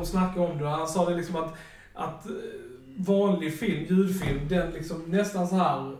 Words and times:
de 0.00 0.06
snackade 0.06 0.46
om 0.46 0.58
det, 0.58 0.68
han 0.68 0.88
sa 0.88 1.10
det 1.10 1.16
liksom 1.16 1.36
att, 1.36 1.54
att 1.94 2.26
eh, 2.26 2.32
vanlig 2.96 3.58
film, 3.58 3.84
ljudfilm, 3.88 4.48
den 4.48 4.70
liksom 4.70 5.02
nästan 5.06 5.48
så 5.48 5.54
här 5.56 5.96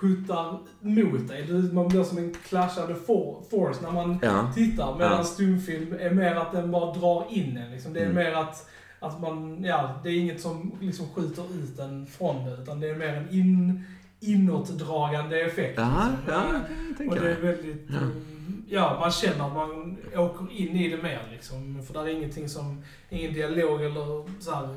puttar 0.00 0.58
mot 0.80 1.28
dig. 1.28 1.42
Du- 1.46 1.72
Man 1.72 1.88
blir 1.88 2.04
som 2.04 2.18
en 2.18 2.34
clashande 2.34 2.94
for, 2.94 3.42
force 3.50 3.82
när 3.82 3.90
man 3.90 4.18
Ja. 4.22 4.52
tittar. 4.54 4.98
Medan 4.98 5.12
Ja. 5.18 5.24
stumfilm 5.24 5.96
är 6.00 6.10
mer 6.10 6.34
att 6.34 6.52
den 6.52 6.70
bara 6.70 6.94
drar 6.94 7.26
in 7.30 7.56
en. 7.56 7.70
Liksom. 7.70 7.92
Det 7.92 8.00
är 8.00 8.04
Mm. 8.10 8.16
mer 8.16 8.32
att, 8.32 8.70
att 9.00 9.20
man, 9.20 9.64
ja, 9.64 10.00
det 10.02 10.08
är 10.08 10.18
inget 10.18 10.40
som 10.40 10.72
liksom 10.80 11.06
skjuter 11.14 11.44
ut 11.62 11.78
en 11.78 12.06
från 12.06 12.44
det. 12.44 12.62
Utan 12.62 12.80
det 12.80 12.88
är 12.90 12.96
mer 12.96 13.08
en 13.14 13.30
in, 13.34 13.84
inåtdragande 14.32 15.40
effekt. 15.40 15.78
Jaha, 15.78 16.08
liksom. 16.26 16.34
ja, 16.34 16.60
Och 16.90 16.96
tänker 16.98 17.20
det 17.20 17.30
är 17.32 17.40
väldigt, 17.40 17.86
Ja. 17.88 17.96
mm, 17.98 18.64
ja 18.68 18.96
man 19.00 19.10
känner 19.10 19.46
att 19.46 19.54
man 19.54 19.96
åker 20.16 20.52
in 20.52 20.76
i 20.76 20.88
det 20.88 21.02
mer 21.02 21.28
liksom. 21.32 21.82
För 21.86 21.94
där 21.94 22.02
är 22.02 22.08
ingenting 22.08 22.48
som, 22.48 22.82
ingen 23.10 23.32
dialog 23.34 23.82
eller 23.84 24.40
så 24.42 24.54
här, 24.54 24.68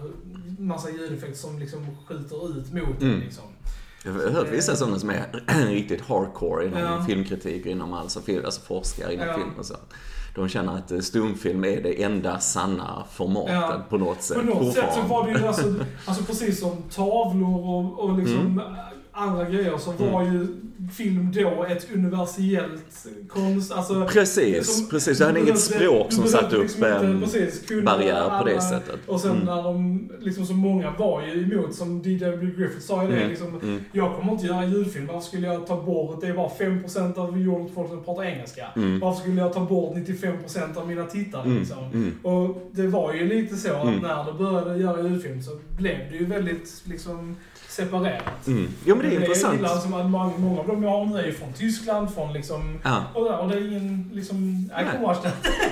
massa 0.60 0.90
ljudeffekter 0.90 1.38
som 1.38 1.60
liksom 1.60 1.86
skjuter 2.08 2.50
ut 2.58 2.74
mot 2.74 3.02
Mm. 3.02 3.14
en 3.14 3.20
liksom. 3.20 3.44
Jag 4.06 4.14
har 4.14 4.30
hört 4.30 4.52
vissa 4.52 4.76
sådana 4.76 5.00
som 5.00 5.10
är 5.10 5.44
riktigt 5.68 6.02
hardcore 6.02 6.66
inom 6.66 6.80
Ja. 6.80 7.04
filmkritik 7.08 7.66
och 7.66 7.72
inom 7.72 7.94
alltså, 7.94 8.22
film, 8.22 8.46
alltså 8.46 8.62
forskare 8.62 9.14
inom 9.14 9.28
Ja. 9.28 9.34
film 9.34 9.50
och 9.60 9.66
så. 9.66 9.76
De 10.36 10.50
känner 10.50 10.76
att 10.78 10.92
eh, 10.92 11.00
stumfilm 11.00 11.64
är 11.66 11.82
det 11.84 12.04
enda 12.04 12.40
sanna 12.40 13.04
formatet 13.12 13.54
Ja. 13.54 13.82
på 13.90 13.98
något 13.98 14.22
sätt. 14.22 14.38
På 14.38 14.44
något 14.44 14.74
sätt 14.74 14.94
så 14.94 15.02
var 15.02 15.26
det 15.28 15.40
ju 15.40 15.48
alltså, 15.48 15.76
alltså 16.06 16.24
precis 16.24 16.60
som 16.60 16.82
tavlor 16.90 17.70
och, 17.70 18.00
och 18.00 18.18
liksom 18.20 18.62
andra 19.18 19.50
grejer 19.50 19.78
så 19.78 19.92
var 19.92 20.24
ju 20.24 20.48
film 20.98 21.32
då 21.36 21.66
ett 21.70 21.88
universellt 21.94 23.06
konst, 23.28 23.72
alltså 23.72 24.06
Precis, 24.06 24.78
som- 24.78 24.90
precis. 24.90 25.18
Det 25.18 25.26
hade 25.26 25.40
inget 25.40 25.60
språk 25.60 26.14
som 26.14 26.28
satte 26.28 26.56
upp 26.56 26.62
liksom 26.64 26.84
en 26.84 27.22
precis, 27.22 27.68
barriär 27.86 28.40
på 28.40 28.46
det 28.46 28.62
sättet. 28.62 29.00
Och 29.08 29.22
sen 29.22 29.32
Mm. 29.32 29.46
när 29.46 29.64
de, 29.64 30.10
liksom 30.20 30.46
så 30.46 30.54
många 30.54 30.92
var 30.92 31.22
ju 31.28 31.44
emot, 31.44 31.76
som 31.76 32.02
D.W. 32.02 32.52
Griffith 32.58 32.80
sa 32.86 33.04
ju 33.04 33.10
det 33.10 33.18
Mm. 33.18 33.30
liksom, 33.30 33.60
Mm. 33.62 33.80
jag 33.92 34.16
kommer 34.16 34.32
inte 34.34 34.46
göra 34.46 34.66
ljudfilm, 34.66 35.08
varför 35.08 35.28
skulle 35.28 35.48
jag 35.48 35.68
ta 35.68 35.82
bort, 35.84 36.22
det 36.22 36.28
är 36.28 36.34
bara 36.34 36.50
5% 36.50 37.18
av 37.18 37.40
jordens 37.42 37.72
folk 37.76 37.90
som 37.90 38.04
pratar 38.04 38.24
engelska. 38.24 38.66
Mm. 38.76 39.00
Varför 39.00 39.22
skulle 39.22 39.42
jag 39.42 39.54
ta 39.54 39.66
bort 39.66 39.96
95% 39.96 40.78
av 40.78 40.88
mina 40.88 41.04
tittare 41.06 41.44
Mm. 41.46 41.58
liksom? 41.58 41.84
Mm. 41.94 42.14
Och 42.24 42.70
det 42.72 42.88
var 42.88 43.14
ju 43.14 43.28
lite 43.28 43.56
så 43.56 43.74
att 43.74 43.84
Mm. 43.88 44.00
när 44.00 44.26
de 44.26 44.38
började 44.38 44.78
göra 44.78 45.02
ljudfilm 45.10 45.44
så 45.44 45.52
blev 45.78 45.98
det 46.12 46.18
ju 46.18 46.26
väldigt 46.26 46.82
liksom 46.84 47.36
separerat. 47.78 48.48
Mm. 48.48 48.68
Jo 48.86 48.96
men 48.96 49.06
det 49.06 49.12
är 49.12 49.14
Jag 49.14 49.22
intressant. 49.22 49.56
gillar 49.56 49.78
som 49.78 49.94
att 49.94 50.06
många, 50.06 50.32
många 50.38 50.60
av 50.60 50.68
dem 50.68 50.84
jag 50.84 50.90
har 50.90 51.06
nu 51.06 51.20
är 51.20 51.26
ju 51.26 51.34
från 51.34 51.54
Tyskland, 51.54 52.14
från 52.14 52.34
liksom... 52.34 52.80
Ja. 52.84 53.04
Och, 53.14 53.24
där, 53.26 53.38
och 53.40 53.50
det 53.50 53.56
är 53.58 53.68
ingen 53.68 54.10
liksom... 54.14 54.70
Vars 55.04 55.18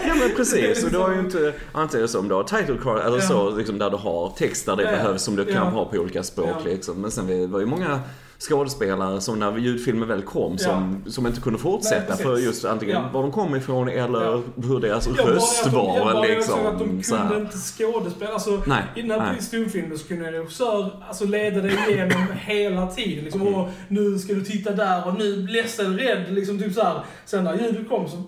Ja 0.07 0.15
men 0.15 0.35
precis, 0.35 0.83
och 0.85 0.91
du 0.91 0.97
har 0.97 1.13
ju 1.13 1.19
inte, 1.19 1.53
antingen 1.71 2.07
som 2.07 2.27
du 2.27 2.35
har 2.35 2.43
title 2.43 2.77
card 2.83 2.99
eller 3.05 3.17
Ja. 3.17 3.27
så, 3.27 3.49
liksom, 3.49 3.77
där 3.77 3.89
du 3.89 3.97
har 3.97 4.29
text 4.37 4.65
där 4.65 4.75
det 4.75 4.83
Ja. 4.83 4.91
behövs 4.91 5.21
som 5.23 5.35
du 5.35 5.45
kan 5.45 5.53
Ja. 5.53 5.61
ha 5.61 5.85
på 5.85 5.97
olika 5.97 6.23
språk 6.23 6.55
liksom. 6.65 7.01
Men 7.01 7.11
sen 7.11 7.27
det 7.27 7.47
var 7.47 7.59
ju 7.59 7.65
många 7.65 7.99
skådespelare 8.39 9.21
som 9.21 9.39
när 9.39 9.57
ljudfilmen 9.57 10.07
väl 10.07 10.21
kom 10.21 10.57
som, 10.57 11.03
som 11.07 11.27
inte 11.27 11.41
kunde 11.41 11.59
fortsätta 11.59 12.13
Nej, 12.15 12.23
för 12.23 12.37
just 12.37 12.65
antingen 12.65 12.95
Ja. 12.95 13.09
var 13.13 13.21
de 13.21 13.31
kom 13.31 13.55
ifrån 13.55 13.89
eller 13.89 14.21
Ja. 14.25 14.41
hur 14.55 14.79
deras 14.79 15.07
Jag 15.07 15.15
bara- 15.15 15.35
röst 15.35 15.61
jag 15.63 15.71
tror- 15.73 15.95
jag 15.97 16.05
var 16.05 16.13
bara 16.13 16.35
insåg 16.35 16.65
att 16.65 16.79
de 16.79 16.97
liksom. 16.97 17.17
Kunde 17.17 17.35
inte 17.41 17.57
skådespela. 17.57 18.31
Alltså, 18.33 18.61
Nej, 18.67 18.83
Innan 18.95 19.19
nej. 19.19 19.41
stumfilmen 19.41 19.97
så 19.97 20.07
kunde 20.07 20.27
en 20.27 20.33
regissör 20.33 21.03
alltså, 21.07 21.25
leda 21.25 21.61
dig 21.61 21.77
igenom 21.89 22.25
hela 22.39 22.87
tiden. 22.87 23.23
Liksom, 23.23 23.41
och 23.55 23.69
nu 23.87 24.19
ska 24.19 24.33
du 24.33 24.41
titta 24.41 24.71
där 24.71 25.07
och 25.07 25.13
nu 25.19 25.47
ledsen, 25.47 25.97
rädd. 25.99 26.23
Liksom, 26.29 26.59
typ 26.59 26.73
så 26.73 26.83
här. 26.83 27.03
Sen 27.25 27.43
när 27.43 27.53
ljudet 27.57 27.89
kom 27.89 28.07
så 28.09 28.23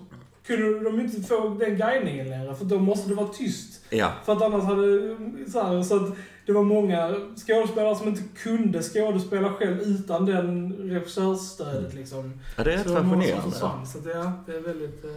kunde 0.46 0.80
de 0.84 1.00
inte 1.00 1.22
få 1.28 1.48
den 1.60 1.76
guidningen 1.76 2.28
längre. 2.30 2.54
För 2.54 2.64
då 2.64 2.78
måste 2.78 3.08
det 3.08 3.14
vara 3.14 3.28
tyst. 3.28 3.80
Ja. 3.90 4.12
För 4.24 4.32
att 4.32 4.42
annars 4.42 4.64
hade... 4.64 5.16
Så, 5.52 5.62
här, 5.62 5.82
så 5.82 5.96
att 5.96 6.16
det 6.48 6.54
var 6.54 6.62
många 6.62 7.14
skådespelare 7.46 7.96
som 7.96 8.08
inte 8.08 8.22
kunde 8.36 8.82
skådespela 8.82 9.52
själv 9.52 9.80
utan 9.80 10.26
den 10.26 10.72
regissörsstödet. 10.72 11.94
Liksom. 11.94 12.32
ja, 12.56 12.64
det 12.64 12.72
är 12.72 12.76
rätt 12.76 12.92
fascinerande. 12.92 13.86
Så 13.86 13.98
det 13.98 14.12
är 14.52 14.60
väldigt... 14.60 15.04
eh, 15.04 15.10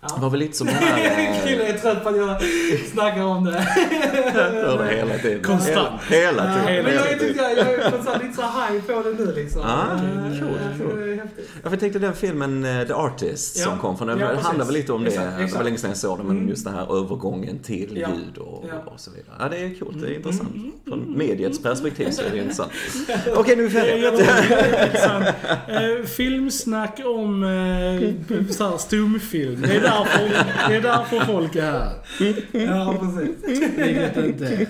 Det 0.00 0.20
var 0.22 0.30
väl 0.30 0.40
lite 0.40 0.56
som 0.56 0.66
den 0.66 0.76
här... 0.76 1.42
Krille 1.46 1.64
eh, 1.68 1.74
är 1.74 1.78
trött 1.78 2.02
på 2.02 2.08
att 2.08 2.16
jag 2.16 2.42
snackar 2.92 3.22
om 3.22 3.44
det. 3.44 3.52
hör 4.32 4.84
det 4.84 4.96
hela 4.96 5.18
tiden. 5.18 5.42
Konstant. 5.44 6.02
Hela, 6.10 6.42
hela 6.42 6.66
tiden. 6.66 6.84
Men 6.84 6.92
Hela 6.92 6.92
jag, 6.94 7.04
tiden. 7.18 7.18
tycker, 7.34 7.42
jag 7.42 7.58
är 7.58 7.90
på 7.90 8.04
så 8.04 8.10
här, 8.12 8.18
lite 8.22 8.34
så 8.34 8.42
high 8.42 8.82
på 8.86 9.02
det 9.08 9.24
nu 9.24 9.32
liksom. 9.34 9.62
Ah, 9.62 9.84
Eh, 9.94 10.40
cool, 10.40 10.48
eh, 10.48 10.78
cool. 10.78 11.16
Ja, 11.16 11.22
för 11.62 11.70
jag 11.70 11.80
tänkte 11.80 11.98
den 11.98 12.14
filmen 12.14 12.64
eh, 12.64 12.86
The 12.86 12.92
Artist 12.92 13.56
som 13.56 13.72
Ja. 13.72 13.78
kom 13.78 13.98
från 13.98 14.08
Ja, 14.08 14.14
det 14.14 14.26
precis. 14.26 14.46
handlar 14.46 14.64
väl 14.64 14.74
lite 14.74 14.92
om 14.92 15.04
det. 15.04 15.08
Exakt, 15.10 15.26
Det 15.30 15.36
var 15.36 15.44
exakt. 15.44 15.64
länge 15.64 15.78
sedan 15.78 15.90
jag 15.90 15.96
såg 15.96 16.18
den, 16.18 16.26
men 16.26 16.36
Mm. 16.36 16.48
just 16.48 16.64
den 16.64 16.74
här 16.74 16.96
övergången 16.98 17.58
till 17.58 17.96
Ja. 18.02 18.08
ljud 18.08 18.38
och, 18.38 18.64
Ja. 18.68 18.74
Mm. 18.74 18.88
och 18.88 19.00
så 19.00 19.10
vidare. 19.10 19.34
Ja, 19.40 19.48
det 19.48 19.56
är 19.56 19.78
coolt, 19.78 20.00
det 20.02 20.06
är 20.08 20.14
intressant. 20.14 20.50
Från 20.88 21.14
mediets 21.18 21.62
perspektiv 21.62 22.10
så 22.10 22.22
är 22.22 22.30
det 22.30 22.38
intressant. 22.42 22.72
Okej, 23.36 23.56
nu 23.56 23.64
är 23.64 23.68
vi 23.68 23.74
färdiga. 23.74 24.12
Eh, 25.68 26.04
filmsnack 26.06 27.00
om 27.04 27.42
eh, 27.44 28.50
så 28.50 28.68
här, 28.70 28.76
stumfilm. 28.78 29.64
Det 29.86 29.92
är, 29.92 30.04
därför, 30.04 30.68
det 30.68 30.76
är 30.76 30.80
därför 30.80 31.20
folk 31.20 31.56
är 31.56 31.62
här. 31.62 31.92
Ja, 32.52 32.94
precis. 33.00 33.36
Vilket 33.76 34.16
inte 34.16 34.46
är. 34.46 34.66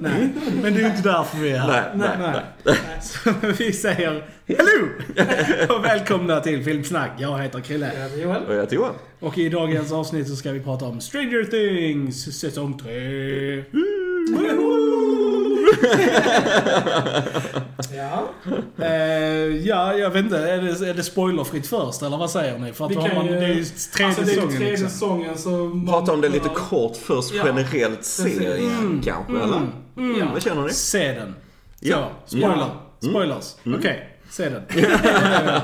Nej, 0.00 0.28
men 0.62 0.74
det 0.74 0.82
är 0.82 0.86
inte 0.86 1.02
därför 1.02 1.38
vi 1.38 1.50
är 1.50 1.58
här. 1.58 1.92
Nej, 1.94 2.08
nej, 2.18 2.42
nej. 2.64 2.76
Så 3.02 3.30
vi 3.58 3.72
säger 3.72 4.24
hello! 4.46 4.88
Och 5.76 5.84
välkomna 5.84 6.40
till 6.40 6.64
Filmsnack. 6.64 7.10
Jag 7.18 7.38
heter 7.38 7.60
Krille. 7.60 7.92
Johan. 8.22 8.42
Och 8.42 8.54
jag 8.54 8.60
heter 8.60 8.76
Johan. 8.76 8.94
Och 9.20 9.38
i 9.38 9.48
dagens 9.48 9.92
avsnitt 9.92 10.28
så 10.28 10.36
ska 10.36 10.52
vi 10.52 10.60
prata 10.60 10.84
om 10.84 11.00
Stranger 11.00 11.44
Things 11.44 12.40
säsong 12.40 12.78
3. 12.78 13.64
Ja. 17.96 18.28
Eh, 18.84 19.66
ja, 19.66 19.94
jag 19.94 20.10
vet 20.10 20.24
inte. 20.24 20.38
Är 20.38 20.62
det, 20.62 20.88
är 20.90 20.94
det 20.94 21.02
spoilerfritt 21.02 21.66
först 21.66 22.02
eller 22.02 22.16
vad 22.16 22.30
säger 22.30 22.58
ni? 22.58 22.72
För 22.72 22.84
att 22.84 22.90
Vi 22.90 22.94
kan 22.94 23.14
man, 23.14 23.26
ju- 23.26 23.32
det 23.32 23.44
är 23.44 23.48
ju 23.48 23.64
tredje 23.64 24.06
Alltså 24.06 24.22
det 24.22 24.30
är 24.30 24.34
ju 24.34 24.40
säsongen 24.40 24.56
tredje 24.56 24.70
liksom. 24.70 24.88
säsongen 24.88 25.38
så... 25.38 25.50
man- 25.50 25.86
Prata 25.86 26.12
om 26.12 26.20
det 26.20 26.28
lite 26.28 26.48
kort 26.48 26.96
först, 26.96 27.34
Ja, 27.34 27.42
generellt 27.46 28.04
serien 28.04 28.70
Mm. 28.78 29.00
kanske, 29.04 29.32
eller? 29.32 29.60
Ja. 30.20 30.26
Vad 30.32 30.42
känner 30.42 30.62
ni? 30.62 30.70
Se 30.72 31.12
den. 31.12 31.34
Ja. 31.80 32.10
Så, 32.26 32.36
spoiler. 32.36 32.56
Ja. 33.00 33.08
Spoilers. 33.10 33.54
Okej, 33.78 34.15
se 34.30 34.48
den. 34.48 34.62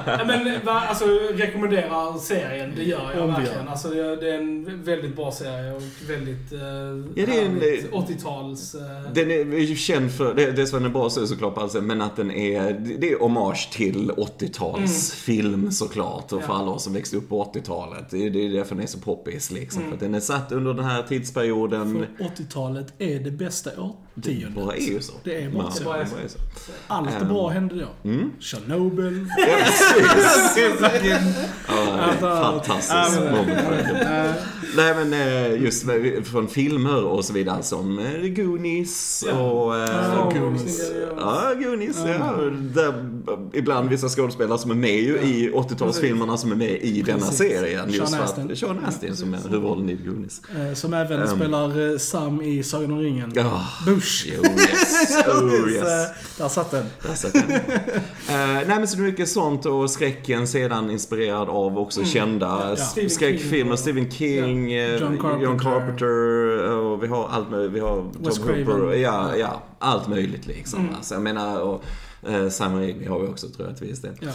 Ja, 0.06 0.25
men 0.27 0.65
va, 0.65 0.73
alltså 0.89 1.05
rekommenderar 1.34 2.19
serien, 2.19 2.73
det 2.77 2.83
gör 2.84 3.11
jag 3.15 3.25
Om 3.25 3.31
verkligen. 3.34 3.69
Alltså, 3.69 3.89
det, 3.89 4.17
det 4.17 4.31
är 4.34 4.39
en 4.39 4.83
väldigt 4.84 5.17
bra 5.17 5.33
serie 5.33 5.73
och 5.73 5.83
väldigt 6.09 6.53
eh, 6.53 6.59
Ja, 6.61 7.27
det 7.27 7.39
är 7.39 7.45
en- 7.45 7.61
härligt 7.61 7.91
80-tals... 7.91 8.75
Eh, 8.75 9.12
Den 9.15 9.31
är 9.31 9.59
ju 9.59 9.77
känd 9.77 10.12
för, 10.12 10.34
det, 10.34 10.50
det 10.53 10.62
är 10.62 10.89
bra 10.89 11.11
så 11.11 11.23
är 11.23 11.27
såklart 11.27 11.59
alltså, 11.59 11.81
men 11.81 12.00
att 12.03 12.17
den 12.17 12.31
är, 12.31 12.73
det 12.99 13.12
är 13.12 13.19
hommage 13.19 13.69
till 13.73 14.11
80-talsfilm 14.11 15.71
såklart. 15.71 16.33
Och 16.33 16.43
för 16.43 16.53
Ja. 16.53 16.59
alla 16.59 16.71
oss 16.71 16.84
som 16.84 16.93
växte 16.93 17.17
upp 17.17 17.29
på 17.29 17.44
80-talet. 17.44 18.11
Det 18.11 18.27
är, 18.27 18.31
det 18.31 18.47
är 18.47 18.50
därför 18.53 18.75
den 18.75 18.84
är 18.84 18.89
så 18.89 18.99
poppis 18.99 19.50
liksom. 19.50 19.83
För 19.83 19.94
att 19.94 20.00
den 20.00 20.15
är 20.15 20.21
satt 20.21 20.53
under 20.53 20.75
den 20.75 20.84
här 20.84 21.03
tidsperioden. 21.03 22.06
För 22.19 22.25
80-talet 22.25 22.94
är 22.99 23.19
det 23.20 23.31
bästa 23.31 23.70
Det 24.14 24.31
årtiondet. 24.31 24.55
bara 24.55 24.76
är 24.76 24.81
ju 24.81 25.00
så. 25.00 25.12
Det 25.25 25.43
är 25.43 25.50
bara 25.50 25.64
Ja, 25.64 25.70
så. 25.70 25.79
det 25.79 25.85
bara 25.85 26.05
så. 26.29 26.38
Allt 26.87 27.19
det 27.19 27.25
bra 27.25 27.49
hände 27.49 27.75
då. 27.75 28.09
Mm. 28.11 28.31
Chernobyl. 28.41 29.26
Ja. 29.38 29.47
Det 30.55 30.61
Ja, 31.69 31.75
det 32.20 32.26
är 32.26 32.43
fantastiskt 32.43 32.93
Ja, 32.93 33.11
men- 33.20 33.32
moment 33.37 33.59
Nej 34.76 34.94
men 34.94 35.12
eh, 35.12 35.62
just 35.62 35.87
från 36.25 36.49
filmer 36.49 37.05
och 37.05 37.25
så 37.25 37.32
vidare 37.32 37.62
som 37.62 37.99
eh, 37.99 38.29
Goonies 38.29 39.25
Ja. 39.29 39.32
och... 39.41 39.76
eh, 39.76 40.17
Wars, 40.25 40.35
Goonies. 40.35 40.91
Ja, 41.17 41.53
Goonies, 41.62 41.97
ja. 42.06 42.35
Ibland 43.52 43.88
vissa 43.88 44.08
skådespelare 44.08 44.58
som 44.58 44.70
är 44.70 44.74
med 44.74 45.00
ju 45.00 45.19
i 45.19 45.50
80-talsfilmerna 45.54 46.36
som 46.36 46.52
är 46.52 46.56
med 46.56 46.70
i 46.82 47.02
denna 47.02 47.19
Precis. 47.19 47.38
serien. 47.38 47.90
Just 47.90 48.08
Sean 48.12 48.22
Astin. 48.22 48.52
att, 48.52 48.58
Sean 48.58 48.84
Astin 48.84 49.16
som 49.16 49.34
är 49.34 49.38
huvudrollen 49.38 49.90
i 49.90 49.94
Goonies. 49.94 50.42
Som 50.74 50.94
även 50.94 51.20
Um. 51.22 51.36
spelar 51.36 51.92
eh, 51.92 51.98
Sam 51.98 52.42
i 52.42 52.62
Sagan 52.62 52.92
om 52.92 52.98
ringen. 52.98 53.32
Ja. 53.34 53.62
Bush. 53.86 54.28
Oh 54.42 54.46
yes, 54.58 55.26
oh 55.28 55.70
yes. 55.72 55.82
Eh, 55.82 56.16
Där 56.38 56.48
satt 56.48 56.70
den. 56.70 56.84
Där 57.02 57.14
satt 57.14 57.32
den. 57.32 57.50
Eh, 57.50 57.60
nej 58.28 58.66
men 58.66 58.88
så 58.88 58.98
mycket 59.00 59.28
sånt 59.28 59.66
och 59.66 59.90
skräcken 59.90 60.46
sedan 60.46 60.90
inspirerad 60.90 61.48
av 61.48 61.78
också 61.78 62.04
kända 62.04 62.76
Ja, 62.96 63.08
skräckfilmer. 63.08 63.76
Stephen 63.76 64.10
King, 64.10 64.70
John 64.72 65.19
Carpenter. 65.19 65.42
John 65.44 65.58
Carpenter 65.58 66.08
och 66.76 67.02
vi 67.02 67.06
har 67.06 67.28
allt 67.28 67.50
möjligt. 67.50 67.72
Vi 67.72 67.80
har 67.80 68.04
Wes 68.19 68.36
Tom 68.36 68.46
Craven. 68.46 68.66
Hooper. 68.66 68.94
Ja, 68.96 69.36
ja, 69.36 69.62
allt 69.78 70.08
möjligt 70.08 70.46
liksom. 70.46 70.80
Mm. 70.80 70.94
Alltså, 70.94 71.14
jag 71.14 71.22
menar, 71.22 71.60
och, 71.60 71.84
eh, 72.28 72.48
Sam 72.48 72.74
Raimi 72.74 73.06
har 73.06 73.19
vi 73.20 73.26
också 73.26 73.48
tror 73.48 73.69
jag 73.69 73.76
till 73.76 73.86
viss 73.86 74.00
del. 74.00 74.14
Ja. 74.20 74.28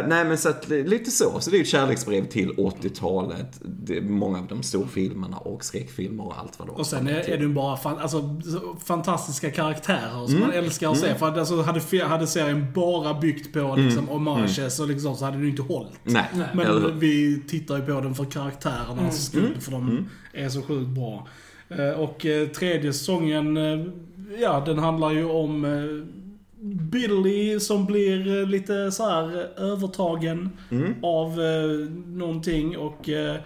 Eh, 0.00 0.06
nej 0.08 0.24
men 0.24 0.38
så 0.38 0.48
att, 0.48 0.68
li- 0.68 0.84
lite 0.86 1.10
så. 1.10 1.40
Så 1.40 1.50
det 1.50 1.56
är 1.56 1.60
ett 1.60 1.68
kärleksbrev 1.68 2.26
till 2.26 2.50
80-talet. 2.50 3.60
Det 3.62 3.96
är 3.96 4.02
många 4.02 4.38
av 4.38 4.46
de 4.46 4.62
storfilmerna 4.62 5.36
och 5.36 5.64
skräckfilmer 5.64 6.26
och 6.26 6.38
allt 6.38 6.58
vad 6.58 6.68
de 6.68 6.76
Och 6.76 6.86
sen 6.86 7.08
är, 7.08 7.30
är 7.30 7.38
det 7.38 7.48
bara 7.48 7.76
fan, 7.76 7.98
alltså, 7.98 8.40
så 8.44 8.76
fantastiska 8.84 9.50
karaktärer 9.50 10.26
som 10.26 10.34
Mm. 10.36 10.40
man 10.48 10.52
älskar 10.56 10.90
att 10.90 10.98
se. 10.98 11.14
För 11.14 11.28
att 11.28 11.38
alltså, 11.38 11.62
hade, 11.62 12.04
hade 12.04 12.26
serien 12.26 12.66
bara 12.74 13.20
byggt 13.20 13.52
på 13.52 13.74
liksom, 13.78 14.08
homages 14.08 14.80
och 14.80 14.88
liksom, 14.88 15.16
så 15.16 15.24
hade 15.24 15.36
det 15.36 15.42
ju 15.44 15.50
inte 15.50 15.62
hållit. 15.62 15.92
Nej, 16.04 16.24
Nej. 16.34 16.46
Men 16.54 16.66
eller 16.66 16.92
vi 16.92 17.42
tittar 17.48 17.76
ju 17.76 17.82
på 17.82 18.00
den 18.00 18.14
för 18.14 18.24
karaktärernas 18.24 19.26
skull, 19.26 19.56
för 19.60 19.70
de 19.72 20.08
är 20.32 20.48
så 20.48 20.62
sjukt 20.62 20.88
bra. 20.90 21.28
Eh, 21.68 22.00
Och 22.00 22.26
eh, 22.26 22.48
tredje 22.48 22.92
säsongen, 22.92 23.56
eh, 23.56 23.86
ja 24.40 24.62
den 24.66 24.78
handlar 24.78 25.10
ju 25.10 25.24
om 25.24 25.64
Billy 26.64 27.60
som 27.60 27.86
blir 27.86 28.40
eh, 28.40 28.48
lite 28.48 28.90
så 28.92 29.08
här 29.10 29.36
eh, 29.36 29.64
övertagen 29.64 30.50
Mm. 30.70 30.94
av 31.02 31.40
eh, 31.40 31.90
någonting 32.06 32.78
och 32.78 33.08
eh, 33.08 33.34
eh, 33.34 33.40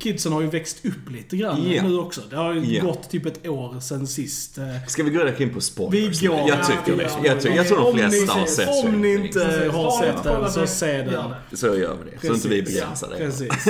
kidsen 0.00 0.32
har 0.32 0.40
ju 0.40 0.46
växt 0.46 0.86
upp 0.86 1.10
lite 1.12 1.36
grann 1.36 1.70
Ja. 1.72 1.82
nu 1.82 1.98
också. 1.98 2.20
Det 2.30 2.36
har 2.36 2.54
ju 2.54 2.60
Ja. 2.76 2.84
gått 2.84 3.10
typ 3.10 3.26
ett 3.26 3.48
år 3.48 3.80
sen 3.80 4.06
sist. 4.06 4.58
eh, 4.58 4.64
Ska 4.88 5.02
vi 5.02 5.10
gå 5.10 5.18
direkt 5.18 5.40
in 5.40 5.54
på 5.54 5.60
spoilers? 5.60 6.22
Vi 6.22 6.26
går- 6.26 6.38
Jag 6.48 6.66
tycker 6.66 6.90
Ja, 6.90 6.96
det. 6.96 7.02
ja, 7.02 7.20
Jag, 7.24 7.40
tycker, 7.40 7.56
jag 7.56 7.68
tror 7.68 7.78
de 7.92 7.98
flesta 7.98 8.32
har 8.32 8.46
sett 8.46 8.84
Om 8.84 9.00
ni 9.02 9.14
inte. 9.14 9.28
Precis. 9.44 9.72
har 9.72 10.02
sett 10.02 10.22
den 10.24 10.50
så 10.52 10.60
det? 10.60 10.66
se 10.66 11.02
den. 11.02 11.24
Så 11.52 11.66
gör 11.66 11.96
vi 12.04 12.10
det. 12.10 12.26
Så 12.26 12.34
inte 12.34 12.48
vi 12.48 12.60
Precis. 12.62 12.74
begränsar 12.80 13.08
det. 13.10 13.16
Precis. 13.16 13.66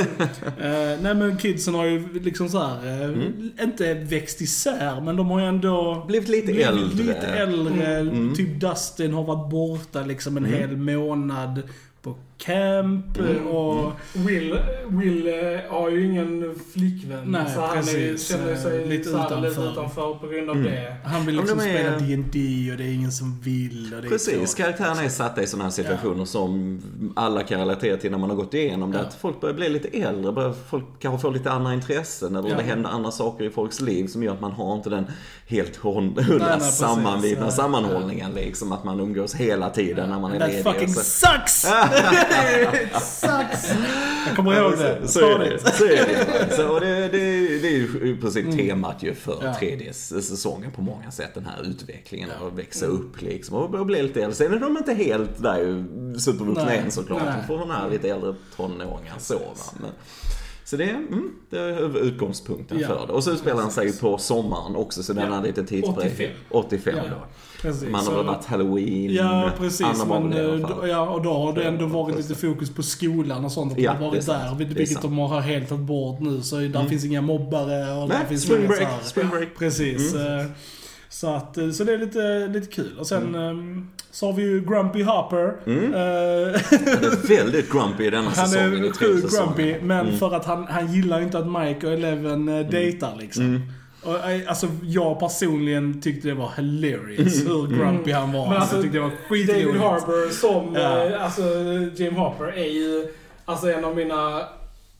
Eh, 0.58 1.00
nej 1.02 1.14
men 1.14 1.36
kidsen 1.38 1.74
har 1.74 1.84
ju 1.84 2.20
liksom 2.20 2.48
så 2.48 2.58
här, 2.58 3.02
eh, 3.02 3.64
inte 3.64 3.94
växt 3.94 4.40
isär 4.40 5.00
men 5.00 5.16
de 5.16 5.30
har 5.30 5.40
ju 5.40 5.46
ändå 5.46 6.04
Blivit 6.08 6.28
lite 6.28 6.46
blivit 6.46 6.66
äldre. 6.66 7.04
Lite 7.04 7.26
äldre. 7.26 7.96
Mm. 7.98 8.34
Typ 8.34 8.60
Dustin 8.60 9.12
har 9.14 9.24
varit 9.24 9.50
borta 9.50 10.02
liksom 10.04 10.36
en 10.36 10.46
Mm. 10.46 10.58
hel 10.58 10.76
månad 10.76 11.62
på 12.02 12.16
camp 12.38 13.18
Mm. 13.18 13.46
och 13.46 13.92
Will, 14.12 14.58
Will 14.88 15.26
eh, 15.26 15.70
har 15.70 15.90
ju 15.90 16.04
ingen 16.06 16.54
flickvän. 16.72 17.24
Nej, 17.26 17.42
så 17.54 17.60
han 17.60 17.76
precis. 17.76 18.28
känner 18.28 18.56
sig 18.56 18.82
Eh, 18.82 18.88
lite, 18.88 19.16
här, 19.18 19.36
lite 19.40 19.46
utanför. 19.52 19.72
utanför 19.72 20.14
på 20.14 20.26
grund 20.26 20.50
av 20.50 20.56
Mm. 20.56 20.72
det. 20.72 20.96
han 21.04 21.26
vill 21.26 21.34
Ja, 21.34 21.40
liksom 21.40 21.58
är- 21.60 21.62
spela 21.62 21.90
D&D 21.98 22.70
och 22.72 22.78
det 22.78 22.84
är 22.84 22.92
ingen 22.94 23.12
som 23.12 23.40
vill 23.40 23.94
och 23.96 24.02
det 24.02 24.08
Precis, 24.08 24.54
karaktärerna 24.54 25.04
är 25.04 25.08
satta 25.08 25.42
i 25.42 25.46
sådana 25.46 25.64
här 25.64 25.70
situationer 25.70 26.24
som 26.24 26.80
alla 27.16 27.42
kan 27.42 27.58
relatera 27.60 27.96
till 27.96 28.10
när 28.10 28.18
man 28.18 28.30
har 28.30 28.36
gått 28.36 28.54
igenom 28.54 28.92
det. 28.92 28.98
Ja. 28.98 29.04
Att 29.04 29.14
folk 29.14 29.40
börjar 29.40 29.54
bli 29.54 29.68
lite 29.68 29.88
äldre, 29.88 30.32
börjar 30.32 30.54
folk 30.70 30.84
kanske 30.98 31.22
få 31.22 31.30
lite 31.30 31.50
andra 31.50 31.74
intressen 31.74 32.36
eller 32.36 32.48
Ja. 32.50 32.56
det 32.56 32.62
händer 32.62 32.90
andra 32.90 33.10
saker 33.10 33.44
i 33.44 33.50
folks 33.50 33.80
liv 33.80 34.06
som 34.06 34.22
gör 34.22 34.32
att 34.32 34.40
man 34.40 34.52
har 34.52 34.74
inte 34.76 34.90
den 34.90 35.06
helt 35.46 35.76
hundra 35.76 36.16
Ja. 36.38 36.60
sammanhållningen 37.40 38.30
liksom. 38.34 38.72
Att 38.72 38.84
man 38.84 39.00
umgås 39.00 39.34
hela 39.34 39.70
tiden 39.70 40.10
när 40.10 40.18
man 40.20 40.32
är 40.32 40.38
That 40.38 40.48
ledig. 40.48 40.64
fucking 40.64 40.88
och 40.88 40.94
så- 40.94 41.26
sucks! 41.26 41.66
Sucks! 43.00 43.72
Jag 44.26 44.36
kommer 44.36 44.56
ihåg 44.60 44.78
det. 44.78 45.08
Så, 45.08 45.20
är 45.30 45.38
det. 45.38 45.58
Så 45.72 45.84
är 45.84 45.90
det. 46.48 46.56
Så, 46.56 46.68
och 46.68 46.80
det, 46.80 46.94
det, 47.08 47.08
det 47.58 47.68
är 47.68 47.72
ju 47.72 48.12
i 48.14 48.16
princip 48.20 48.56
temat 48.56 49.02
ju 49.02 49.14
för 49.14 49.32
Mm. 49.38 49.46
Ja. 49.46 49.54
tredje 49.58 49.92
säsongen 49.92 50.70
på 50.70 50.82
många 50.82 51.10
sätt. 51.10 51.30
Den 51.34 51.46
här 51.46 51.62
utvecklingen 51.70 52.30
och 52.40 52.58
växa 52.58 52.86
upp 52.86 53.22
liksom. 53.22 53.56
Och 53.56 53.70
börja 53.70 53.84
bli 53.84 54.02
lite 54.02 54.20
äldre. 54.22 54.34
Sen 54.36 54.52
är 54.52 54.58
de 54.58 54.76
inte 54.76 54.94
helt 54.94 55.42
där 55.42 55.84
supervuxna 56.18 56.72
än 56.74 56.90
såklart. 56.90 57.22
De 57.40 57.46
får 57.46 57.58
den 57.58 57.70
här 57.70 57.90
lite 57.90 58.08
äldre 58.10 58.34
tonåringar 58.56 59.14
så 59.18 59.34
va. 59.38 59.44
Men, 59.80 59.90
så 60.70 60.76
det, 60.76 60.84
mm, 60.90 61.30
det 61.50 61.58
är 61.58 61.98
utgångspunkten 62.02 62.78
Ja. 62.80 62.88
för 62.88 63.06
det. 63.06 63.12
Och 63.12 63.24
så 63.24 63.30
utspelar 63.30 63.62
han 63.62 63.70
sig 63.70 63.98
på 63.98 64.18
sommaren 64.18 64.76
också 64.76 65.02
så 65.02 65.12
den 65.12 65.28
Ja. 65.30 65.34
har 65.36 65.42
lite 65.42 65.64
tidsbredd. 65.66 66.06
85. 66.06 66.30
85 66.50 66.94
Ja. 66.96 67.02
då. 67.10 67.16
Precis. 67.62 67.88
Man 67.88 68.06
har 68.06 68.16
väl 68.16 68.26
varit 68.26 68.44
halloween. 68.44 69.12
Ja, 69.14 69.50
precis. 69.58 70.04
Men, 70.08 70.32
eh, 70.32 70.88
ja, 70.88 71.08
och 71.10 71.22
då 71.22 71.32
har 71.32 71.52
det 71.52 71.64
ändå 71.64 71.86
varit 71.86 72.16
lite 72.16 72.34
fokus 72.34 72.70
på 72.74 72.82
skolan 72.82 73.44
och 73.44 73.52
sånt. 73.52 73.72
Att 73.72 73.78
Ja, 73.78 73.92
har 73.92 74.00
varit 74.00 74.26
där. 74.26 74.54
Vilket 74.54 75.02
de 75.02 75.18
har 75.18 75.40
helt 75.40 75.68
tagit 75.68 75.84
bort 75.84 76.20
nu. 76.20 76.42
Så 76.42 76.56
där 76.56 76.84
finns 76.84 77.04
inga 77.04 77.20
mobbare 77.20 77.92
och 78.02 78.08
där 78.08 78.16
Nej, 78.18 78.26
finns 78.28 78.42
spring 78.42 78.66
break, 78.66 78.88
spring 79.02 79.28
break. 79.28 79.48
Precis. 79.58 80.14
Mm. 80.14 80.46
Så, 81.10 81.34
att, 81.34 81.58
eh, 81.58 81.70
så 81.70 81.84
det 81.84 81.92
är 81.94 81.98
lite, 81.98 82.46
lite 82.58 82.72
kul. 82.72 82.98
Och 82.98 83.06
sen 83.06 83.34
eh, 83.34 83.82
så 84.10 84.26
har 84.26 84.32
vi 84.32 84.42
ju 84.42 84.60
Grumpy 84.60 85.02
Hopper. 85.02 85.54
Mm. 85.66 85.84
Eh, 85.94 86.60
Han 86.70 87.04
är 87.04 87.28
väldigt 87.28 87.72
grumpy 87.72 88.04
i 88.06 88.10
denna 88.10 88.30
Han 88.36 88.48
säsongen. 88.48 88.84
i 88.84 88.88
är 88.88 88.92
sjukt 88.92 89.36
grumpy, 89.38 89.76
men 89.82 90.06
Mm. 90.06 90.18
för 90.18 90.34
att 90.36 90.44
han, 90.44 90.66
han 90.66 90.92
gillar 90.92 91.20
inte 91.20 91.38
att 91.38 91.46
Mike 91.46 91.86
och 91.86 91.92
Eleven 91.92 92.48
eh, 92.48 92.66
dejtar 92.70 93.16
liksom. 93.18 93.44
Mm. 93.44 93.60
Och, 94.02 94.14
alltså, 94.48 94.66
jag 94.82 95.20
personligen 95.20 96.00
tyckte 96.00 96.28
det 96.28 96.34
var 96.34 96.50
hilarious 96.56 97.46
hur 97.46 97.66
grumpy 97.78 98.12
han 98.12 98.32
var. 98.32 98.48
Men 98.48 98.56
alltså, 98.56 98.76
alltså, 98.76 98.76
jag 98.76 98.82
tyckte 98.82 98.98
det 98.98 99.02
var 99.02 99.10
David 99.28 99.46
skitroligt. 99.48 99.84
Harbour 99.84 100.30
som, 100.30 100.74
Ja. 100.74 101.18
alltså 101.18 101.42
Jim 102.02 102.14
Hopper 102.14 102.44
är 102.58 102.64
ju 102.72 103.06
alltså 103.44 103.70
en 103.70 103.84
av 103.84 103.96
mina 103.96 104.42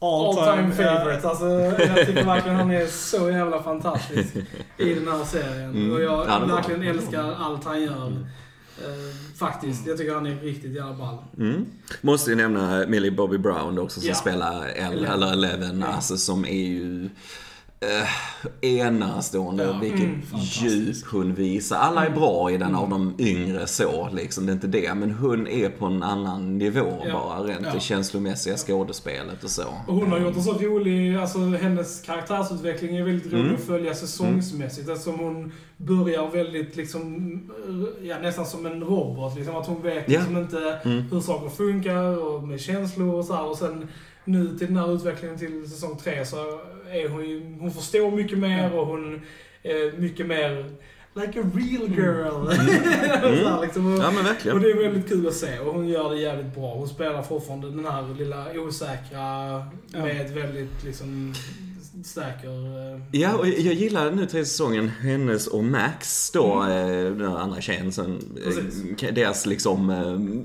All 0.00 0.27
all 0.27 0.35
time 0.56 0.75
ja. 0.79 0.97
favorites. 0.99 1.25
Alltså, 1.25 1.45
jag 1.50 2.06
tycker 2.06 2.25
verkligen 2.25 2.56
han 2.56 2.71
är 2.71 2.87
så 2.87 3.31
jävla 3.31 3.62
fantastisk 3.62 4.37
i 4.77 4.95
den 4.95 5.09
här 5.09 5.25
serien. 5.25 5.71
Mm. 5.71 5.93
Och 5.93 6.00
jag 6.03 6.27
Ja, 6.29 6.39
verkligen 6.47 6.83
älskar 6.83 7.35
allt 7.39 7.65
han 7.65 7.83
gör. 7.83 8.06
Eh, 8.79 9.37
faktiskt. 9.39 9.87
Jag 9.87 9.99
tycker 9.99 10.15
han 10.15 10.27
är 10.27 10.35
riktigt 10.35 10.75
jävla 10.77 10.95
ball. 10.95 11.19
Mm. 11.39 11.67
Måste 12.00 12.31
ju 12.31 12.37
nämna 12.37 12.85
Millie 12.87 13.11
Bobby 13.11 13.39
Brown 13.39 13.79
också 13.79 14.00
som 14.00 14.09
Ja. 14.09 14.15
spelar 14.15 14.67
El, 14.77 15.05
eller 15.05 15.33
Eleven, 15.33 15.81
Ja. 15.81 15.87
alltså 15.87 16.17
som 16.17 16.44
är 16.44 16.67
ju 16.69 17.09
eh, 17.81 18.09
enastående. 18.61 19.65
Ja, 19.65 19.79
Vilket 19.83 20.01
mm, 20.01 20.21
djup 20.33 20.97
hon 21.11 21.35
visar. 21.35 21.77
Alla 21.77 22.07
är 22.07 22.11
bra 22.11 22.51
i 22.51 22.57
den 22.57 22.75
av 22.75 22.89
de 22.91 23.15
yngre 23.19 23.67
så, 23.67 24.09
liksom. 24.13 24.47
Det 24.47 24.53
är 24.53 24.55
inte 24.55 24.67
det. 24.67 24.95
Men 24.95 25.11
hon 25.11 25.47
är 25.47 25.69
på 25.69 25.87
en 25.87 26.03
annan 26.03 26.59
nivå 26.59 27.03
Ja. 27.07 27.13
bara, 27.13 27.43
rent 27.49 27.67
Ja. 27.67 27.73
det 27.75 27.81
känslomässiga 27.81 28.57
skådespelet 28.57 29.45
och 29.45 29.51
så. 29.51 29.63
Och 29.87 29.95
hon 29.95 30.11
har 30.13 30.19
gjort 30.19 30.37
en 30.37 30.43
så 30.43 30.53
rolig, 30.53 31.17
alltså 31.17 31.39
hennes 31.39 32.01
karaktärsutveckling 32.03 32.97
är 32.97 33.05
väldigt 33.05 33.33
rolig 33.33 33.43
Mm. 33.45 33.55
att 33.55 33.61
följa 33.61 33.95
säsongsmässigt 33.95 34.89
eftersom 34.89 35.19
hon 35.19 35.53
börjar 35.77 36.31
väldigt 36.31 36.77
liksom, 36.77 37.31
ja 38.03 38.17
nästan 38.23 38.47
som 38.47 38.67
en 38.67 38.81
robot 38.85 39.37
liksom. 39.37 39.57
Att 39.57 39.67
hon 39.67 39.83
vet 39.83 40.11
Ja. 40.11 40.19
liksom 40.19 40.37
inte 40.37 40.81
Mm. 40.85 41.03
hur 41.11 41.21
saker 41.21 41.49
funkar 41.49 42.19
och 42.27 42.43
med 42.49 42.61
känslor 42.61 43.15
och 43.15 43.25
så 43.25 43.35
här. 43.35 43.47
Och 43.51 43.57
sen 43.59 43.89
nu 44.25 44.59
till 44.59 44.67
den 44.67 44.77
här 44.77 44.95
utvecklingen 44.95 45.39
till 45.39 45.71
säsong 45.71 45.97
tre 46.05 46.27
så 46.27 46.37
är 46.93 47.08
hon 47.08 47.25
ju, 47.29 47.56
hon 47.61 47.70
förstår 47.70 48.11
mycket 48.11 48.38
mer 48.38 48.75
och 48.75 48.87
hon 48.87 49.20
är 49.62 50.00
mycket 50.00 50.26
mer 50.26 50.64
like 51.15 51.41
a 51.41 51.51
real 51.55 51.89
girl. 51.89 52.46
så 53.43 53.48
här, 53.48 53.60
liksom. 53.63 53.93
och, 53.94 53.98
Ja 53.98 54.10
men 54.10 54.19
och 54.19 54.24
verkligen. 54.27 54.63
det 54.63 54.70
är 54.70 54.82
väldigt 54.82 55.08
kul 55.08 55.27
att 55.29 55.34
se 55.34 55.58
och 55.58 55.74
hon 55.74 55.89
gör 55.89 56.10
det 56.10 56.17
jävligt 56.20 56.55
bra. 56.55 56.74
Hon 56.74 56.89
spelar 56.89 57.22
fortfarande 57.22 57.70
den 57.70 57.84
här 57.84 58.15
lilla 58.19 58.46
osäkra 58.55 59.19
Ja. 59.93 60.05
med 60.05 60.31
väldigt 60.31 60.84
liksom 60.84 61.34
säker... 62.05 62.48
eh, 62.94 63.00
Ja, 63.12 63.34
och 63.34 63.48
jag 63.48 63.74
gillar 63.74 64.10
nu 64.10 64.26
tredje 64.26 64.44
säsongen, 64.46 64.88
hennes 64.88 65.46
och 65.46 65.64
Max 65.64 66.31
då, 66.31 66.52
Mm. 66.62 67.06
eh, 67.06 67.12
den 67.12 67.36
andra 67.36 67.60
tjejen 67.60 67.93
sen, 67.93 68.19
Precis. 68.44 69.02
eh, 69.02 69.14
deras 69.14 69.46
liksom, 69.46 69.90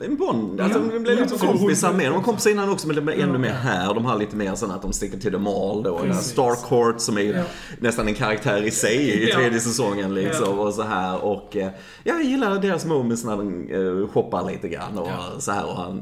en 0.05 0.15
bond, 0.15 0.61
alltså 0.61 0.79
Ja. 0.79 0.85
de 0.93 0.99
blev 1.03 1.19
lite 1.19 1.35
Ja, 1.41 1.47
kompisar 1.47 1.93
med. 1.93 2.05
De 2.05 2.13
var 2.13 2.21
kompisar 2.21 2.51
innan 2.51 2.69
också 2.69 2.87
men 2.87 2.95
det 2.95 3.01
blir 3.01 3.19
ännu 3.23 3.37
mer 3.37 3.49
här. 3.49 3.93
De 3.93 4.05
har 4.05 4.19
lite 4.19 4.35
mer 4.35 4.55
sån 4.55 4.71
att 4.71 4.81
de 4.81 4.93
sticker 4.93 5.17
till 5.17 5.31
the 5.31 5.37
mall 5.37 5.83
då. 5.83 5.97
Precis. 5.97 6.31
Starcourt 6.31 6.99
som 7.01 7.17
är 7.17 7.21
Ja. 7.37 7.43
nästan 7.79 8.07
en 8.07 8.13
karaktär 8.15 8.63
i 8.63 8.71
sig 8.71 9.23
i 9.23 9.31
tredje 9.31 9.59
säsongen 9.59 10.13
liksom 10.13 10.59
och 10.59 10.73
så 10.73 10.81
här. 10.81 11.23
Och 11.23 11.49
ja, 11.51 11.69
jag 12.03 12.23
gillar 12.23 12.59
deras 12.59 12.85
moments 12.85 13.23
när 13.25 13.37
de 13.37 14.07
shoppar 14.13 14.51
lite 14.51 14.67
grann 14.67 14.97
och 14.97 15.09
så 15.43 15.51
här 15.51 15.65
och 15.65 15.75
han 15.77 15.99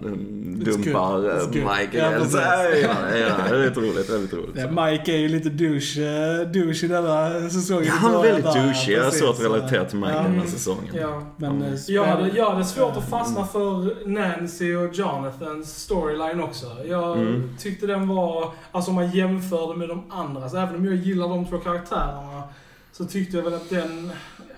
dumpar. 0.66 1.22
Mike. 1.52 1.98
Ja, 1.98 2.12
Ja, 2.12 2.18
precis. 2.18 2.32
så, 2.32 2.38
ja, 2.38 2.70
ja, 2.70 3.18
ja, 3.18 3.56
det 3.58 3.66
är 3.66 3.72
roligt, 3.72 4.10
väldigt 4.10 4.34
roligt. 4.34 4.56
Ja, 4.56 4.68
Mike 4.86 5.12
är 5.14 5.18
ju 5.18 5.28
lite 5.28 5.41
douche, 5.50 5.98
eh, 6.02 6.48
douche 6.52 6.84
i 6.84 6.88
denna 6.88 7.50
säsongen. 7.50 7.86
Ja, 7.86 7.94
han 7.94 8.16
är 8.16 8.22
väldigt 8.22 8.46
Där, 8.46 8.64
douchey. 8.68 8.94
Jag 8.94 9.04
har 9.04 9.12
svårt 9.12 9.36
att 9.36 9.44
relatera 9.46 9.86
till 9.86 9.98
Mike 10.00 10.14
Ja. 10.14 10.24
den 10.24 10.40
här 10.40 10.46
säsongen. 10.48 10.96
Ja. 11.02 11.22
Men, 11.38 11.62
eh, 11.64 11.74
Jag 11.88 12.06
hade, 12.06 12.28
jag 12.30 12.52
hade 12.52 12.66
svårt 12.66 12.98
att 12.98 13.10
fastna 13.10 13.46
för 13.48 13.96
Nancy 14.08 14.76
och 14.76 14.94
Jonathans 14.96 15.84
storyline 15.84 16.40
också. 16.44 16.66
Jag 16.88 17.18
Mm. 17.18 17.50
tyckte 17.60 17.88
den 17.88 18.08
var, 18.08 18.52
alltså 18.72 18.92
om 18.92 18.96
man 18.96 19.12
jämförde 19.12 19.78
med 19.80 19.90
de 19.90 20.04
andra, 20.12 20.50
så 20.50 20.58
även 20.58 20.76
om 20.76 20.86
jag 20.86 20.96
gillar 20.96 21.28
de 21.30 21.46
två 21.46 21.58
karaktärerna, 21.58 22.44
så 22.92 23.06
tyckte 23.06 23.38
jag 23.38 23.44
väl 23.44 23.54
att 23.54 23.70
den, 23.70 24.12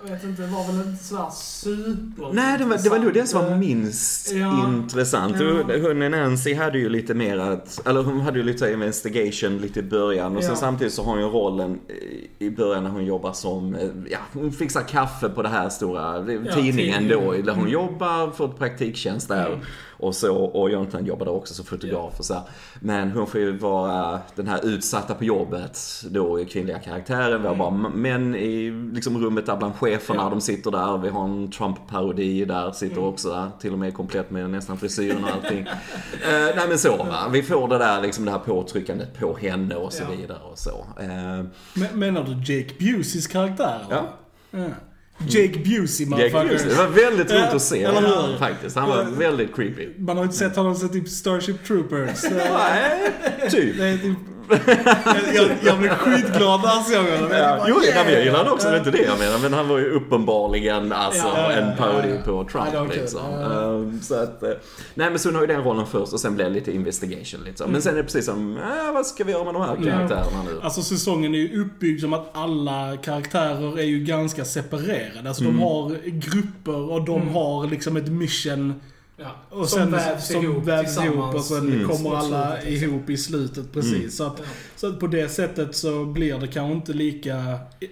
jag 0.05 0.13
vet 0.13 0.23
inte, 0.23 0.41
var 0.41 0.67
väl 0.71 0.87
inte 0.87 1.03
sådär 1.03 1.29
super 1.31 2.33
Nej, 2.33 2.57
det 2.57 2.65
var, 2.65 2.77
det 2.83 2.89
var 2.89 2.99
nog 2.99 3.13
det 3.13 3.27
som 3.27 3.45
var 3.45 3.57
minst 3.57 4.31
Ja. 4.31 4.65
intressant. 4.69 5.35
Ja. 5.39 5.77
Hon 5.81 5.99
Nancy 6.11 6.53
hade 6.53 6.77
ju 6.79 6.89
lite 6.89 7.13
mer 7.13 7.37
att, 7.37 7.87
eller 7.87 8.03
hon 8.03 8.21
hade 8.21 8.37
ju 8.37 8.43
lite 8.43 8.71
investigation 8.71 9.57
lite 9.57 9.79
i 9.79 9.83
början 9.83 10.37
och 10.37 10.43
sen 10.43 10.51
Ja. 10.51 10.57
samtidigt 10.57 10.93
så 10.93 11.03
har 11.03 11.11
hon 11.11 11.21
ju 11.21 11.27
rollen 11.27 11.79
i- 12.39 12.49
början 12.49 12.83
när 12.83 12.89
hon 12.91 13.05
jobbar 13.05 13.33
som, 13.33 13.75
ja, 14.09 14.17
hon 14.33 14.51
fixar 14.51 14.81
kaffe 14.81 15.29
på 15.29 15.41
det 15.41 15.49
här 15.49 15.69
stora 15.69 16.19
det 16.19 16.33
Ja, 16.33 16.53
tidningen 16.55 17.07
då, 17.07 17.19
tidningen. 17.19 17.45
där 17.45 17.51
hon 17.53 17.61
Mm. 17.61 17.73
jobbar, 17.73 18.31
får 18.31 18.45
ett 18.45 18.57
praktiktjänst 18.59 19.27
där. 19.27 19.47
Mm. 19.47 19.59
Och 20.03 20.15
så, 20.15 20.35
och 20.35 20.69
Jonathan 20.69 21.05
jobbar 21.05 21.25
där 21.25 21.33
också 21.33 21.53
som 21.53 21.65
fotograf 21.65 22.19
och 22.19 22.25
så 22.25 22.33
här. 22.33 22.43
Men 22.79 23.11
hon 23.11 23.27
får 23.27 23.39
ju 23.39 23.57
vara 23.57 24.19
den 24.35 24.47
här 24.47 24.65
utsatta 24.65 25.13
på 25.15 25.23
jobbet, 25.23 25.79
då 26.09 26.45
kvinnliga 26.45 26.79
karaktären. 26.79 27.41
Vi 27.41 27.47
har 27.47 27.55
bara 27.55 27.67
m- 27.67 27.91
män 27.95 28.35
i 28.35 28.71
liksom 28.93 29.17
rummet 29.23 29.45
där 29.45 29.57
bland 29.57 29.75
cheferna, 29.75 30.23
Ja. 30.23 30.29
de 30.29 30.41
sitter 30.41 30.71
där. 30.71 30.97
Vi 30.97 31.09
har 31.09 31.23
en 31.23 31.51
Trump-parodi 31.51 32.45
där, 32.45 32.71
sitter 32.71 32.95
Mm. 32.97 33.07
också 33.09 33.29
där. 33.29 33.51
Till 33.59 33.73
och 33.73 33.79
med 33.79 33.93
komplett 33.93 34.31
med 34.31 34.49
nästan 34.49 34.77
frisyren 34.77 35.23
och 35.23 35.29
allting. 35.29 35.59
eh, 35.59 36.55
nej 36.55 36.67
men 36.69 36.77
så 36.79 36.97
va. 36.97 37.25
Vi 37.31 37.43
får 37.43 37.67
det 37.67 37.77
där 37.77 38.01
liksom 38.01 38.25
det 38.25 38.31
här 38.31 38.39
påtryckandet 38.39 39.19
på 39.19 39.37
henne 39.37 39.75
och 39.75 39.93
så 39.93 40.03
Ja. 40.03 40.15
vidare 40.17 40.39
och 40.51 40.59
så. 40.59 40.85
Eh, 40.99 41.07
Men- 41.73 41.99
Menar 41.99 42.23
du 42.23 42.53
Jake 42.53 42.73
Buseys 42.79 43.27
karaktär? 43.27 43.79
Ja. 43.89 44.05
ja. 44.51 44.65
Jake 45.27 45.59
Busey, 45.59 46.05
motherfucker. 46.05 46.69
Det 46.69 46.75
var 46.75 46.87
väldigt 46.87 47.31
roligt 47.31 47.53
att 47.53 47.61
se 47.61 47.87
hur? 47.87 48.37
faktiskt. 48.37 48.75
Han 48.75 48.89
var 48.89 49.03
väldigt 49.03 49.55
creepy. 49.55 49.87
Man 49.97 50.17
har 50.17 50.23
inte 50.23 50.35
sett 50.35 50.55
honom 50.55 50.75
sen 50.75 50.89
typ 50.89 51.09
Starship 51.09 51.63
Troopers. 51.67 52.23
Nej, 52.31 53.11
typ. 53.51 53.75
Jag, 55.33 55.49
jag 55.63 55.77
blev 55.79 55.89
skitglad 55.89 56.61
när 56.61 56.69
jag 56.69 56.85
såg 56.85 57.05
honom. 57.19 57.29
Ja, 57.31 57.65
jo, 57.69 57.83
yeah. 57.83 58.11
jag 58.11 58.23
gillade 58.23 58.49
också, 58.51 58.67
det 58.69 58.73
är 58.75 58.77
inte 58.77 58.91
det 58.91 59.01
jag 59.03 59.19
menar. 59.19 59.39
Men 59.39 59.53
han 59.53 59.67
var 59.67 59.77
ju 59.77 59.89
uppenbarligen 59.91 60.91
alltså 60.91 61.27
Ja, 61.27 61.51
ja, 61.51 61.51
en 61.51 61.77
parodi 61.77 62.19
på 62.25 62.47
Trump. 62.51 62.93
Liksom. 62.93 63.19
Ehm, 63.33 64.01
så 64.01 64.15
att, 64.15 64.43
eh, 64.43 64.49
nej 64.93 65.09
men 65.09 65.19
så 65.19 65.27
hon 65.29 65.35
har 65.35 65.41
ju 65.41 65.47
den 65.47 65.63
rollen 65.63 65.85
först 65.85 66.13
och 66.13 66.19
sen 66.19 66.35
blev 66.35 66.47
det 66.47 66.53
lite 66.53 66.71
investigation. 66.71 67.39
Liksom. 67.45 67.71
Men 67.71 67.81
sen 67.81 67.93
är 67.93 67.97
det 67.97 68.03
precis 68.03 68.25
som, 68.25 68.57
äh, 68.57 68.93
vad 68.93 69.05
ska 69.05 69.23
vi 69.23 69.31
göra 69.31 69.43
med 69.43 69.53
de 69.53 69.61
här 69.61 69.75
karaktärerna 69.75 70.43
nu? 70.45 70.59
Alltså 70.61 70.81
säsongen 70.81 71.33
är 71.35 71.39
ju 71.39 71.61
uppbyggd 71.61 72.01
som 72.01 72.13
att 72.13 72.29
alla 72.33 72.97
karaktärer 73.03 73.79
är 73.79 73.83
ju 73.83 73.99
ganska 73.99 74.45
separerade. 74.45 75.27
Alltså 75.29 75.43
Mm. 75.43 75.55
de 75.57 75.63
har 75.63 75.97
grupper 76.05 76.91
och 76.91 77.05
de 77.05 77.29
har 77.35 77.67
liksom 77.67 77.97
ett 77.97 78.07
mission. 78.11 78.73
Ja. 79.23 79.57
Och 79.57 79.69
som 79.69 79.79
sen, 79.79 79.91
vävs 79.91 80.27
som 80.27 80.43
ihop 80.43 80.63
vävs 80.67 80.97
ihop 80.97 81.35
och 81.35 81.43
sen 81.43 81.57
Mm. 81.73 81.87
kommer 81.89 82.15
alla 82.15 82.57
slutet, 82.61 82.81
ihop 82.83 83.09
i 83.09 83.17
slutet 83.17 83.71
precis. 83.73 83.93
Mm. 83.95 84.09
Så, 84.11 84.23
att, 84.23 84.35
Ja. 84.39 84.45
så 84.75 84.87
att 84.87 84.99
på 84.99 85.07
det 85.07 85.29
sättet 85.29 85.75
så 85.75 86.05
blir 86.05 86.37
det 86.37 86.47
kanske 86.47 86.73
inte 86.75 86.93
lika 86.93 87.35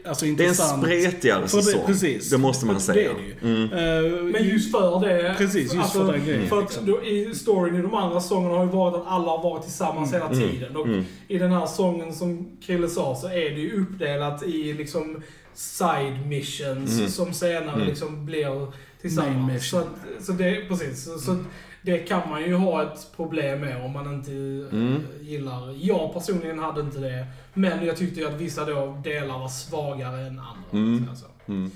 alltså, 0.05 0.25
Det 0.25 0.29
är 0.31 0.33
en 0.35 0.41
intressant. 0.41 0.83
spretigare 0.83 1.41
det- 1.41 1.47
säsong. 1.47 1.81
precis. 1.85 2.29
Det 2.29 2.37
måste 2.37 2.65
man 2.65 2.75
Det 2.75 2.81
säga. 2.81 3.09
det 3.41 3.47
ju. 3.47 3.55
Mm. 3.55 3.73
Eh, 3.73 4.23
Men 4.23 4.43
just 4.49 4.71
för 4.71 4.99
det. 4.99 5.35
Precis, 5.37 5.73
just 5.73 5.91
för 5.93 6.11
den 6.13 6.25
grejen, 6.25 6.49
För 6.49 6.57
att 6.57 6.63
liksom. 6.63 6.85
då, 6.85 7.03
i 7.03 7.35
storyn 7.35 7.75
i 7.75 7.81
de 7.81 7.93
andra 7.95 8.21
sångerna 8.21 8.55
har 8.55 8.63
ju 8.65 8.69
varit 8.71 8.95
att 8.95 9.07
alla 9.07 9.31
har 9.31 9.43
varit 9.43 9.63
tillsammans 9.63 10.13
hela 10.13 10.29
tiden. 10.29 10.75
Och 10.75 10.85
Mm. 10.87 11.03
i 11.27 11.37
den 11.37 11.51
här 11.51 11.65
sången 11.65 12.13
som 12.13 12.57
Krille 12.65 12.87
sa 12.89 13.15
så 13.15 13.27
är 13.27 13.31
det 13.49 13.59
ju 13.61 13.81
uppdelat 13.81 14.43
i 14.43 14.73
liksom 14.73 15.21
side 15.53 16.27
missions 16.27 16.97
Mm. 16.99 17.09
som 17.09 17.33
senare 17.33 17.75
Mm. 17.75 17.87
liksom 17.87 18.25
blir 18.25 18.71
tillsammans. 19.01 19.69
Så, 19.69 19.77
att, 19.77 19.87
så 20.21 20.31
det, 20.31 20.67
precis. 20.67 21.03
Så, 21.03 21.19
så 21.19 21.37
det 21.81 21.97
kan 21.97 22.29
man 22.29 22.41
ju 22.41 22.53
ha 22.55 22.83
ett 22.83 23.07
problem 23.15 23.59
med 23.59 23.85
om 23.85 23.91
man 23.91 24.13
inte 24.13 24.31
eh, 24.31 24.79
Mm. 24.81 25.01
gillar. 25.21 25.75
Jag 25.85 26.13
personligen 26.13 26.59
hade 26.59 26.81
inte 26.81 26.99
det. 26.99 27.27
Men 27.53 27.85
jag 27.85 27.97
tyckte 27.97 28.19
ju 28.19 28.27
att 28.27 28.41
vissa 28.41 28.65
då 28.65 29.01
delar 29.03 29.39
var 29.39 29.47
svagare 29.49 30.21
än 30.21 30.39
andra. 30.39 30.69
Mm. 30.73 31.09
Alltså. 31.09 31.25
Mm. 31.47 31.71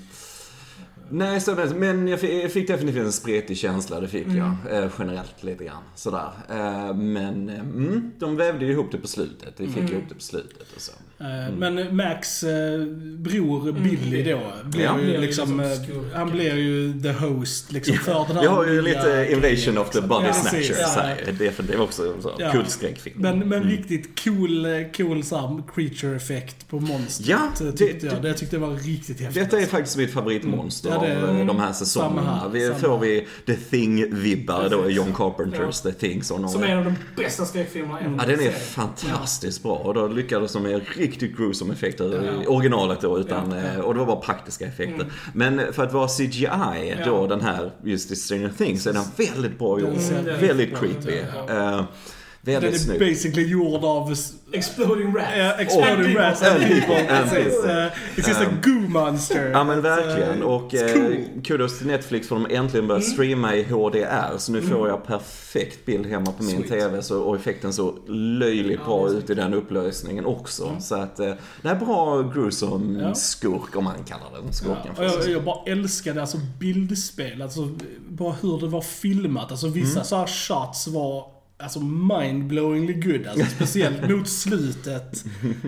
Nej, 1.10 1.40
så, 1.40 1.54
men 1.76 2.08
jag 2.08 2.20
fick, 2.20 2.44
jag 2.44 2.52
fick 2.52 2.68
definitivt 2.68 3.04
en 3.04 3.12
spretig 3.12 3.56
känsla, 3.58 4.00
det 4.00 4.08
fick 4.08 4.26
jag. 4.28 4.54
Eh, 4.70 4.90
generellt 4.98 5.42
lite 5.42 5.64
grann. 5.64 5.82
Sådär. 5.94 6.30
Eh, 6.50 6.94
men 6.94 7.48
eh, 7.48 7.60
mm, 7.60 8.12
de 8.18 8.36
vävde 8.36 8.64
ju 8.64 8.72
ihop 8.72 8.92
det 8.92 8.98
på 8.98 9.06
slutet. 9.08 9.54
Vi 9.56 9.66
fick 9.68 9.90
ihop 9.90 10.04
det 10.08 10.14
på 10.14 10.20
slutet 10.20 10.72
och 10.76 10.80
så. 10.82 10.92
Eh, 11.20 11.54
Men 11.58 11.96
Max 11.96 12.42
eh, 12.42 12.80
bror 13.18 13.72
Billy 13.72 14.22
då, 14.32 14.40
blir 14.64 14.84
Ja. 14.84 15.00
ju 15.00 15.06
liksom, 15.20 15.20
liksom 15.20 15.60
eh, 15.60 15.70
skurken. 15.70 16.10
han 16.14 16.30
blir 16.30 16.56
ju 16.56 17.00
the 17.02 17.12
host 17.12 17.72
liksom 17.72 17.96
för 17.96 18.24
den 18.28 18.36
här 18.36 18.42
Vi 18.42 18.46
har 18.48 18.66
ju 18.66 18.82
lite 18.82 19.28
Invasion 19.32 19.78
of 19.78 19.90
the 19.90 19.98
grejen, 19.98 20.08
Body 20.08 20.26
liksom. 20.26 20.44
Ja, 20.44 20.50
Snatchers. 20.50 20.78
Ja, 20.96 21.02
här. 21.02 21.34
Det 21.38 21.46
är, 21.46 21.50
för 21.50 21.62
det 21.62 21.72
är 21.74 21.80
också 21.80 22.14
en 22.16 22.22
sån 22.22 22.32
Ja. 22.38 22.52
kul 22.52 22.66
skräckfilm. 22.66 23.14
Men, 23.18 23.38
men 23.38 23.52
Mm. 23.58 23.68
riktigt 23.70 24.24
cool, 24.24 24.66
cool 24.96 25.22
så 25.24 25.62
creature 25.74 26.16
effekt 26.16 26.68
på 26.68 26.80
monstret 26.80 27.28
Ja, 27.28 27.38
det- 27.58 27.72
tyckte 27.72 28.06
jag. 28.06 28.22
det- 28.22 28.28
Det 28.28 28.34
tyckte 28.34 28.56
jag 28.56 28.60
var 28.60 28.74
riktigt 28.76 29.20
häftigt. 29.20 29.42
Detta 29.44 29.60
är 29.62 29.66
faktiskt 29.66 29.96
mitt 29.96 30.12
favoritmonster 30.12 30.90
Mm. 30.96 31.02
Ja, 31.10 31.16
det- 31.16 31.40
av 31.40 31.46
de 31.46 31.58
här 31.58 31.72
samma 31.72 31.72
säsongerna. 31.72 32.36
här, 32.42 32.48
Vi 32.48 32.70
får 32.80 32.98
vi 32.98 33.26
The 33.46 33.52
Thing-vibbar 33.70 34.68
då 34.70 34.90
i. 34.90 34.94
John 34.94 35.12
Carpenters 35.14 35.80
The 35.80 35.92
Thing. 35.92 36.22
Som, 36.22 36.48
Som 36.48 36.62
är 36.62 36.66
en 36.68 36.78
av 36.78 36.84
de 36.84 36.94
bästa 37.22 37.44
skräckfilmerna 37.44 38.00
ever. 38.00 38.16
Ja, 38.20 38.26
den 38.36 38.40
är 38.46 38.50
fantastiskt 38.50 39.62
bra. 39.62 39.72
Och 39.76 39.94
då 39.94 40.08
lyckades 40.08 40.52
de 40.52 40.62
med 40.62 40.80
riktigt 41.06 41.36
gruesome 41.36 41.72
effekter 41.74 42.04
i 42.24 42.26
Ja. 42.44 42.48
originalet 42.50 43.00
då. 43.00 43.18
Utan, 43.18 43.50
Ja, 43.50 43.56
eh, 43.74 43.80
Och 43.80 43.94
det 43.94 43.98
var 44.00 44.06
bara 44.06 44.16
praktiska 44.20 44.66
effekter. 44.66 44.94
Mm. 44.94 45.12
Men 45.34 45.72
för 45.72 45.82
att 45.84 45.92
vara 45.92 46.08
CGI 46.08 46.94
då, 47.04 47.26
den 47.26 47.40
här, 47.40 47.70
just 47.84 48.10
i 48.10 48.16
Stranger 48.16 48.52
Things, 48.58 48.82
så 48.82 48.88
är 48.90 48.94
den 48.94 49.04
väldigt 49.16 49.58
bra 49.58 49.80
gjord. 49.80 49.92
Väldigt 50.40 50.78
creepy. 50.78 51.18
Eh, 52.48 52.52
Den 52.52 52.62
väldigt 52.62 52.80
är 52.80 52.84
snygg. 52.84 53.00
basically 53.00 53.46
gjord 53.48 53.84
av 53.84 54.14
Exploding 54.52 55.16
Rats. 55.16 55.32
eh, 55.36 55.60
exploding 55.60 56.16
Och- 56.16 56.22
rats 56.22 56.42
and 56.42 56.60
people. 56.60 57.16
and 57.18 57.30
Precis. 57.30 57.54
people. 57.54 57.84
Eh, 57.84 57.90
It's 58.16 58.28
just 58.28 58.40
a 58.40 58.44
Um, 58.50 58.60
goo 58.62 58.88
monster. 58.88 59.50
Ja 59.50 59.64
men 59.64 59.82
verkligen. 59.82 60.42
eh, 60.42 60.48
Och 60.48 60.74
eh, 60.74 60.92
cool. 60.92 61.16
kudos 61.44 61.78
till 61.78 61.86
Netflix 61.86 62.28
för 62.28 62.36
att 62.36 62.48
de 62.48 62.54
äntligen 62.56 62.86
börjar 62.86 63.00
streama 63.00 63.54
i 63.54 63.62
HDR. 63.64 64.38
Så 64.38 64.52
nu 64.52 64.62
får 64.62 64.88
jag 64.88 65.06
perfekt 65.06 65.86
bild 65.86 66.06
hemma 66.06 66.32
på 66.32 66.42
min 66.42 66.56
Sweet. 66.56 66.68
TV. 66.68 67.02
Så, 67.02 67.20
och 67.22 67.36
effekten 67.36 67.72
så 67.72 67.94
löjligt 68.08 68.80
Ja, 68.80 68.86
bra 68.86 69.10
ut 69.10 69.30
i 69.30 69.34
den 69.34 69.54
upplösningen 69.54 70.26
också. 70.26 70.76
Så 70.80 70.94
att 70.94 71.20
eh, 71.20 71.32
det 71.62 71.68
är 71.68 71.74
bra 71.74 72.22
gruesome 72.34 73.02
Ja. 73.02 73.14
skurk 73.14 73.76
om 73.76 73.84
man 73.84 74.04
kallar 74.08 74.42
den 74.42 74.52
skurken. 74.52 74.92
Ja, 74.96 75.02
jag, 75.04 75.28
jag 75.30 75.44
bara 75.44 75.58
älskade 75.66 76.20
alltså 76.20 76.38
bildspel, 76.60 77.42
alltså 77.42 77.68
bara 78.08 78.32
hur 78.42 78.60
det 78.60 78.66
var 78.66 78.80
filmat. 78.80 79.50
Alltså 79.50 79.68
vissa 79.68 79.92
Mm. 79.92 80.04
så 80.04 80.16
här 80.16 80.26
shots 80.26 80.88
var 80.88 81.35
alltså 81.58 81.80
mind-blowingly 81.80 82.92
good. 83.12 83.26
Alltså 83.26 83.46
speciellt 83.56 84.10
mot 84.10 84.28
slutet. 84.28 85.24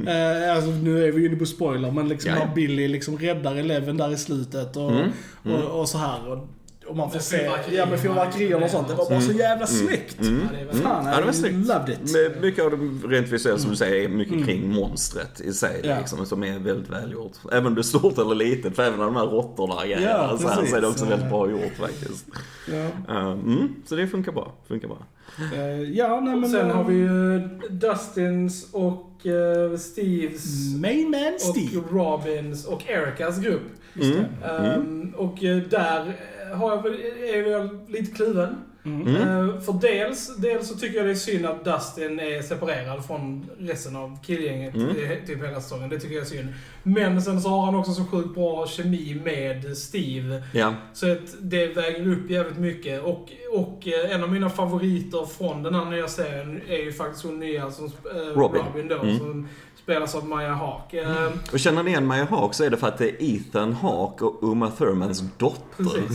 Eh, 0.07 0.57
alltså 0.57 0.71
nu 0.71 1.05
är 1.05 1.13
vi 1.13 1.27
inne 1.27 1.37
på 1.37 1.47
spoiler, 1.47 1.91
men 1.91 2.09
liksom 2.09 2.33
när 2.33 2.55
Billy 2.55 2.89
liksom 2.89 3.19
räddar 3.19 3.57
Eleven 3.57 3.97
där 3.97 4.13
i 4.13 4.17
slutet 4.17 4.77
och, 4.77 4.91
Mm, 4.91 5.11
och, 5.45 5.81
och 5.81 5.89
så 5.89 5.99
här. 5.99 6.29
Och, 6.29 6.49
och 6.89 6.97
man 6.97 7.09
får 7.11 7.17
Med 7.17 7.23
se, 7.25 7.51
ja 7.77 7.87
med 7.87 8.01
fyrverkerier 8.01 8.63
och 8.65 8.71
sånt. 8.71 8.89
Det 8.89 8.95
var 8.95 9.09
bara 9.11 9.21
så 9.21 9.33
jävla 9.33 9.67
snyggt. 9.67 10.21
Mm. 10.21 10.41
Ja, 10.43 10.49
det 10.57 10.61
är 10.61 10.65
väl- 10.67 10.75
Fan, 10.83 11.07
Ja, 11.07 11.17
det 11.19 11.25
var 11.25 11.33
I 11.33 11.35
snyggt. 11.35 11.67
loved 11.67 11.89
it. 11.89 12.13
Men 12.33 12.41
Mycket 12.43 12.65
av 12.65 12.71
det 12.71 13.09
rent 13.17 13.29
visuellt 13.29 13.61
som 13.61 13.71
du 13.71 13.77
säger 13.77 14.05
är 14.05 14.09
mycket 14.09 14.47
kring 14.47 14.73
monstret 14.75 15.41
i 15.41 15.53
sig. 15.53 15.81
Ja. 15.85 15.99
Liksom, 15.99 16.27
som 16.27 16.45
är 16.45 16.59
väldigt 16.59 16.91
välgjort. 16.91 17.33
Även 17.53 17.67
om 17.67 17.75
det 17.75 17.81
är 17.81 17.83
stort 17.83 18.19
eller 18.19 18.35
litet. 18.35 18.77
För 18.77 18.83
även 18.83 18.99
de 18.99 19.17
här 19.17 19.27
råttorna. 19.27 19.87
Ja, 19.87 20.39
så, 20.41 20.49
här, 20.49 20.67
så 20.67 20.77
är 20.77 20.81
det 20.81 20.87
också 20.89 21.05
väldigt 21.05 21.29
bra 21.31 21.51
gjort 21.51 21.77
faktiskt. 21.81 22.27
Ja, 22.73 23.15
Uh, 23.15 23.31
mm, 23.33 23.75
så 23.87 23.95
det 23.97 24.07
funkar 24.07 24.33
bra. 24.33 24.53
Funkar 24.69 24.89
bra. 24.89 24.99
Eh, 25.55 25.83
ja 25.83 26.21
nej 26.21 26.37
men... 26.37 26.51
Sen 26.51 26.71
eh, 26.71 26.77
har 26.77 26.85
vi 26.85 26.95
ju 26.95 27.39
Dustins 27.71 28.69
och 28.73 29.27
eh, 29.27 29.77
Steves 29.79 30.45
Main 30.81 31.11
man 31.11 31.39
Steve. 31.39 31.79
och 31.79 31.93
Robins 31.93 32.67
och 32.67 32.83
Ericas 32.91 33.39
grupp. 33.41 33.63
Just 33.95 34.15
det. 34.43 34.47
Ehm, 34.49 35.15
och 35.17 35.45
eh, 35.45 35.57
där 35.57 36.13
eh, 36.51 36.59
har 36.59 36.71
jag 36.71 36.83
väl, 36.83 36.95
är 37.35 37.51
jag 37.51 37.79
lite 37.89 38.13
kluven. 38.15 38.57
Mm. 38.85 39.07
Mm. 39.07 39.49
Eh, 39.49 39.61
för 39.61 39.73
dels, 39.73 40.37
dels 40.37 40.69
så 40.69 40.75
tycker 40.75 40.97
jag 40.97 41.07
det 41.07 41.11
är 41.11 41.15
synd 41.15 41.47
att 41.47 41.65
Dustin 41.65 42.21
är 42.21 42.43
separerad 42.43 43.07
från 43.07 43.51
resten 43.59 43.97
av 43.97 44.19
killgänget 44.25 44.75
Mm. 44.75 44.91
i 44.91 45.27
typ 45.27 45.45
hela 45.45 45.61
säsongen. 45.61 45.89
Det 45.91 45.99
tycker 46.01 46.15
jag 46.15 46.23
är 46.25 46.29
synd. 46.29 46.49
Men 46.83 47.23
sen 47.23 47.41
så 47.41 47.49
har 47.49 47.65
han 47.65 47.75
också 47.75 47.93
så 47.93 48.05
sjukt 48.05 48.35
bra 48.35 48.67
kemi 48.67 49.21
med 49.25 49.77
Steve. 49.77 50.43
Ja. 50.55 50.75
Så 50.93 51.13
att 51.13 51.35
det 51.41 51.67
väger 51.67 52.09
upp 52.13 52.31
jävligt 52.31 52.59
mycket. 52.59 53.03
Och, 53.03 53.29
och 53.53 53.89
eh, 53.89 54.15
en 54.15 54.23
av 54.23 54.33
mina 54.33 54.51
favoriter 54.51 55.27
från 55.39 55.63
den 55.63 55.75
här 55.75 55.85
nya 55.85 56.09
serien 56.09 56.61
är 56.69 56.77
ju 56.85 56.93
faktiskt 56.93 57.25
hon 57.25 57.41
nya 57.41 57.71
som, 57.71 57.85
eh, 57.87 57.91
Robin. 58.35 58.63
Robin. 58.75 58.89
då, 58.89 58.95
Mm. 59.03 59.19
som 59.19 59.49
spelas 59.89 60.15
av 60.15 60.29
Maya 60.29 60.53
Hawke. 60.55 61.01
Eh, 61.03 61.53
Och 61.53 61.59
känner 61.61 61.83
ni 61.83 61.91
igen 61.91 62.07
Maya 62.07 62.25
Hawke 62.25 62.55
så 62.55 62.65
är 62.65 62.71
det 62.71 62.77
för 62.77 62.89
att 62.89 62.99
det 62.99 63.09
är 63.09 63.17
Ethan 63.37 63.73
Hawke 63.73 64.25
och 64.25 64.39
Uma 64.43 64.71
Thurmans 64.71 65.23
dotter. 65.39 65.59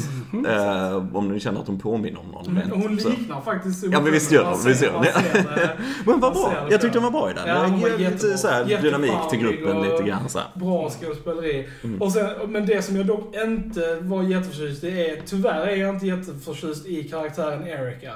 Eh, 0.50 1.15
om 1.15 1.30
ni 1.30 1.39
känner 1.39 1.62
att 1.62 1.68
hon 1.68 1.80
påminner 1.80 2.20
om 2.20 2.27
någon. 2.27 2.53
Men 2.53 2.72
hon 2.72 3.00
Så. 3.00 3.10
liknar 3.10 3.42
faktiskt 3.42 3.84
Ja, 3.84 4.01
men 4.01 4.12
visst 4.12 4.32
gör 4.32 4.44
hon, 4.44 4.51
Man 4.58 4.65
visst 4.68 4.84
gör 4.84 4.92
hon. 4.92 5.06
Men 6.06 6.20
vad 6.20 6.34
bra. 6.34 6.68
Jag 6.70 6.82
tyckte 6.82 7.00
hon 7.00 7.13
var 7.13 7.20
bra 7.22 7.32
i 7.32 7.34
den. 7.34 7.48
Ja, 7.48 7.53
det 7.62 7.68
hon 7.68 7.82
lite 8.12 8.38
så 8.38 8.48
här 8.48 8.82
dynamik 8.82 9.12
till 9.30 9.39
gruppen 9.39 9.82
lite 9.82 10.03
grann 10.03 10.30
så 10.30 10.39
här. 10.39 10.48
Bra 10.53 10.89
skådespeleri. 10.89 11.68
Mm. 11.84 12.01
Och 12.01 12.12
sen, 12.12 12.30
men 12.48 12.65
det 12.65 12.82
som 12.82 12.96
jag 12.96 13.06
dock 13.06 13.36
inte 13.36 13.96
var 14.01 14.24
jätteförtjust 14.24 14.84
i 14.84 14.88
är, 15.10 15.22
tyvärr 15.25 15.68
är 15.68 15.75
jag 15.75 15.89
inte 15.96 16.08
jätteförtjust 16.08 16.86
i 16.86 17.03
karaktären 17.03 17.68
Erika. 17.68 18.13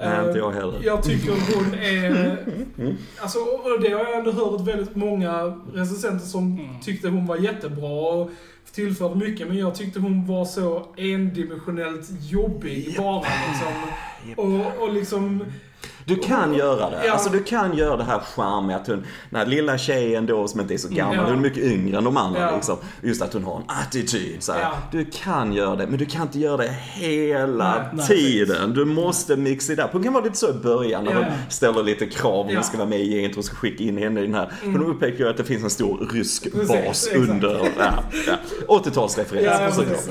Nej, 0.00 0.26
inte 0.26 0.38
jag 0.38 0.50
Eh, 0.52 0.60
heller. 0.60 0.78
Jag 0.82 1.02
tycker 1.02 1.30
hon 1.30 1.74
är... 1.74 2.36
Mm. 2.78 2.96
Alltså, 3.20 3.38
och 3.38 3.80
det 3.82 3.88
har 3.92 4.00
jag 4.00 4.18
ändå 4.18 4.30
hört 4.32 4.60
väldigt 4.60 4.79
många 4.94 5.60
recensenter 5.74 6.26
som 6.26 6.58
Mm. 6.58 6.80
tyckte 6.80 7.08
hon 7.08 7.26
var 7.26 7.36
jättebra 7.36 7.90
och 8.14 8.30
tillförde 8.72 9.14
mycket, 9.14 9.48
men 9.48 9.56
jag 9.58 9.74
tyckte 9.74 10.00
hon 10.00 10.26
var 10.26 10.44
så 10.44 10.86
endimensionellt 10.96 12.08
jobbig 12.30 12.94
bara 12.98 13.20
liksom. 13.48 13.72
Och, 14.36 14.82
och 14.82 14.92
liksom... 14.94 15.44
Du 16.14 16.16
kan 16.16 16.54
göra 16.54 16.90
det. 16.90 17.06
Ja. 17.06 17.12
Alltså 17.12 17.30
du 17.30 17.42
kan 17.42 17.76
göra 17.76 17.96
det 17.96 18.04
här 18.04 18.18
charmiga 18.18 18.76
att 18.76 18.86
hon, 18.86 19.04
den 19.30 19.38
här 19.38 19.46
lilla 19.46 19.78
tjejen 19.78 20.26
då 20.26 20.48
som 20.48 20.60
inte 20.60 20.74
är 20.74 20.78
så 20.78 20.88
gammal, 20.88 21.16
Ja. 21.16 21.22
hon 21.22 21.32
är 21.32 21.36
mycket 21.36 21.62
yngre 21.64 21.98
än 21.98 22.04
de 22.04 22.16
andra 22.16 22.40
Ja. 22.40 22.54
liksom. 22.56 22.76
Just 23.02 23.22
att 23.22 23.32
hon 23.32 23.44
har 23.44 23.56
en 23.56 23.62
attityd 23.66 24.42
så. 24.42 24.52
Ja. 24.62 24.72
Du 24.92 25.04
kan 25.04 25.52
göra 25.52 25.76
det, 25.76 25.86
men 25.86 25.98
du 25.98 26.06
kan 26.06 26.22
inte 26.22 26.38
göra 26.38 26.56
det 26.56 26.74
hela 26.92 27.74
Nej, 27.74 27.84
nej, 27.92 28.06
tiden. 28.06 28.72
Du 28.74 28.84
måste 28.84 29.36
mixa 29.36 29.74
det 29.74 29.82
upp. 29.84 29.90
Hon 29.92 30.02
kan 30.02 30.12
vara 30.12 30.24
lite 30.24 30.36
så 30.36 30.50
i 30.50 30.52
början 30.52 31.04
när 31.04 31.12
Ja. 31.12 31.18
hon 31.18 31.26
ställer 31.48 31.82
lite 31.82 32.06
krav 32.06 32.46
om 32.46 32.50
Ja. 32.52 32.62
ska 32.62 32.76
vara 32.78 32.88
med 32.88 33.00
i 33.00 33.14
gänget 33.16 33.36
och 33.36 33.44
ska 33.44 33.56
skicka 33.56 33.84
in 33.84 33.98
henne 33.98 34.20
i 34.20 34.26
den 34.26 34.34
här. 34.34 34.52
För 34.60 34.66
de 34.66 34.86
upptäcker 34.86 35.18
ju 35.24 35.30
att 35.30 35.36
det 35.36 35.44
finns 35.44 35.64
en 35.64 35.70
stor 35.70 36.08
rysk 36.12 36.52
Precis, 36.52 36.68
bas 36.68 37.06
exakt. 37.06 37.16
under, 37.30 37.70
ja, 37.78 37.88
ja. 38.26 38.32
80-talsreferens 38.68 39.44
Ja, 39.44 39.62
ja, 39.62 39.70
precis. 39.76 40.08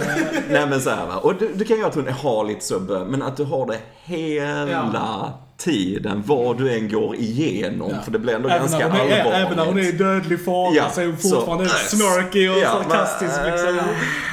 Nej 0.52 0.68
men 0.70 0.82
så 0.82 0.90
här 0.90 1.06
va. 1.08 1.16
Och 1.16 1.36
du, 1.36 1.52
du 1.56 1.66
kan 1.66 1.78
göra 1.78 1.88
att 1.88 1.96
hon 1.96 2.08
har 2.08 2.46
lite 2.46 2.66
så 2.66 2.80
men 3.10 3.22
att 3.22 3.38
du 3.38 3.44
har 3.44 3.66
det 3.68 3.80
hela. 4.04 5.34
Tiden, 5.60 6.24
vad 6.26 6.58
du 6.58 6.74
än 6.74 6.90
går 6.90 7.16
igenom. 7.16 7.90
Ja. 7.96 8.02
För 8.02 8.12
det 8.12 8.20
blir 8.20 8.36
ändå 8.36 8.50
Även 8.50 8.60
ganska 8.62 8.88
hon 8.88 8.96
är, 8.96 9.02
allvarligt. 9.02 9.34
även 9.46 9.58
när 9.58 9.66
hon 9.66 9.78
är 9.80 9.84
i 9.84 9.92
dödlig 9.92 10.46
fara 10.46 10.74
Ja, 10.76 10.90
så 10.90 11.02
är 11.02 11.06
hon 11.06 11.18
så- 11.18 11.30
fortfarande 11.36 11.64
äh, 11.64 11.70
snarky 11.70 12.50
och 12.50 12.58
ja, 12.58 12.76
men, 12.80 12.90
sarkastisk 12.90 13.40
liksom. 13.46 13.78
äh, 13.78 13.84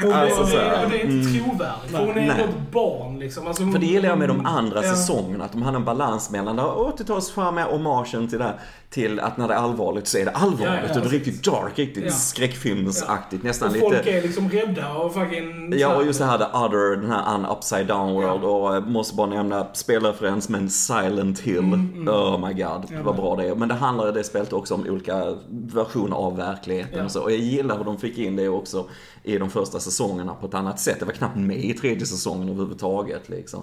Hon 0.02 0.12
är, 0.12 0.22
Alltså, 0.22 0.46
så 0.46 0.56
här, 0.58 0.84
och 0.84 0.90
det 0.90 1.00
är 1.02 1.04
inte 1.04 1.38
trovärdigt. 1.44 1.90
För 1.90 1.98
hon 1.98 2.08
är 2.08 2.14
Nej. 2.14 2.30
ett 2.30 2.72
barn 2.72 3.18
liksom. 3.18 3.46
Alltså, 3.46 3.62
hon, 3.62 3.72
För 3.72 3.80
det 3.80 3.86
gillar 3.86 4.08
jag 4.08 4.18
med 4.18 4.28
de 4.28 4.46
andra 4.46 4.84
Ja. 4.84 4.90
säsongerna, 4.90 5.44
att 5.44 5.52
de 5.52 5.62
hade 5.62 5.76
en 5.76 5.84
balans 5.84 6.30
mellan 6.30 6.58
80-talscharmiga 6.60 7.64
hommagen 7.70 8.28
till 8.28 8.38
det, 8.38 8.54
till 8.90 9.20
att 9.20 9.36
när 9.36 9.48
det 9.48 9.54
är 9.54 9.58
allvarligt 9.58 10.06
så 10.06 10.18
är 10.18 10.24
det 10.24 10.30
allvarligt. 10.30 10.64
Ja, 10.64 10.88
ja, 10.88 10.94
och 10.94 11.00
det 11.00 11.06
är 11.06 11.10
riktigt 11.10 11.44
dark, 11.44 11.78
riktigt 11.78 12.04
Ja. 12.04 12.10
skräckfilmsaktigt. 12.10 13.42
Nästan 13.44 13.68
Och 13.68 13.74
lite... 13.74 13.86
folk 13.86 14.06
är 14.06 14.22
liksom 14.22 14.48
rädda 14.50 14.92
och 14.94 15.14
fucking... 15.14 15.72
Ja, 15.78 15.96
och 15.96 16.04
just 16.06 16.18
det 16.18 16.24
här 16.24 16.38
The 16.38 16.44
Other, 16.44 16.96
den 16.96 17.10
här 17.10 17.34
un 17.34 17.46
upside 17.46 17.86
down 17.86 18.12
world 18.14 18.44
och 18.44 18.76
eh, 18.76 18.80
måste 18.86 19.14
bara 19.16 19.26
nämna 19.26 19.66
spelreferens 19.74 20.48
men 20.48 20.70
Silent 20.70 21.40
Hill. 21.40 21.58
Mm, 21.58 22.08
Oh 22.08 22.46
my 22.48 22.54
god, 22.62 23.02
vad 23.04 23.16
bra 23.16 23.36
det 23.36 23.48
är. 23.48 23.54
Men 23.54 23.68
det 23.68 23.74
handlar 23.74 24.08
i 24.08 24.12
det 24.12 24.24
spelet 24.24 24.52
också 24.52 24.74
om 24.74 24.86
olika 24.88 25.36
versioner 25.50 26.16
av 26.16 26.36
verkligheten 26.36 26.98
Ja. 26.98 27.04
och 27.04 27.10
så. 27.10 27.22
Och 27.22 27.32
jag 27.32 27.38
gillar 27.38 27.76
hur 27.78 27.84
de 27.84 27.98
fick 27.98 28.18
in 28.18 28.36
det 28.36 28.48
också 28.48 28.88
i 29.22 29.38
de 29.38 29.50
första 29.50 29.80
säsongerna 29.80 30.34
på 30.34 30.46
ett 30.46 30.54
annat 30.54 30.80
sätt. 30.80 30.96
Det 30.98 31.04
var 31.04 31.12
knappt 31.12 31.36
med 31.36 31.64
i 31.64 31.74
tredje 31.74 32.06
säsongen 32.06 32.48
överhuvudtaget 32.48 33.28
liksom. 33.28 33.62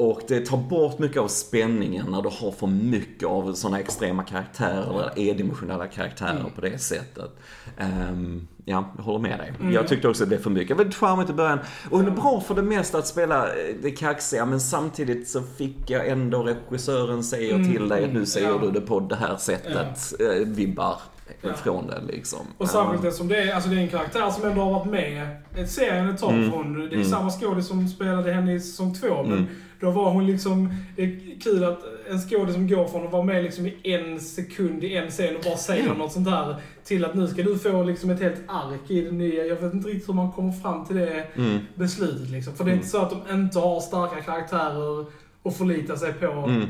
Och 0.00 0.20
det 0.28 0.46
tar 0.46 0.56
bort 0.56 0.98
mycket 0.98 1.16
av 1.22 1.28
spänningen 1.28 2.06
när 2.10 2.22
du 2.22 2.28
har 2.28 2.52
för 2.52 2.66
mycket 2.66 3.28
av 3.28 3.52
sådana 3.54 3.80
extrema 3.80 4.22
karaktärer, 4.22 5.00
eller 5.00 5.28
edimensionella 5.30 5.86
karaktärer 5.86 6.40
Mm. 6.40 6.52
på 6.54 6.60
det 6.60 6.78
sättet. 6.78 7.30
Ehm, 7.78 8.48
ja, 8.64 8.84
jag 8.96 9.04
håller 9.04 9.18
med 9.18 9.38
dig. 9.38 9.52
Mm. 9.60 9.72
Jag 9.72 9.88
tyckte 9.88 10.08
också 10.08 10.22
det 10.24 10.28
blev 10.28 10.38
för 10.42 10.50
mycket. 10.50 10.78
Lite 10.78 10.90
charmigt 10.96 11.30
i 11.30 11.32
början. 11.32 11.58
Och 11.90 12.02
det 12.02 12.06
är 12.06 12.10
bra 12.10 12.40
för 12.40 12.54
det 12.54 12.62
mesta 12.62 12.98
att 12.98 13.06
spela 13.06 13.46
eh, 13.46 13.52
det 13.82 13.90
kaxiga, 13.90 14.46
men 14.46 14.60
samtidigt 14.60 15.28
så 15.28 15.42
fick 15.42 15.90
jag 15.90 16.08
ändå 16.08 16.42
regissören 16.42 17.24
säger 17.24 17.54
Mm, 17.54 17.72
till 17.72 17.88
dig 17.88 18.04
att 18.04 18.12
nu 18.12 18.26
säger 18.26 18.48
ja. 18.48 18.58
du 18.62 18.70
det 18.70 18.80
på 18.80 19.00
det 19.00 19.16
här 19.16 19.36
sättet, 19.36 20.20
eh, 20.20 20.46
vibbar 20.46 20.96
Ja. 21.42 21.54
från 21.54 21.86
det 21.86 22.00
liksom. 22.12 22.38
Och 22.58 22.68
särskilt 22.68 23.04
eftersom 23.04 23.28
det 23.28 23.36
är, 23.36 23.54
alltså 23.54 23.70
det 23.70 23.76
är 23.76 23.80
en 23.80 23.88
karaktär 23.88 24.30
som 24.30 24.44
ändå 24.50 24.62
har 24.62 24.70
varit 24.72 24.86
med 24.90 25.26
serien 25.68 26.08
ett 26.10 26.18
tag. 26.20 26.32
Mm. 26.34 26.50
För 26.50 26.56
hon, 26.56 26.74
det 26.74 26.86
är 26.86 26.92
Mm. 26.94 27.04
samma 27.04 27.30
skådis 27.30 27.66
som 27.66 27.88
spelade 27.88 28.32
henne 28.32 28.54
i 28.54 28.60
säsong 28.60 28.94
två. 28.94 29.22
Men 29.22 29.32
Mm. 29.32 29.46
Då 29.80 29.90
var 29.90 30.10
hon 30.10 30.26
liksom... 30.26 30.74
Det 30.96 31.02
är 31.02 31.40
kul 31.40 31.64
att 31.64 31.78
en 32.10 32.18
skådis 32.20 32.54
som 32.54 32.68
går 32.68 32.88
från 32.88 33.06
att 33.06 33.12
vara 33.12 33.22
med 33.22 33.44
liksom 33.44 33.66
i 33.66 33.74
en 33.82 34.20
sekund 34.20 34.84
i 34.84 34.96
en 34.96 35.10
scen 35.10 35.36
och 35.36 35.42
bara 35.44 35.56
säga 35.56 35.84
Ja. 35.86 35.94
något 35.94 36.12
sånt 36.12 36.26
där 36.26 36.56
till 36.84 37.04
att 37.04 37.14
nu 37.14 37.26
ska 37.28 37.42
du 37.42 37.58
få 37.58 37.82
liksom 37.82 38.10
ett 38.10 38.20
helt 38.20 38.40
ark 38.48 38.90
i 38.90 39.00
det 39.02 39.10
nya. 39.12 39.44
Jag 39.44 39.56
vet 39.56 39.74
inte 39.74 39.88
riktigt 39.88 40.08
hur 40.08 40.14
man 40.14 40.32
kommer 40.32 40.52
fram 40.52 40.84
till 40.86 40.96
det 40.96 41.26
Mm. 41.36 41.58
beslutet 41.74 42.30
liksom. 42.30 42.54
För 42.54 42.64
det 42.64 42.70
är 42.70 42.74
inte 42.74 42.88
så 42.88 42.98
att 42.98 43.10
de 43.10 43.34
inte 43.34 43.58
har 43.58 43.80
starka 43.80 44.22
karaktärer 44.22 45.06
att 45.44 45.56
förlita 45.56 45.96
sig 45.96 46.12
på. 46.12 46.26
Mm. 46.26 46.68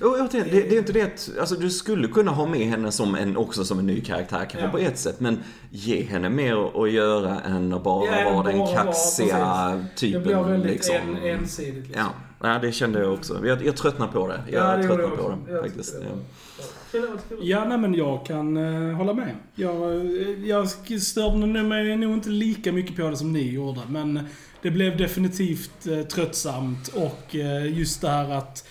Och 0.00 0.06
återigen, 0.06 0.48
det, 0.50 0.60
det 0.60 0.74
är 0.74 0.78
inte 0.78 0.92
det 0.92 1.02
att, 1.02 1.30
alltså 1.40 1.54
du 1.54 1.70
skulle 1.70 2.08
kunna 2.08 2.30
ha 2.30 2.46
med 2.46 2.60
henne 2.66 2.92
som 2.92 3.14
en, 3.14 3.36
också 3.36 3.64
som 3.64 3.78
en 3.78 3.86
ny 3.86 4.00
karaktär 4.00 4.38
kanske 4.38 4.60
Ja. 4.60 4.68
på 4.70 4.78
ett 4.78 4.98
sätt, 4.98 5.20
men 5.20 5.38
ge 5.70 6.02
henne 6.02 6.28
mer 6.30 6.82
att 6.84 6.90
göra 6.90 7.40
än 7.40 7.72
att 7.72 7.84
bara 7.84 8.20
Ja, 8.22 8.30
vara 8.32 8.42
den 8.52 8.66
kaxiga 8.66 9.68
Det 9.74 9.96
typen. 10.00 10.22
blir 10.22 10.36
väldigt 10.42 10.70
liksom. 10.72 10.96
en, 10.96 11.16
ensidigt 11.16 11.86
liksom. 11.86 12.04
Ja, 12.04 12.12
ja, 12.42 12.58
det 12.58 12.72
kände 12.72 13.00
jag 13.00 13.12
också. 13.12 13.46
Jag, 13.46 13.66
jag 13.66 13.76
tröttnar 13.76 14.06
på 14.08 14.28
det. 14.28 14.40
Jag 14.50 14.80
Ja, 14.80 14.82
tröttnar 14.88 15.16
på 15.16 15.28
det 15.46 15.52
Jag 15.52 15.62
faktiskt. 15.62 16.00
det 16.00 16.06
Ja. 16.06 17.00
Ja, 17.42 17.64
nej 17.68 17.78
men 17.78 17.94
jag 17.94 18.26
kan 18.26 18.56
eh, 18.56 18.96
hålla 18.96 19.14
med. 19.14 19.34
Jag, 19.54 20.06
jag 20.46 20.68
störde 21.02 21.46
mig 21.62 21.96
nog 21.96 22.12
inte 22.14 22.28
lika 22.28 22.72
mycket 22.72 22.96
på 22.96 23.10
det 23.10 23.16
som 23.16 23.32
ni 23.32 23.50
gjorde, 23.52 23.80
men 23.88 24.20
det 24.62 24.70
blev 24.70 24.96
definitivt 24.96 25.86
eh, 25.86 26.00
tröttsamt 26.02 26.88
och 26.88 27.36
eh, 27.36 27.78
just 27.78 28.00
det 28.00 28.08
här 28.08 28.30
att, 28.30 28.64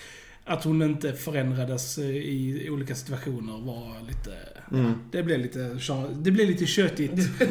att 0.44 0.64
hon 0.64 0.82
inte 0.82 1.12
förändrades 1.12 1.98
eh, 1.98 2.04
i 2.16 2.68
olika 2.70 2.94
situationer 2.94 3.52
var 3.66 4.06
lite... 4.08 4.30
Mm. 4.72 4.92
Det 5.10 5.22
blev 5.22 5.38
lite, 5.40 5.76
det 6.18 6.30
blev 6.30 6.46
lite 6.48 6.66
köttigt. 6.66 7.12
Ja, 7.40 7.46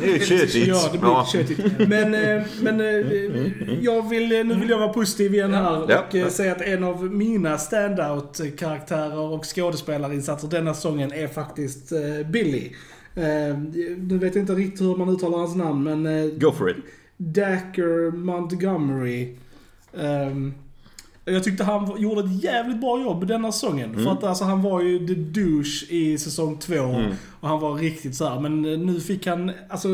det 0.91 0.97
blir 0.99 1.09
Ja. 1.09 1.25
lite 1.33 1.53
köttigt. 1.53 1.89
Men, 1.89 2.13
eh, 2.13 2.43
men 2.61 2.81
eh, 2.81 3.81
jag 3.81 4.09
vill, 4.09 4.27
nu 4.47 4.53
vill 4.59 4.69
jag 4.69 4.79
vara 4.79 4.93
positiv 4.93 5.33
igen 5.33 5.53
här 5.53 5.85
Ja. 5.89 6.03
och 6.07 6.15
eh, 6.15 6.27
säga 6.27 6.51
att 6.51 6.61
en 6.61 6.83
av 6.83 7.03
mina 7.03 7.57
standout-karaktärer 7.57 9.19
och 9.19 9.45
skådespelarinsatser 9.55 10.47
denna 10.47 10.73
säsongen 10.73 11.13
är 11.13 11.27
faktiskt 11.27 11.91
eh, 11.91 12.27
Billy. 12.31 12.71
Eh, 13.15 13.57
Nu 13.97 14.17
vet 14.17 14.35
jag 14.35 14.41
inte 14.43 14.53
riktigt 14.53 14.81
hur 14.81 14.95
man 14.95 15.09
uttalar 15.09 15.37
hans 15.37 15.55
namn, 15.55 15.83
men 15.83 16.05
eh, 16.05 16.31
Go 16.33 16.51
for 16.51 16.69
it. 16.69 16.77
Dacker 17.17 18.11
Montgomery. 18.11 19.35
Jag 21.33 21.43
tyckte 21.43 21.63
han 21.63 22.01
gjorde 22.01 22.21
ett 22.21 22.43
jävligt 22.43 22.81
bra 22.81 23.01
jobb 23.01 23.27
denna 23.27 23.51
säsongen. 23.51 24.03
För 24.03 24.11
att 24.11 24.23
alltså, 24.23 24.43
han 24.43 24.61
var 24.61 24.81
ju 24.81 25.07
the 25.07 25.13
douche 25.13 25.85
i 25.89 26.17
säsong 26.17 26.57
två. 26.57 26.73
Mm. 26.83 27.11
Och 27.39 27.47
han 27.49 27.59
var 27.59 27.73
riktigt 27.75 28.15
så 28.15 28.27
här. 28.29 28.39
men 28.39 28.65
eh, 28.73 28.79
nu 28.79 28.99
fick 28.99 29.27
han, 29.27 29.51
alltså 29.69 29.87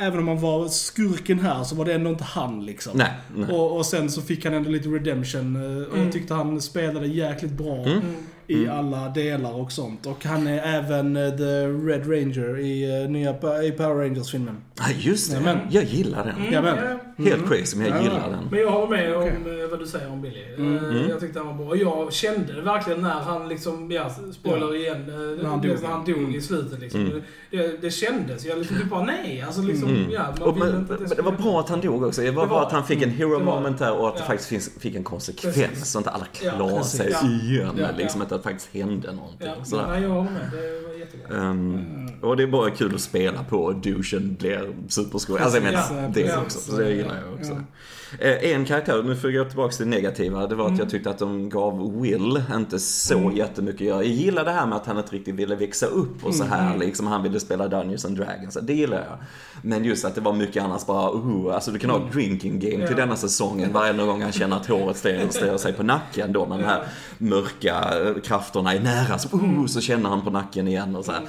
Även 0.00 0.18
om 0.18 0.28
han 0.28 0.40
var 0.40 0.68
skurken 0.68 1.38
här 1.38 1.64
så 1.64 1.74
var 1.74 1.84
det 1.84 1.94
ändå 1.94 2.10
inte 2.10 2.24
han 2.24 2.64
liksom. 2.66 2.92
Nej, 2.98 3.12
nej. 3.36 3.50
Och, 3.56 3.76
och 3.76 3.86
sen 3.86 4.10
så 4.10 4.22
fick 4.22 4.44
han 4.44 4.54
ändå 4.54 4.70
lite 4.70 4.88
redemption. 4.88 5.56
eh, 5.56 5.62
Och 5.86 5.92
Mm. 5.94 6.04
jag 6.04 6.12
tyckte 6.12 6.34
han 6.34 6.60
spelade 6.60 7.06
jäkligt 7.06 7.52
bra 7.52 7.76
Mm. 7.84 8.00
Mm. 8.48 8.64
i 8.64 8.68
alla 8.68 9.08
delar 9.08 9.52
och 9.60 9.72
sånt. 9.72 10.06
Och 10.06 10.24
han 10.24 10.46
är 10.46 10.62
även 10.78 11.16
eh, 11.16 11.30
The 11.30 11.66
Red 11.66 12.02
Ranger 12.10 12.58
i 12.58 13.02
uh, 13.04 13.10
nya 13.10 13.30
i 13.64 13.72
Power 13.72 13.94
Rangers-filmen. 13.94 14.56
Ja, 14.78 14.84
just 14.98 15.30
det. 15.30 15.36
Jajamän. 15.36 15.66
Jag 15.70 15.84
gillar 15.84 16.24
den. 16.24 16.34
Mm, 16.34 16.44
Jajamän. 16.44 16.76
ja. 17.16 17.24
Helt 17.24 17.36
Mm. 17.36 17.48
crazy, 17.48 17.76
men 17.76 17.86
jag 17.86 17.96
Ja. 17.96 18.02
gillar 18.02 18.30
den. 18.30 18.48
Men 18.50 18.60
jag 18.60 18.70
håller 18.70 18.88
med 18.88 19.16
Okej. 19.16 19.36
om 19.46 19.60
eh, 19.60 19.66
vad 19.70 19.78
du 19.78 19.86
säger 19.86 20.10
om 20.12 20.22
Billy. 20.22 20.42
Mm. 20.56 20.76
Eh, 20.76 20.82
Mm. 20.82 21.08
Jag 21.08 21.20
tyckte 21.20 21.38
han 21.38 21.48
var 21.48 21.54
bra. 21.54 21.66
Och 21.68 21.76
jag 21.76 22.12
kände 22.12 22.52
det 22.52 22.60
verkligen 22.62 23.00
när 23.02 23.10
han 23.20 23.48
liksom, 23.48 23.90
ja, 23.92 24.10
spoiler 24.32 24.76
igen, 24.76 24.96
eh, 25.08 25.42
När 25.42 25.48
han 25.50 25.60
det- 25.60 25.68
dog. 25.68 25.76
när 25.82 25.88
han 25.88 26.04
dog 26.04 26.18
Mm. 26.18 26.34
i 26.34 26.40
slutet 26.40 26.80
liksom. 26.80 27.00
Mm. 27.06 27.22
Det, 27.50 27.80
det 27.82 27.90
kändes. 27.90 28.44
Jag 28.44 28.58
liksom 28.58 28.76
typ 28.76 28.90
bara 28.90 29.02
nej. 29.04 29.42
Alltså 29.46 29.62
liksom, 29.62 29.88
Mm. 29.88 30.10
ja, 30.10 30.34
man 30.38 30.48
Och, 30.48 30.56
men, 30.58 30.68
inte 30.76 30.94
att 30.94 31.00
men 31.00 31.08
det 31.08 31.14
det 31.14 31.22
var 31.22 31.32
bra 31.32 31.60
att 31.60 31.68
han 31.68 31.80
dog 31.80 32.02
också. 32.02 32.20
Det 32.22 32.30
var 32.30 32.42
Det 32.42 32.48
bra 32.48 32.62
att 32.66 32.72
han 32.72 32.84
fick 32.84 33.02
en 33.02 33.08
det. 33.08 33.14
hero 33.14 33.38
Det 33.38 33.44
moment 33.44 33.78
där 33.78 33.92
och 33.92 34.08
att 34.08 34.14
det 34.14 34.20
Ja. 34.20 34.26
faktiskt 34.26 34.48
finns, 34.48 34.70
fick 34.80 34.94
en 34.94 35.04
konsekvens. 35.04 35.56
Precis. 35.56 35.84
Så 35.90 35.98
inte 35.98 36.10
alla 36.10 36.26
Ja, 36.42 36.50
klarar 36.56 36.82
sig 36.82 37.10
Ja. 37.22 37.28
igen. 37.28 37.70
Ja, 37.78 37.86
liksom 37.98 38.22
det 38.38 38.42
faktiskt 38.42 38.74
hände 38.74 39.12
någonting. 39.12 39.48
Ja, 39.58 39.64
sådär. 39.64 39.86
nej, 39.88 40.02
jag 40.02 40.08
håller 40.08 40.30
med. 40.30 40.50
Det 40.52 40.88
var 40.88 40.94
jättebra. 40.94 41.36
Ehm, 41.50 42.08
och 42.22 42.36
det 42.36 42.42
är 42.42 42.46
bara 42.46 42.70
kul 42.70 42.94
att 42.94 43.00
spela 43.00 43.44
på 43.44 43.72
douchen 43.72 44.36
blir 44.38 44.74
superskoj. 44.88 45.40
Alltså 45.40 45.56
jag 45.56 45.64
menar 45.64 46.02
Ja, 46.02 46.10
det 46.14 46.36
också. 46.36 46.58
Så 46.58 46.76
det 46.76 46.90
gillar 46.90 47.16
jag 47.26 47.34
också. 47.34 47.62
Eh, 48.18 48.52
En 48.52 48.64
karaktär, 48.64 49.02
nu 49.02 49.16
får 49.16 49.30
jag 49.32 49.44
gå 49.44 49.48
tillbaka 49.50 49.72
till 49.76 49.84
det 49.84 49.90
negativa, 49.96 50.46
det 50.46 50.54
var 50.54 50.64
att 50.64 50.68
Mm. 50.70 50.80
jag 50.80 50.90
tyckte 50.90 51.10
att 51.10 51.18
de 51.18 51.48
gav 51.48 52.00
Will 52.02 52.42
inte 52.54 52.78
så 52.78 53.18
Mm. 53.18 53.36
jättemycket 53.36 53.80
att 53.80 53.86
göra. 53.86 54.02
Jag 54.04 54.12
gillar 54.12 54.44
det 54.44 54.50
här 54.50 54.66
med 54.66 54.76
att 54.76 54.86
han 54.86 54.98
inte 54.98 55.14
riktigt 55.16 55.34
ville 55.34 55.54
växa 55.56 55.86
upp 55.86 56.24
och 56.24 56.34
så 56.34 56.44
här 56.44 56.66
Mm. 56.66 56.80
liksom. 56.80 57.06
Han 57.06 57.22
ville 57.22 57.40
spela 57.40 57.68
Dungeons 57.68 58.04
and 58.04 58.16
Dragons, 58.16 58.58
det 58.62 58.74
gillar 58.74 58.96
jag. 58.96 59.18
Men 59.62 59.84
just 59.84 60.04
att 60.04 60.14
det 60.14 60.20
var 60.20 60.32
mycket 60.32 60.62
annars 60.62 60.86
bara, 60.86 61.10
uh, 61.12 61.54
alltså 61.54 61.70
du 61.70 61.78
kan 61.78 61.90
ha 61.90 62.06
ett 62.06 62.12
drinking 62.12 62.52
game 62.60 62.74
till 62.74 62.82
Mm. 62.82 62.96
Denna 62.96 63.16
säsongen 63.16 63.72
varje 63.72 63.92
gång 63.92 64.22
han 64.22 64.32
känner 64.32 64.56
att 64.56 64.66
håret 64.66 64.96
ställer 64.96 65.56
sig 65.58 65.72
på 65.72 65.82
nacken 65.82 66.32
då 66.32 66.46
när 66.50 66.58
de 66.58 66.64
här 66.64 66.82
mörka 67.18 67.84
krafterna 68.24 68.74
är 68.74 68.80
nära. 68.80 69.18
Så, 69.18 69.36
uh, 69.36 69.66
så 69.66 69.80
känner 69.80 70.08
han 70.10 70.22
på 70.22 70.30
nacken 70.30 70.68
igen 70.68 70.96
och 70.96 71.04
så 71.04 71.12
här. 71.12 71.20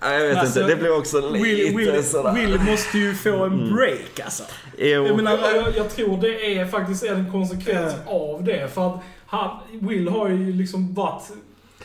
Jag 0.00 0.20
vet 0.28 0.36
Alltså, 0.36 0.60
inte, 0.60 0.74
det 0.74 0.80
blir 0.80 0.98
också 0.98 1.30
lite 1.30 1.44
Will, 1.44 1.76
Will, 1.76 2.04
sådär. 2.04 2.32
Will 2.34 2.60
måste 2.60 2.98
ju 2.98 3.14
få 3.14 3.44
en 3.44 3.74
break 3.74 4.20
alltså. 4.24 4.42
Jo. 4.78 5.06
Jag 5.06 5.16
menar, 5.16 5.38
Jag, 5.54 5.76
jag, 5.76 5.90
tror 5.90 6.20
det 6.20 6.58
är 6.58 6.66
faktiskt 6.66 7.04
en 7.04 7.32
konsekvens 7.32 7.94
av 8.06 8.44
det. 8.44 8.74
För 8.74 8.86
att 8.86 9.00
han, 9.26 9.50
Will 9.72 10.08
har 10.08 10.28
ju 10.28 10.52
liksom 10.52 10.94
varit... 10.94 11.22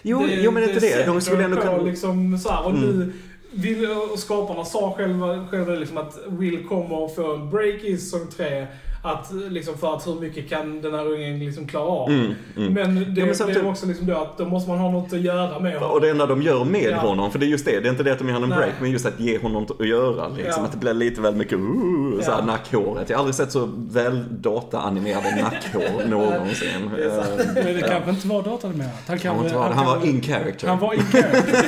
Jo, 0.01 0.27
jo 0.29 0.51
men 0.51 0.63
inte 0.63 0.79
det. 0.79 1.05
De 1.05 1.21
skulle 1.21 1.43
ändå 1.43 1.57
kunna... 1.61 1.77
Liksom, 1.77 2.37
så 2.37 2.49
här, 2.49 2.65
och 2.65 2.71
Mm. 2.71 2.99
nu, 2.99 3.13
Will 3.51 3.91
och 3.91 4.19
skaparna 4.19 4.65
sa 4.65 4.93
själva, 4.97 5.47
själva 5.47 5.75
liksom 5.75 5.97
att 5.97 6.17
Will 6.27 6.67
kommer 6.67 7.05
att 7.05 7.15
få 7.15 7.33
en 7.33 7.49
break 7.49 7.83
i 7.83 7.97
säsong 7.97 8.27
3. 8.37 8.67
Att, 9.01 9.31
liksom, 9.49 9.77
för 9.77 9.95
att 9.95 10.07
hur 10.07 10.19
mycket 10.19 10.49
kan 10.49 10.81
den 10.81 10.93
här 10.93 11.07
ungen 11.11 11.39
liksom 11.39 11.67
klara 11.67 11.85
av? 11.85 12.09
Mm, 12.09 12.33
mm. 12.57 12.73
Men 12.73 12.95
det 12.95 12.99
Ja, 13.01 13.05
men 13.05 13.13
blir 13.13 13.33
samtidigt- 13.33 13.63
också 13.65 13.85
liksom 13.85 14.07
då 14.07 14.17
att 14.17 14.37
då 14.37 14.45
måste 14.45 14.69
man 14.69 14.79
ha 14.79 14.91
något 14.91 15.13
att 15.13 15.19
göra 15.21 15.59
med 15.59 15.73
honom. 15.73 15.91
Och 15.91 16.01
det 16.01 16.09
enda 16.09 16.25
de 16.25 16.41
gör 16.41 16.63
med 16.65 16.81
Ja. 16.91 16.97
honom, 16.97 17.31
för 17.31 17.39
det 17.39 17.45
är 17.45 17.47
just 17.47 17.65
det, 17.65 17.79
det 17.79 17.87
är 17.87 17.91
inte 17.91 18.03
det 18.03 18.11
att 18.11 18.17
de 18.19 18.27
ger 18.27 18.33
honom 18.33 18.49
break, 18.49 18.73
men 18.81 18.91
just 18.91 19.05
att 19.05 19.19
ge 19.19 19.37
honom 19.39 19.63
något 19.63 19.81
att 19.81 19.87
göra. 19.87 20.27
Liksom. 20.27 20.53
Ja. 20.63 20.65
Att 20.65 20.71
det 20.71 20.77
blir 20.77 20.93
lite 20.93 21.21
väl 21.21 21.35
mycket 21.35 21.53
uh, 21.59 22.21
så 22.21 22.31
här, 22.31 22.39
Ja. 22.39 22.45
nackhåret. 22.45 23.09
Jag 23.09 23.17
har 23.17 23.19
aldrig 23.19 23.35
sett 23.35 23.51
så 23.51 23.69
väl 23.75 24.23
dataanimerade 24.41 25.41
nackhår 25.41 26.07
någonsin. 26.09 26.89
Det 26.95 27.03
är 27.03 27.09
sant. 27.09 27.29
Eh, 27.57 27.63
Men 27.63 27.73
det 27.75 27.81
kanske 27.89 28.09
inte 28.11 28.27
var 28.27 28.43
datanimerat. 28.43 28.91
Han, 29.07 29.19
Han, 29.25 29.37
var, 29.37 29.43
inte 29.43 29.55
var, 29.57 29.69
han 29.69 29.85
var 29.85 30.05
in 30.05 30.21
character. 30.21 30.67
Han 30.67 30.79
var 30.79 30.93
in 30.93 31.01
character. 31.11 31.65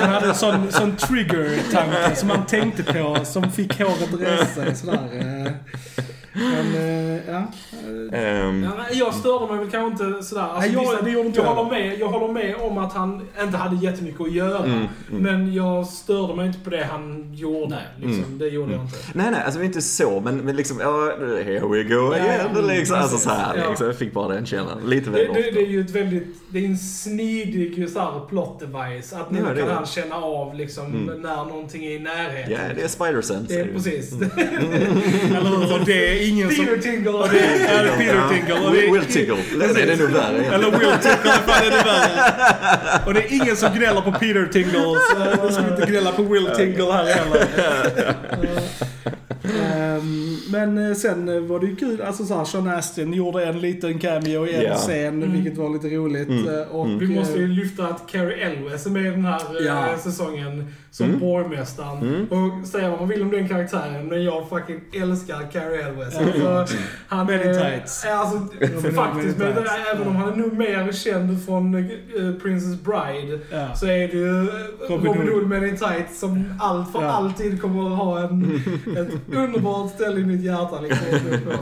Han 0.00 0.10
hade 0.14 0.26
en 0.26 0.34
sån, 0.34 0.72
sån 0.72 0.96
trigger-tanke 0.96 2.16
som 2.16 2.30
han 2.30 2.46
tänkte 2.46 2.82
på 2.82 3.24
som 3.24 3.50
fick 3.50 3.78
håret 3.78 4.14
att 4.14 4.20
resa 4.20 4.46
sig 4.46 4.74
sådär. 4.76 4.98
Men, 6.34 6.74
eh, 6.74 7.20
ja. 7.30 7.42
Ehm, 8.18 8.62
Ja, 8.64 8.70
jag 8.92 9.14
störde 9.14 9.46
mig 9.54 9.58
väl 9.64 9.70
kanske 9.70 10.04
inte 10.06 10.22
sådär. 10.22 10.42
Alltså, 10.42 10.60
Nej, 10.60 10.72
jag- 10.72 11.12
gjorde 11.12 11.28
inte 11.28 11.40
jag, 11.40 11.48
jag. 11.48 11.54
håller 11.54 11.70
med, 11.70 11.98
jag 11.98 12.08
håller 12.08 12.32
med 12.32 12.54
om 12.56 12.78
att 12.78 12.92
han 12.92 13.22
inte 13.42 13.56
hade 13.56 13.76
jättemycket 13.86 14.20
att 14.20 14.32
göra. 14.32 14.64
Mm, 14.64 14.86
Men 15.10 15.54
jag 15.54 15.86
störde 15.86 16.34
mig 16.36 16.46
inte 16.46 16.58
på 16.58 16.70
det 16.70 16.84
han 16.90 17.34
gjorde. 17.34 17.68
Nej. 17.68 17.84
Liksom. 17.96 18.24
Mm. 18.24 18.38
Det 18.38 18.48
gjorde 18.48 18.72
jag 18.72 18.82
inte. 18.82 18.96
Nej, 19.12 19.30
nej, 19.30 19.42
alltså 19.44 19.58
vi 19.60 19.64
är 19.64 19.68
inte 19.68 19.82
så, 19.82 20.20
men, 20.20 20.36
men 20.38 20.56
liksom, 20.56 20.80
ja, 20.80 21.12
here 21.20 21.68
we 21.68 21.82
go 21.84 22.12
again. 22.12 22.48
ja, 22.54 22.60
liksom, 22.60 22.96
alltså 22.96 23.10
precis. 23.16 23.22
så 23.28 23.30
här, 23.30 23.56
Ja. 23.56 23.68
liksom, 23.68 23.86
jag 23.86 23.96
fick 23.98 24.12
bara 24.12 24.34
den 24.34 24.46
känslan. 24.46 24.78
Lite 24.86 25.10
väl 25.10 25.26
Det, 25.34 25.42
det, 25.42 25.50
det 25.50 25.60
är 25.60 25.66
ju 25.70 25.80
ett 25.80 25.90
väldigt, 25.90 26.26
det 26.48 26.58
är 26.58 26.64
en 26.68 26.78
snidig 26.78 27.90
så 27.90 27.98
här, 28.00 28.20
plot 28.28 28.60
device. 28.60 29.12
Att 29.12 29.30
nu 29.30 29.38
kan 29.58 29.68
han 29.70 29.86
känna 29.86 30.16
av 30.16 30.54
liksom 30.54 30.84
Mm. 30.86 31.22
när 31.22 31.36
någonting 31.44 31.84
är 31.84 31.90
i 31.90 31.98
närheten. 31.98 32.52
Ja, 32.52 32.58
det 32.76 32.82
är 32.82 32.88
spider-sense. 32.88 33.44
Det 33.48 33.60
är 33.60 33.64
precis. 33.66 34.12
Eller 35.36 35.78
hur? 35.78 35.84
Det 35.86 36.23
är 36.24 36.28
ingen 36.30 36.50
som... 36.50 36.64
Peter 36.66 36.78
Tingle. 36.80 37.10
Och 37.10 37.28
det 37.28 37.38
är, 37.38 37.96
Peter 37.96 38.28
Tingle. 38.34 38.66
Och 38.66 38.72
det 38.72 38.86
är, 38.86 38.92
Will 38.92 39.04
Tingle. 39.04 39.36
Det 39.74 39.82
är 39.92 39.96
nog 39.96 40.10
värre. 40.10 40.44
Eller 40.54 40.70
Will 40.70 40.98
Tingle, 41.02 41.32
fan 41.46 41.66
är 41.66 41.70
det 41.70 41.84
värre. 41.84 42.32
Och 43.06 43.14
det 43.14 43.20
är 43.20 43.32
ingen 43.42 43.56
som 43.56 43.74
gnäller 43.74 44.00
på 44.00 44.12
Peter 44.12 44.46
Tingle, 44.52 44.72
så 44.72 45.42
då 45.42 45.50
ska 45.50 45.62
vi 45.62 45.70
inte 45.70 45.86
gnälla 45.90 46.12
på 46.12 46.22
Will 46.22 46.46
Tingle 46.56 46.92
här 46.92 47.04
heller. 47.04 47.46
Ehm, 49.64 50.36
Men 50.48 50.88
eh, 50.90 50.94
sen 50.94 51.48
var 51.48 51.60
det 51.60 51.66
ju 51.66 51.76
kul, 51.76 52.02
alltså 52.02 52.24
såhär, 52.24 52.44
Sean 52.44 52.68
Astin 52.68 53.12
gjorde 53.12 53.44
en 53.44 53.60
liten 53.60 53.98
cameo 53.98 54.46
i 54.46 54.54
en 54.54 54.62
Ja. 54.62 54.74
scen, 54.74 55.32
vilket 55.32 55.56
var 55.58 55.70
lite 55.70 55.88
roligt. 55.96 56.28
Mm. 56.28 56.48
eh, 56.60 56.60
Och, 56.68 56.86
Mm. 56.86 56.98
Vi 56.98 57.06
måste 57.18 57.38
ju 57.38 57.44
eh, 57.44 57.50
lyfta 57.50 57.86
att 57.86 58.10
Carrie 58.12 58.46
Elwes 58.46 58.86
är 58.86 58.90
med 58.90 59.02
i 59.06 59.10
den 59.10 59.24
här 59.24 59.40
Ja. 59.66 59.98
säsongen 60.04 60.74
som 60.94 61.06
Mm. 61.06 61.20
borgmästaren. 61.20 61.98
Mm. 61.98 62.26
Och 62.28 62.66
säga 62.66 62.90
vad 62.90 62.98
man 63.00 63.08
vill 63.08 63.22
om 63.22 63.30
den 63.30 63.48
karaktären, 63.48 64.06
men 64.08 64.24
jag 64.24 64.48
fucking 64.48 64.80
älskar 65.02 65.50
Carrie 65.52 65.82
Elwes. 65.86 66.14
Ja. 66.14 66.58
Alltså, 66.60 66.76
han 67.08 67.26
Men 67.26 67.42
in 67.42 67.48
är- 67.48 67.54
tights. 67.70 68.04
Ja, 68.06 68.12
alltså, 68.14 68.38
faktiskt, 68.94 69.38
men 69.38 69.52
även 69.94 70.08
om 70.08 70.16
han 70.16 70.32
är 70.32 70.36
nog 70.36 70.52
mer 70.52 70.92
känd 70.92 71.44
från 71.44 71.74
eh, 71.74 72.32
Princess 72.42 72.80
Bride, 72.80 73.38
ja. 73.52 73.74
så 73.74 73.86
är 73.86 74.08
det 74.08 74.16
ju 74.16 74.38
eh, 74.48 74.54
Robin 74.88 75.28
Hood. 75.28 75.64
In 75.64 75.76
tights 75.76 76.20
som 76.20 76.54
allt 76.60 76.92
för 76.92 77.02
Ja. 77.02 77.08
alltid 77.08 77.60
kommer 77.62 77.92
att 77.92 77.98
ha 77.98 78.20
en, 78.20 78.62
ett 78.96 79.36
underbart 79.36 79.90
ställe 79.94 80.20
i 80.20 80.24
mitt 80.24 80.40
hjärta. 80.44 80.80
Liksom, 80.80 81.06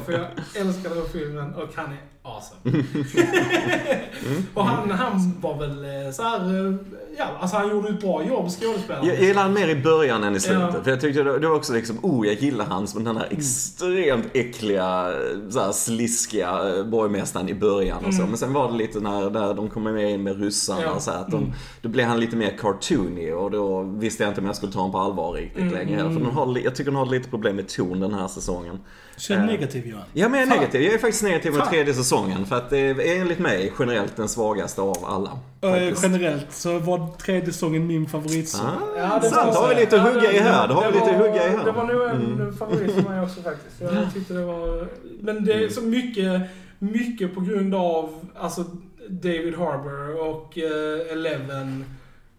för 0.06 0.12
jag 0.12 0.26
älskar 0.60 0.88
den 0.90 0.98
här 0.98 1.08
filmen 1.12 1.54
och 1.54 1.68
han 1.74 1.86
är 1.86 2.00
awesome. 2.22 2.84
och 4.54 4.64
han, 4.66 4.90
han 4.90 5.32
var 5.40 5.58
väl 5.58 5.84
eh, 5.84 6.10
så 6.12 6.22
här, 6.22 6.78
ja, 7.18 7.24
alltså 7.40 7.56
han 7.56 7.70
gjorde 7.70 7.88
ett 7.88 8.00
bra 8.00 8.24
jobb 8.24 8.48
skådespelare. 8.50 9.06
Jag 9.06 9.20
gillar 9.20 9.42
han 9.42 9.52
mer 9.52 9.68
i 9.68 9.76
början 9.82 10.24
än 10.24 10.36
i 10.36 10.40
slutet. 10.40 10.70
Ja. 10.74 10.82
För 10.82 10.90
jag 10.90 11.00
tyckte 11.00 11.22
det 11.22 11.38
det 11.38 11.48
var 11.48 11.56
också 11.56 11.72
liksom, 11.72 11.98
oh 12.02 12.26
jag 12.26 12.34
gillar 12.34 12.64
hans, 12.64 12.94
men 12.94 13.04
den 13.04 13.16
här 13.16 13.26
extremt 13.30 14.26
äckliga, 14.34 15.12
så 15.50 15.60
här, 15.60 15.72
sliskiga 15.72 16.76
eh, 16.78 16.84
borgmästaren 16.84 17.48
i 17.48 17.54
början 17.54 18.04
och 18.04 18.14
så. 18.14 18.18
Mm. 18.20 18.28
Men 18.28 18.38
sen 18.38 18.52
var 18.52 18.70
det 18.72 18.76
lite 18.78 19.00
när, 19.00 19.30
när 19.30 19.54
de 19.54 19.68
kommer 19.70 19.92
med 19.92 20.10
in 20.10 20.22
med 20.22 20.40
ryssarna 20.40 20.82
Ja. 20.82 21.00
så 21.00 21.10
här, 21.10 21.18
att 21.20 21.30
de, 21.30 21.52
då 21.82 21.88
blev 21.88 22.06
han 22.06 22.20
lite 22.20 22.36
mer 22.36 22.56
cartoony 22.60 23.32
och 23.32 23.50
då 23.50 23.82
visste 23.82 24.22
jag 24.22 24.30
inte 24.30 24.40
om 24.40 24.46
jag 24.46 24.56
skulle 24.56 24.72
ta 24.72 24.78
honom 24.78 24.92
på 24.92 24.98
allvar 24.98 25.32
riktigt 25.32 25.58
Mm, 25.62 25.74
längre. 25.74 25.96
heller. 25.96 26.10
För 26.10 26.20
den 26.20 26.30
har, 26.30 26.58
jag 26.64 26.74
tycker 26.74 26.90
den 26.90 26.98
har 26.98 27.06
lite 27.06 27.28
problem 27.28 27.56
med 27.56 27.68
ton 27.68 28.00
den 28.00 28.14
här 28.14 28.28
säsongen. 28.28 28.78
Känn 29.16 29.46
negativ 29.46 29.86
Johan. 29.86 30.02
Ja 30.12 30.28
men 30.28 30.40
jag 30.40 30.46
är 30.46 30.50
Fan. 30.50 30.58
negativ. 30.60 30.82
Jag 30.82 30.94
är 30.94 30.98
faktiskt 30.98 31.22
negativ 31.22 31.50
Fan. 31.52 31.68
tredje 31.68 31.94
säsongen. 31.94 32.46
För 32.46 32.56
att 32.56 32.70
det 32.70 32.78
är 32.78 33.20
enligt 33.20 33.38
mig 33.38 33.72
generellt 33.78 34.16
den 34.16 34.28
svagaste 34.28 34.80
av 34.82 34.96
alla. 35.04 35.30
Eh, 35.60 35.70
faktiskt. 35.80 36.02
generellt 36.02 36.46
så 36.52 36.78
var 36.78 37.01
tredje 37.18 37.52
säsongen 37.52 37.86
min 37.86 38.06
favoritsäsong. 38.06 38.66
Ah, 38.66 38.96
Ja, 38.98 39.18
det 39.22 39.28
sant, 39.30 39.54
har 39.56 39.68
vi 39.68 39.74
lite 39.74 40.02
att 40.02 40.14
hugga 40.14 40.32
i 40.32 40.38
här. 40.38 40.68
Då 40.68 40.74
har 40.74 40.92
vi 40.92 40.98
det 40.98 41.04
lite 41.04 41.18
var- 41.18 41.28
hugga 41.28 41.46
i 41.46 41.50
här. 41.50 41.64
Det 41.64 41.72
var 41.72 41.84
nog 41.86 42.02
en 42.02 42.32
Mm. 42.40 42.56
favorit 42.56 42.92
för 42.94 43.02
mig 43.02 43.20
också 43.22 43.42
faktiskt. 43.42 43.80
Jag 43.80 44.14
tyckte 44.14 44.34
det 44.34 44.44
var... 44.44 44.88
Men 45.20 45.44
det 45.44 45.52
är 45.64 45.68
så 45.68 45.82
mycket, 45.82 46.42
mycket 46.78 47.34
på 47.34 47.40
grund 47.40 47.74
av 47.74 48.14
alltså, 48.36 48.64
David 49.08 49.54
Harbour 49.54 50.20
och 50.28 50.58
eh, 50.58 51.12
Eleven 51.12 51.84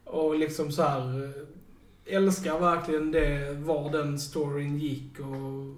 och 0.05 0.35
liksom 0.35 0.71
så 0.71 0.83
här 0.83 1.23
eh, 1.23 2.15
älskar 2.17 2.59
verkligen 2.59 3.11
det, 3.11 3.53
var 3.59 3.91
den 3.91 4.19
storyn 4.19 4.77
gick 4.79 5.19
och 5.19 5.75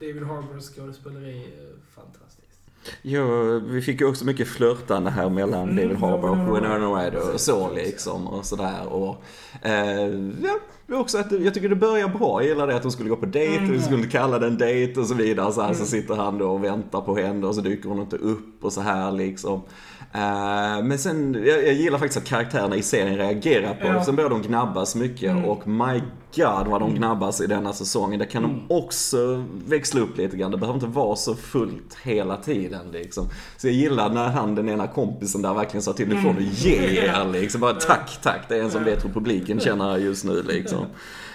David 0.00 0.22
Harbours 0.22 0.64
skådespeleri 0.64 1.46
Ja, 3.02 3.24
vi 3.58 3.82
fick 3.82 4.00
ju 4.00 4.06
också 4.06 4.24
mycket 4.24 4.48
flörtande 4.48 5.10
här 5.10 5.28
mellan 5.28 5.62
Mm, 5.70 5.76
David 5.76 5.96
Harbour 5.98 6.30
och 6.30 6.56
Winona. 6.56 7.04
Ryder 7.04 7.34
och 7.34 7.40
så 7.40 7.72
liksom 7.74 8.26
och 8.26 8.44
sådär 8.46 8.86
och 8.92 9.22
eh, 9.62 10.06
ja, 10.42 10.58
det 10.88 10.94
är 10.94 10.98
också 10.98 11.18
att 11.18 11.32
jag 11.32 11.54
tycker 11.54 11.68
det 11.68 11.76
börjar 11.76 12.08
bra. 12.08 12.42
Jag 12.42 12.48
gillar 12.48 12.66
det 12.66 12.76
att 12.76 12.82
de 12.82 12.90
skulle 12.90 13.08
gå 13.10 13.16
på 13.16 13.26
dejt 13.26 13.56
Mm. 13.58 13.68
och 13.70 13.74
vi 13.76 13.80
skulle 13.82 14.06
kalla 14.06 14.38
det 14.38 14.46
en 14.46 14.58
dejt 14.58 15.00
och 15.00 15.06
så 15.06 15.14
vidare 15.14 15.52
så 15.52 15.60
här, 15.60 15.68
så 15.72 15.74
Mm. 15.78 15.86
sitter 15.86 16.14
han 16.14 16.38
då 16.38 16.50
och 16.50 16.64
väntar 16.64 17.00
på 17.00 17.16
henne 17.16 17.46
och 17.46 17.54
så 17.54 17.60
dyker 17.60 17.88
hon 17.88 18.00
inte 18.00 18.16
upp 18.16 18.64
och 18.64 18.72
så 18.72 18.80
här 18.80 19.12
liksom. 19.12 19.62
Eh, 20.12 20.82
men 20.84 20.98
sen, 20.98 21.34
jag, 21.46 21.66
jag 21.66 21.72
gillar 21.74 21.98
faktiskt 21.98 22.18
att 22.18 22.24
karaktärerna 22.28 22.76
i 22.76 22.82
serien 22.82 23.16
reagerar 23.18 23.74
på 23.74 23.86
det. 23.86 23.92
Ja. 23.94 24.04
Sen 24.04 24.16
börjar 24.16 24.30
de 24.30 24.42
gnabbas 24.42 24.94
mycket 24.96 25.30
Mm. 25.30 25.44
och 25.44 25.68
my 25.68 26.02
god 26.36 26.66
vad 26.68 26.80
de 26.80 26.94
gnabbas 26.94 27.40
i 27.40 27.46
denna 27.46 27.72
säsongen. 27.72 28.18
Det 28.18 28.26
kan 28.26 28.44
Mm. 28.44 28.56
de 28.68 28.74
också 28.74 29.44
växla 29.66 30.00
upp 30.00 30.18
lite 30.18 30.36
grann. 30.36 30.50
Det 30.50 30.56
behöver 30.56 30.74
inte 30.76 30.86
vara 30.98 31.16
så 31.16 31.34
fullt 31.34 31.96
hela 32.02 32.36
tiden 32.36 32.90
liksom. 32.92 33.28
Så 33.56 33.66
jag 33.66 33.74
gillar 33.74 34.10
när 34.10 34.28
han, 34.28 34.54
den 34.54 34.68
ena 34.68 34.86
kompisen 34.86 35.42
där 35.42 35.54
verkligen 35.54 35.82
sa 35.82 35.92
till 35.92 36.08
nu 36.08 36.16
får 36.20 36.32
du 36.38 36.44
ge 36.44 36.76
er 36.98 37.28
liksom. 37.32 37.60
Bara 37.60 37.72
tack, 37.74 38.18
tack. 38.22 38.40
Det 38.48 38.56
är 38.56 38.62
en 38.62 38.70
som 38.70 38.84
vet 38.84 39.04
hur 39.04 39.10
publiken 39.10 39.60
känner 39.60 39.96
just 39.98 40.24
nu 40.24 40.42
liksom. 40.42 40.77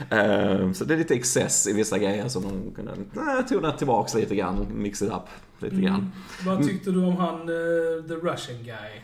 Eh, 0.10 0.72
Så 0.72 0.86
det 0.86 0.94
är 0.94 0.98
lite 0.98 1.16
excess 1.16 1.68
i 1.68 1.74
vissa 1.74 1.98
grejer 2.00 2.28
som 2.28 2.44
de 2.44 2.76
kunde 2.76 2.92
äh, 2.92 3.46
tona 3.50 3.72
tillbaks 3.72 4.14
lite 4.16 4.36
grann. 4.36 4.68
Mix 4.74 5.02
it 5.02 5.10
up 5.12 5.28
lite 5.60 5.76
grann. 5.76 5.96
Mm. 5.96 6.12
Vad 6.46 6.64
tyckte 6.68 6.92
du 6.92 7.04
om 7.06 7.18
han, 7.18 7.36
eh, 7.42 8.08
the 8.08 8.14
Russian 8.14 8.64
guy? 8.64 9.02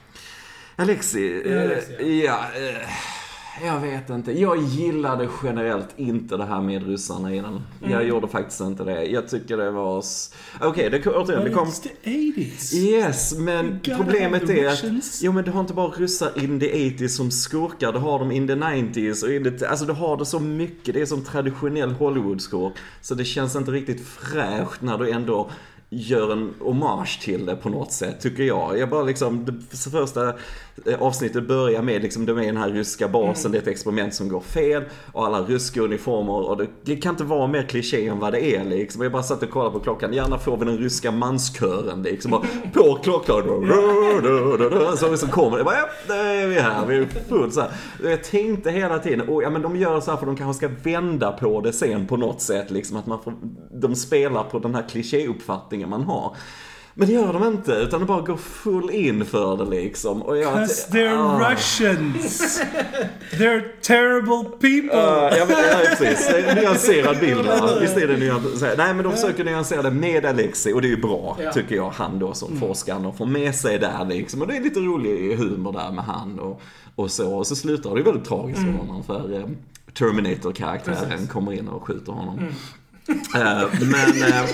Alexi, 0.76 1.42
Ja, 1.46 1.52
eh, 1.52 1.62
Alexi, 1.66 2.24
ja, 2.26 2.40
eh, 2.56 2.88
jag 3.66 3.80
vet 3.80 4.10
inte. 4.10 4.40
Jag 4.40 4.62
gillade 4.64 5.30
generellt 5.44 5.88
inte 5.96 6.38
det 6.38 6.46
här 6.46 6.62
med 6.62 6.88
ryssarna 6.88 7.34
i 7.36 7.40
den. 7.40 7.62
Jag 7.82 7.92
Mm. 7.92 8.08
gjorde 8.08 8.28
faktiskt 8.28 8.62
inte 8.62 8.84
det. 8.84 9.04
Jag 9.06 9.30
tycker 9.30 9.58
det 9.58 9.72
var... 9.72 10.04
Okej, 10.62 10.90
det, 10.90 11.08
återigen, 11.08 11.44
det 11.44 11.50
kom... 11.50 11.68
It's 11.68 11.84
the 11.84 12.10
80s. 12.10 12.74
Yes, 12.74 13.38
men 13.38 13.80
problemet 13.84 14.50
är 14.50 14.68
att. 14.68 14.84
Jo 15.22 15.32
men 15.32 15.44
du 15.44 15.52
har 15.52 15.60
inte 15.62 15.74
bara 15.74 15.88
ryssar 15.90 16.44
in 16.44 16.60
the 16.60 16.90
80s 16.90 17.08
som 17.08 17.32
skurkar, 17.32 17.94
du 17.94 18.00
har 18.00 18.20
dem 18.20 18.32
in 18.32 18.48
the 18.48 18.56
90s 18.56 19.24
och 19.24 19.32
in 19.32 19.60
the, 19.60 19.66
Alltså 19.66 19.86
du 19.86 19.94
har 19.94 20.18
det 20.18 20.26
så 20.26 20.40
mycket, 20.40 20.94
det 20.94 21.02
är 21.02 21.06
som 21.06 21.24
traditionell 21.24 21.92
Hollywood-skurk. 21.92 22.74
Så 23.02 23.16
det 23.16 23.26
känns 23.26 23.56
inte 23.56 23.72
riktigt 23.72 24.08
fräscht 24.08 24.82
när 24.82 24.98
du 24.98 25.12
ändå 25.12 25.50
gör 25.92 26.32
en 26.32 26.54
hommage 26.60 27.20
till 27.22 27.46
det 27.46 27.56
på 27.56 27.70
något 27.70 27.92
sätt, 27.92 28.22
tycker 28.22 28.44
jag. 28.44 28.78
Jag 28.80 28.90
bara 28.90 29.04
liksom, 29.04 29.46
det 29.46 29.78
första 29.92 30.34
avsnittet 31.00 31.48
börjar 31.48 31.82
med 31.82 32.02
liksom, 32.02 32.26
de 32.26 32.38
är 32.38 32.44
i 32.44 32.46
den 32.46 32.58
här 32.58 32.70
ryska 32.70 33.08
basen, 33.08 33.52
det 33.52 33.58
är 33.58 33.62
ett 33.62 33.68
experiment 33.68 34.14
som 34.14 34.30
går 34.30 34.40
fel 34.40 34.84
och 35.12 35.26
alla 35.26 35.42
ryska 35.42 35.82
uniformer 35.82 36.50
och 36.50 36.58
det, 36.58 36.68
det 36.84 36.96
kan 36.96 37.14
inte 37.14 37.24
vara 37.24 37.48
mer 37.48 37.64
kliché 37.64 38.08
än 38.08 38.20
vad 38.20 38.34
det 38.34 38.56
är 38.56 38.64
liksom. 38.64 39.02
Jag 39.02 39.12
bara 39.12 39.24
satt 39.24 39.44
och 39.44 39.50
kollade 39.50 39.72
på 39.72 39.80
klockan, 39.80 40.14
gärna 40.14 40.38
får 40.38 40.58
vi 40.58 40.66
den 40.66 40.78
ryska 40.78 41.12
manskören 41.12 42.04
liksom. 42.04 42.32
Bara, 42.32 42.42
på 42.74 43.00
klockan, 43.04 43.44
så, 44.98 45.18
så 45.18 45.28
kommer 45.28 45.58
det, 45.58 45.64
bara, 45.64 45.76
ja, 45.76 45.90
där 46.08 46.26
är 46.26 46.48
vi 46.48 46.60
här, 46.60 46.86
vi 46.86 46.98
är 46.98 47.08
fullt 47.30 47.54
så 47.54 47.62
här. 47.62 47.72
Jag 48.04 48.24
tänkte 48.24 48.72
hela 48.72 49.00
tiden, 49.00 49.30
oh, 49.30 49.44
ja 49.44 49.50
men 49.50 49.62
de 49.62 49.76
gör 49.76 50.00
så 50.00 50.12
här 50.12 50.18
för 50.18 50.26
de 50.26 50.36
kanske 50.36 50.68
ska 50.68 50.76
vända 50.84 51.32
på 51.32 51.62
det 51.62 51.74
sen 51.74 52.08
på 52.08 52.18
något 52.18 52.42
sätt 52.42 52.72
liksom. 52.72 52.98
Att 52.98 53.06
man 53.06 53.20
får, 53.24 53.34
de 53.72 53.96
spelar 53.96 54.44
på 54.44 54.60
den 54.60 54.76
här 54.76 54.84
klichéuppfattningen 54.90 55.90
man 55.90 56.04
har. 56.04 56.36
Men 56.94 57.08
det 57.08 57.14
gör 57.14 57.34
de 57.34 57.44
inte, 57.48 57.72
utan 57.72 58.00
de 58.00 58.06
bara 58.06 58.22
går 58.22 58.38
full 58.38 58.90
in 58.92 59.26
för 59.26 59.58
det 59.58 59.66
liksom. 59.66 60.22
Och 60.22 60.38
jag, 60.38 60.54
Cause 60.54 60.92
they're 60.92 61.18
Ah. 61.18 61.52
Russians. 61.52 62.62
They're 63.32 63.64
terrible 63.82 64.44
people. 64.44 65.00
Uh, 65.00 65.38
ja, 65.38 65.46
men, 65.46 65.58
ja, 65.58 65.96
precis. 65.98 66.28
Det 66.28 66.40
är 66.40 66.50
en 66.50 66.56
nyanserad 66.58 67.20
bild 67.20 67.46
va? 67.46 67.78
Visst 67.82 67.98
är 67.98 68.08
det 68.08 68.18
nyanserad? 68.18 68.78
Nej, 68.78 68.94
men 68.94 69.04
de 69.04 69.12
försöker 69.14 69.44
nyansera 69.44 69.82
det 69.82 69.92
med 69.92 70.26
Alexi 70.26 70.74
och 70.74 70.82
det 70.82 70.88
är 70.88 70.90
ju 70.90 71.02
bra, 71.02 71.38
Ja. 71.44 71.52
tycker 71.52 71.76
jag, 71.76 71.90
han 71.90 72.20
då 72.20 72.34
som 72.34 72.60
forskaren 72.60 73.06
och 73.06 73.18
får 73.18 73.26
med 73.26 73.56
sig 73.56 73.80
där 73.80 74.06
liksom. 74.06 74.42
Och 74.42 74.48
det 74.48 74.56
är 74.58 74.62
lite 74.62 74.80
rolig 74.80 75.36
humor 75.38 75.72
där 75.72 75.92
med 75.92 76.04
han 76.04 76.40
och, 76.40 76.62
och 76.96 77.12
så. 77.12 77.34
Och 77.38 77.48
så 77.48 77.56
slutar 77.56 77.90
det 77.90 77.98
ju 77.98 78.04
väldigt 78.04 78.26
tragiskt 78.26 78.60
för 78.62 78.72
honom 78.72 79.04
för 79.04 79.34
eh, 79.40 79.46
Terminator-karaktären 79.94 81.28
kommer 81.28 81.54
in 81.54 81.68
och 81.68 81.88
skjuter 81.88 82.12
honom. 82.12 82.40
Eh, 83.36 83.64
men... 83.82 84.24
eh, 84.32 84.44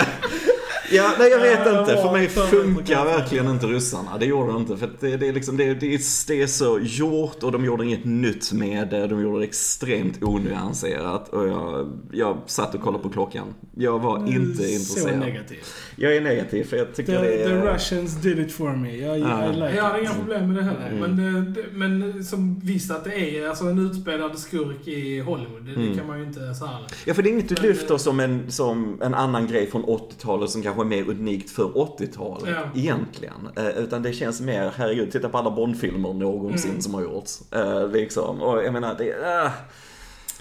Ja, 0.90 1.10
nej 1.18 1.30
jag 1.30 1.40
vet 1.40 1.58
inte. 1.80 2.02
För 2.02 2.12
mig 2.12 2.28
funkar 2.28 3.04
verkligen 3.04 3.48
inte 3.48 3.66
russarna. 3.66 4.18
Det 4.18 4.26
gjorde 4.26 4.52
de 4.52 4.60
inte. 4.62 4.76
För 4.76 4.90
det, 5.00 5.16
det, 5.16 5.28
är 5.28 5.32
liksom, 5.32 5.56
det, 5.56 5.74
det, 5.74 5.94
är, 5.94 6.26
det 6.28 6.42
är 6.42 6.46
så 6.46 6.78
gjort 6.82 7.42
och 7.42 7.52
de 7.52 7.64
gjorde 7.64 7.84
inget 7.84 8.04
nytt 8.04 8.52
med 8.52 8.88
det. 8.88 9.06
De 9.06 9.22
gjorde 9.22 9.38
det 9.38 9.44
extremt 9.44 10.22
onyanserat. 10.22 11.28
Och 11.28 11.48
jag, 11.48 11.92
jag 12.12 12.36
satt 12.46 12.74
och 12.74 12.80
kollade 12.80 13.02
på 13.02 13.08
klockan. 13.10 13.46
Jag 13.76 13.98
var 13.98 14.16
inte 14.18 14.30
Mm, 14.34 14.54
Så 14.56 14.62
intresserad. 14.62 15.18
negativ. 15.18 15.58
Jag 15.96 16.16
är 16.16 16.20
negativ 16.20 16.64
för 16.64 16.76
jag 16.76 16.94
tycker 16.94 17.16
The, 17.16 17.22
det 17.22 17.36
the 17.36 17.52
är... 17.52 17.74
Russians 17.74 18.14
did 18.22 18.38
it 18.38 18.52
for 18.52 18.76
me. 18.76 18.96
Jag, 18.96 19.18
Ja. 19.18 19.50
I 19.52 19.54
like 19.54 19.76
Jag 19.76 19.84
hade 19.84 20.00
inga 20.00 20.14
problem 20.14 20.52
med 20.52 20.56
det 20.56 20.62
heller. 20.62 20.88
Mm. 20.88 20.98
Men, 21.00 21.16
det- 21.44 21.60
det, 21.62 21.66
men 21.72 22.24
som 22.24 22.60
visst 22.64 22.90
att 22.90 23.04
det 23.04 23.14
är 23.38 23.48
alltså, 23.48 23.64
en 23.64 23.78
utspelad 23.86 24.38
skurk 24.38 24.88
i 24.88 25.20
Hollywood. 25.20 25.64
Det, 25.64 25.70
Mm. 25.74 25.90
det 25.90 25.96
kan 25.98 26.06
man 26.06 26.18
ju 26.20 26.24
inte 26.24 26.54
så 26.54 26.66
här. 26.66 26.86
Ja, 27.04 27.14
för 27.14 27.22
det 27.22 27.28
är 27.28 27.32
inget 27.32 27.48
du 27.48 27.54
lyfter 27.54 27.94
eh, 27.94 27.98
som 27.98 28.20
en, 28.20 28.50
som 28.50 28.98
en 29.02 29.14
annan 29.14 29.46
grej 29.46 29.70
från 29.70 29.82
80-talet 29.84 30.50
som 30.50 30.62
kanske 30.62 30.79
är 30.80 30.84
mer 30.84 31.10
unikt 31.10 31.50
för 31.50 31.64
80-talet 31.64 32.54
Ja. 32.56 32.80
egentligen. 32.80 33.48
Eh, 33.56 33.68
utan 33.68 34.02
det 34.02 34.12
känns 34.12 34.40
mer, 34.40 34.72
herregud, 34.76 35.12
titta 35.12 35.28
på 35.28 35.38
alla 35.38 35.50
Bond-filmer 35.50 36.12
någonsin 36.12 36.70
Mm. 36.70 36.82
som 36.82 36.94
har 36.94 37.02
gjorts. 37.02 37.40
Eh, 37.52 37.88
liksom. 37.90 38.42
Och 38.42 38.64
jag 38.64 38.72
menar, 38.72 38.94
det 38.98 39.10
är... 39.10 39.50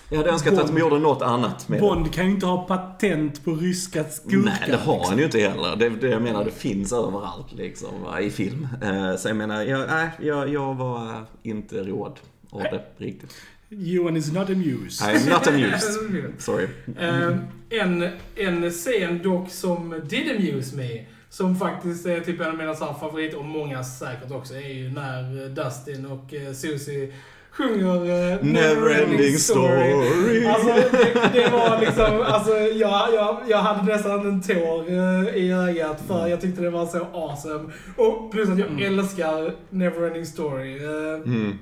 jag 0.10 0.18
hade 0.18 0.30
önskat 0.30 0.54
att 0.54 0.60
de 0.60 0.66
Bond. 0.68 0.80
gjorde 0.80 1.00
något 1.00 1.22
annat 1.22 1.70
med 1.70 1.78
det. 1.80 1.82
Bond 1.82 2.14
kan 2.14 2.26
ju 2.26 2.32
inte 2.32 2.46
ha 2.46 2.64
patent 2.68 3.46
på 3.46 3.52
ryska 3.56 4.04
skurkar. 4.04 4.38
Nej, 4.46 4.64
det 4.68 4.76
har 4.76 4.94
liksom. 4.94 5.10
han 5.10 5.18
ju 5.18 5.24
inte 5.26 5.40
heller. 5.40 5.76
Det, 5.76 5.90
det 5.90 6.08
jag 6.10 6.22
menar, 6.22 6.46
det 6.46 6.52
finns 6.52 6.94
överallt 6.94 7.52
liksom, 7.56 7.90
i 8.22 8.30
film. 8.30 8.68
Så 9.18 9.28
jag 9.28 9.36
menar, 9.38 9.64
jag, 9.64 9.88
nej, 9.90 10.10
jag, 10.22 10.50
jag 10.50 10.76
var 10.76 11.26
inte 11.44 11.84
råd 11.84 12.20
av 12.52 12.62
det 12.62 12.84
riktigt. 12.98 13.36
Johan 13.72 14.18
is 14.18 14.32
not 14.34 14.50
amused. 14.50 15.08
I'm 15.10 15.30
not 15.30 15.48
amused. 15.48 16.34
Sorry. 16.40 16.68
Eh, 16.98 17.38
en, 17.70 18.10
en 18.36 18.72
scen 18.72 19.20
dock 19.24 19.50
som 19.50 20.02
did 20.10 20.32
amuse 20.36 20.76
me, 20.78 21.06
som 21.30 21.56
faktiskt 21.56 22.06
är 22.06 22.20
typ 22.20 22.42
en 22.42 22.48
av 22.48 22.58
mina 22.58 22.74
favoriter, 22.74 23.38
och 23.38 23.46
många 23.46 23.84
säkert 23.84 24.32
också, 24.32 24.54
är 24.54 24.74
ju 24.74 24.92
när 24.92 25.44
eh, 25.44 25.50
Dustin 25.50 26.06
och 26.06 26.34
eh, 26.34 26.54
Susie 26.54 27.14
sjunger 27.52 27.96
eh, 27.96 28.44
Neverending 28.44 29.38
story. 29.38 30.46
Alltså 30.48 30.68
det, 30.68 31.30
det 31.34 31.50
var 31.50 31.80
liksom, 31.80 32.22
alltså 32.22 32.52
jag, 32.58 33.14
jag, 33.14 33.38
jag 33.48 33.58
hade 33.58 33.96
nästan 33.96 34.28
en 34.28 34.42
tår 34.42 34.90
eh, 34.92 35.36
i 35.36 35.52
ögat 35.52 36.04
för 36.08 36.28
jag 36.28 36.42
tyckte 36.42 36.62
det 36.62 36.70
var 36.70 36.86
så 36.86 37.06
awesome. 37.14 37.70
Och 37.96 38.32
plus 38.32 38.50
att 38.50 38.60
jag 38.60 38.82
älskar 38.82 39.56
Neverending 39.70 40.26
story. 40.26 40.78
eh, 40.78 41.22
Mm. 41.26 41.58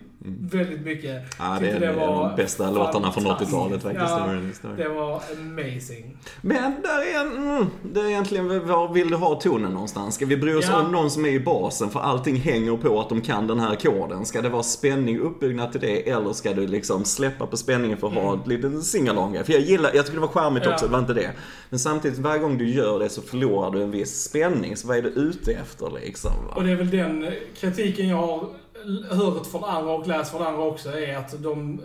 Väldigt 0.52 0.82
mycket. 0.82 1.24
Ja, 1.40 1.58
det 1.62 1.70
är, 1.70 1.80
det 1.80 1.86
är 1.88 1.96
de 1.96 2.36
bästa 2.36 2.72
låtarna 2.72 3.12
från 3.12 3.24
fantastiskt. 3.24 3.52
80-talet 3.52 3.84
faktiskt. 3.84 4.62
Ja. 4.64 4.70
Det 4.78 4.90
var 4.90 5.22
amazing. 5.40 6.18
Men 6.42 6.82
där 6.82 7.16
är, 7.16 7.22
en, 7.26 7.38
mm, 7.50 7.66
det 7.94 8.00
är 8.00 8.06
egentligen, 8.10 8.68
var 8.68 8.94
vill 8.94 9.10
du 9.10 9.16
ha 9.16 9.36
tonen 9.36 9.72
någonstans? 9.72 10.16
Ska 10.16 10.26
vi 10.26 10.38
bry 10.38 10.54
oss 10.54 10.66
Ja. 10.70 10.82
om 10.86 10.92
någon 10.92 11.12
som 11.12 11.26
är 11.26 11.30
i 11.30 11.40
basen? 11.40 11.90
För 11.90 12.00
allting 12.00 12.36
hänger 12.36 12.78
på 12.78 13.00
att 13.00 13.10
de 13.10 13.22
kan 13.22 13.48
den 13.48 13.60
här 13.60 13.76
koden. 13.76 14.26
Ska 14.26 14.42
det 14.42 14.50
vara 14.50 14.64
spänning 14.64 15.20
uppbyggnad 15.20 15.72
till 15.72 15.82
det 15.82 16.10
eller 16.10 16.34
ska 16.34 16.54
du 16.54 16.68
liksom 16.68 17.06
släppa 17.06 17.48
på 17.48 17.58
spänningen 17.58 17.98
för 17.98 18.08
att 18.08 18.14
ha 18.14 18.36
ett 18.36 18.48
litet 18.48 18.84
singalong 18.84 19.38
För 19.46 19.54
jag 19.54 19.62
gillar, 19.62 19.92
jag 19.94 20.06
tycker 20.06 20.20
det 20.20 20.28
var 20.28 20.34
charmigt 20.34 20.64
Mm. 20.64 20.70
Ja. 20.70 20.74
också, 20.74 20.86
det 20.86 20.92
var 20.92 21.00
inte 21.00 21.14
det. 21.14 21.32
Men 21.70 21.80
samtidigt, 21.80 22.20
varje 22.20 22.40
gång 22.40 22.58
du 22.58 22.70
gör 22.70 23.00
det 23.00 23.10
så 23.10 23.22
förlorar 23.22 23.72
du 23.72 23.84
en 23.84 23.92
viss 23.92 24.24
spänning. 24.24 24.78
Så 24.78 24.88
vad 24.88 24.98
är 24.98 25.02
du 25.02 25.10
ute 25.10 25.52
efter 25.54 25.92
liksom? 26.06 26.32
Va? 26.48 26.54
Och 26.56 26.64
det 26.64 26.72
är 26.72 26.76
väl 26.76 26.90
den 26.90 27.32
kritiken 27.60 28.08
jag 28.08 28.18
har 28.18 28.48
hört 29.10 29.48
från 29.48 29.64
andra 29.64 29.92
och 29.94 30.08
läst 30.08 30.32
från 30.32 30.42
andra 30.48 30.62
också, 30.64 30.90
är 31.00 31.18
att 31.18 31.44
de, 31.44 31.82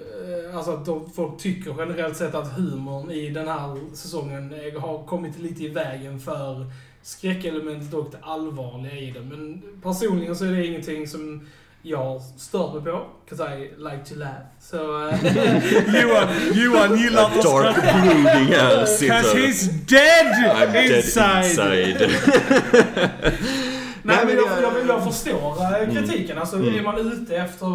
eh, 0.48 0.56
alltså 0.56 0.70
att 0.72 0.86
de, 0.86 1.10
folk 1.16 1.38
tycker 1.38 1.74
generellt 1.78 2.16
sett 2.16 2.34
att 2.34 2.56
humorn 2.56 3.10
i 3.10 3.30
den 3.30 3.48
här 3.48 3.76
säsongen 3.96 4.54
eh, 4.74 4.80
har 4.80 5.04
kommit 5.06 5.38
lite 5.38 5.62
i 5.64 5.68
vägen 5.68 6.20
för 6.20 6.66
skräckelementet 7.02 7.94
och 7.94 8.08
det 8.10 8.18
allvarliga 8.22 8.92
i 8.96 9.10
det. 9.10 9.20
Men 9.20 9.62
personligen 9.82 10.36
så 10.36 10.44
är 10.44 10.50
det 10.52 10.66
ingenting 10.66 11.08
som 11.08 11.48
jag 11.84 12.20
stör 12.38 12.72
mig 12.74 12.82
på, 12.92 13.02
'cause 13.28 13.56
I 13.58 13.60
like 13.78 14.04
to 14.08 14.14
laugh. 14.14 14.42
Så... 14.60 15.08
eh, 15.08 15.14
Johan, 16.02 16.28
Johan 16.54 16.98
gillar 16.98 17.24
att 17.24 17.42
Dark 17.42 17.76
brooding 17.76 18.26
här 18.54 18.76
Cause 18.76 18.96
sitter. 18.98 19.14
he's 19.14 19.68
dead 19.88 20.26
I'm 20.56 20.72
dead 20.72 20.96
inside. 20.96 22.10
Nej, 24.02 24.16
men 24.26 24.36
jag, 24.36 24.46
jag- 24.62 24.86
jag, 24.88 25.04
förstår 25.04 25.56
eh, 25.82 25.94
kritiken. 25.94 26.38
Alltså, 26.38 26.56
Mm. 26.56 26.74
är 26.74 26.82
man 26.82 27.12
ute 27.12 27.36
efter 27.36 27.66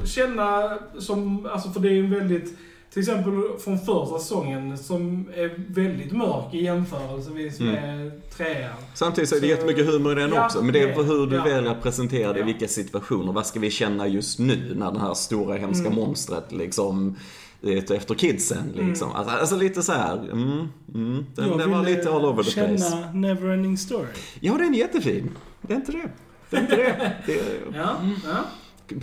att 0.00 0.08
känna 0.08 0.78
som... 0.98 1.46
Alltså, 1.52 1.70
för 1.70 1.80
det 1.80 1.88
är 1.88 1.98
en 1.98 2.10
väldigt... 2.14 2.58
Till 2.90 3.00
exempel 3.02 3.32
från 3.64 3.78
första 3.78 4.18
säsongen 4.18 4.78
som 4.78 5.28
är 5.34 5.50
väldigt 5.74 6.12
mörk 6.12 6.54
i 6.54 6.64
jämförelsevis 6.64 7.60
Mm. 7.60 7.72
med 7.72 8.30
trean. 8.36 8.70
Samtidigt 8.94 9.30
så 9.30 9.36
är 9.36 9.40
det 9.40 9.46
Så- 9.46 9.50
jättemycket 9.50 9.86
humor 9.86 10.12
i 10.18 10.20
den 10.22 10.32
Ja, 10.34 10.44
också. 10.44 10.62
Men 10.62 10.72
det 10.72 10.80
är 10.82 10.94
på 10.94 11.02
hur 11.02 11.26
du 11.26 11.36
ja. 11.36 11.44
väljer 11.44 11.70
att 11.70 11.82
presentera 11.82 12.32
det 12.32 12.38
i 12.38 12.40
Ja. 12.42 12.46
vilka 12.46 12.68
situationer. 12.68 13.32
Vad 13.32 13.46
ska 13.46 13.60
vi 13.60 13.70
känna 13.70 14.06
just 14.08 14.38
nu 14.38 14.74
när 14.78 14.92
det 14.92 14.98
här 14.98 15.14
stora 15.14 15.56
hemska 15.56 15.86
Mm. 15.86 15.98
monstret 15.98 16.52
liksom 16.52 17.16
är 17.62 17.92
efter 17.92 18.14
kidsen 18.14 18.72
liksom. 18.74 19.08
Mm. 19.10 19.20
Alltså, 19.20 19.36
alltså 19.36 19.56
lite 19.56 19.82
så 19.82 19.92
här. 19.92 20.16
Mm, 20.16 20.68
mm, 20.94 21.26
den, 21.34 21.48
Jag 21.48 21.58
den 21.58 21.70
var 21.70 21.84
lite 21.84 22.10
all 22.10 22.24
over 22.24 22.42
the 22.42 22.50
place. 22.52 22.90
känna 22.90 23.12
Neverending 23.12 23.78
Story. 23.78 24.08
Ja, 24.40 24.54
den 24.58 24.74
är 24.74 24.78
jättefin. 24.78 25.30
Det 25.62 25.72
är 25.72 25.76
inte 25.76 25.92
det. 25.92 26.08
Det 26.50 26.56
är 26.56 26.60
inte 26.60 26.76
det. 26.76 27.16
det 27.26 27.32
är 27.40 27.44
Ja, 27.74 27.96
ja. 28.24 28.44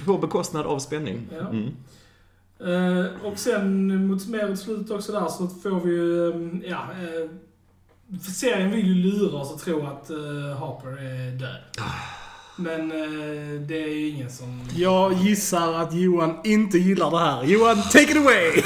på 0.05 0.17
bekostnad 0.17 0.65
av 0.65 0.79
spänning. 0.79 1.27
Ja. 1.31 1.49
Mm. 1.49 1.69
Eh, 2.59 3.25
och 3.25 3.39
sen 3.39 4.07
mot 4.07 4.27
mer 4.27 4.49
mot 4.49 4.59
slutet 4.59 4.91
också 4.91 5.11
där 5.11 5.27
så 5.27 5.47
får 5.47 5.79
vi 5.79 5.91
ju, 5.91 6.29
eh, 6.29 6.69
ja, 6.69 6.87
eh, 6.91 7.29
serien 8.21 8.71
vill 8.71 8.87
ju 8.87 8.93
lura 8.93 9.37
oss 9.37 9.53
att 9.53 9.59
tro 9.59 9.85
att 9.85 10.09
eh, 10.09 10.17
Harper 10.59 10.89
är 10.89 11.31
död. 11.39 11.59
Men 12.55 12.91
eh, 12.91 13.61
det 13.67 13.83
är 13.83 13.87
ju 13.87 14.07
ingen 14.09 14.29
som... 14.31 14.61
Jag 14.75 15.13
gissar 15.13 15.73
att 15.73 15.93
Johan 15.93 16.39
inte 16.43 16.77
gillar 16.77 17.11
det 17.11 17.19
här. 17.19 17.43
Johan, 17.43 17.81
take 17.81 18.11
it 18.11 18.17
away! 18.17 18.63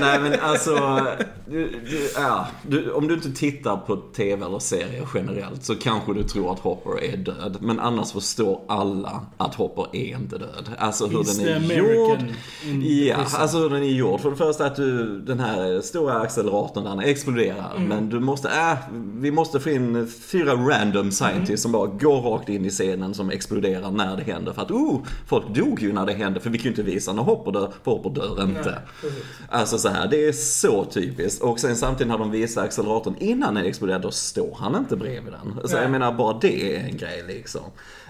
Nej 0.00 0.20
men 0.20 0.40
alltså, 0.40 1.06
du, 1.52 1.70
du, 1.90 2.10
ja, 2.16 2.46
du, 2.62 2.90
om 2.92 3.08
du 3.08 3.14
inte 3.14 3.32
tittar 3.32 3.76
på 3.76 3.96
TV 3.96 4.46
eller 4.46 4.58
serier 4.58 5.08
generellt 5.14 5.64
så 5.64 5.74
kanske 5.74 6.14
du 6.14 6.22
tror 6.22 6.52
att 6.52 6.58
Hopper 6.58 7.04
är 7.04 7.16
död. 7.16 7.56
Men 7.60 7.80
annars 7.80 8.12
förstår 8.12 8.60
alla 8.68 9.26
att 9.36 9.54
Hopper 9.54 9.86
är 9.92 10.16
inte 10.16 10.38
död. 10.38 10.70
Alltså 10.78 11.06
hur 11.06 11.18
He's 11.18 11.38
den 11.38 11.70
är 11.70 11.76
gjord. 11.76 12.18
Ja, 12.84 13.16
alltså 13.34 13.58
hur 13.58 13.70
den 13.70 13.82
är 13.82 13.86
gjord. 13.92 14.20
För 14.20 14.30
det 14.30 14.36
första 14.36 14.66
att 14.66 14.76
du, 14.76 15.20
den 15.20 15.40
här 15.40 15.80
stora 15.80 16.20
acceleratorn 16.20 16.84
den 16.84 17.00
exploderar. 17.00 17.72
Mm. 17.76 17.88
Men 17.88 18.08
du 18.08 18.20
måste, 18.20 18.48
äh, 18.48 18.78
vi 19.14 19.30
måste 19.30 19.60
få 19.60 19.70
in 19.70 20.08
fyra 20.08 20.52
random 20.54 21.10
scientists 21.10 21.48
Mm. 21.48 21.56
som 21.56 21.72
bara 21.72 21.86
går 21.86 22.20
rakt 22.20 22.48
in 22.48 22.64
i 22.64 22.70
scenen 22.70 23.14
som 23.14 23.30
exploderar 23.30 23.90
när 23.90 24.16
det 24.16 24.22
händer. 24.32 24.52
För 24.52 24.62
att, 24.62 24.70
oh, 24.70 25.00
folk 25.26 25.54
dog 25.54 25.82
ju 25.82 25.92
när 25.92 26.06
det 26.06 26.12
hände. 26.12 26.40
För 26.40 26.50
vi 26.50 26.58
kan 26.58 26.64
ju 26.64 26.70
inte 26.70 26.82
visa 26.82 27.12
när 27.12 27.22
Hopper 27.22 27.52
dör, 27.52 27.72
för 27.84 27.90
Hopper 27.90 28.10
dör 28.10 28.42
inte. 28.44 28.78
Nej. 29.02 29.12
Alltså 29.48 29.78
så 29.78 29.88
här, 29.88 30.08
det 30.08 30.28
är 30.28 30.32
så 30.32 30.84
typiskt. 30.84 31.41
Och 31.42 31.60
sen 31.60 31.76
samtidigt 31.76 32.10
när 32.10 32.18
de 32.18 32.30
visar 32.30 32.64
acceleratorn 32.64 33.14
innan 33.20 33.54
den 33.54 33.64
exploderar, 33.64 33.98
då 33.98 34.10
står 34.10 34.56
han 34.60 34.76
inte 34.76 34.96
bredvid 34.96 35.32
den. 35.32 35.68
Så 35.68 35.76
jag 35.76 35.90
menar, 35.90 36.12
bara 36.12 36.38
det 36.40 36.76
är 36.76 36.84
en 36.84 36.96
grej 36.96 37.24
liksom. 37.28 37.62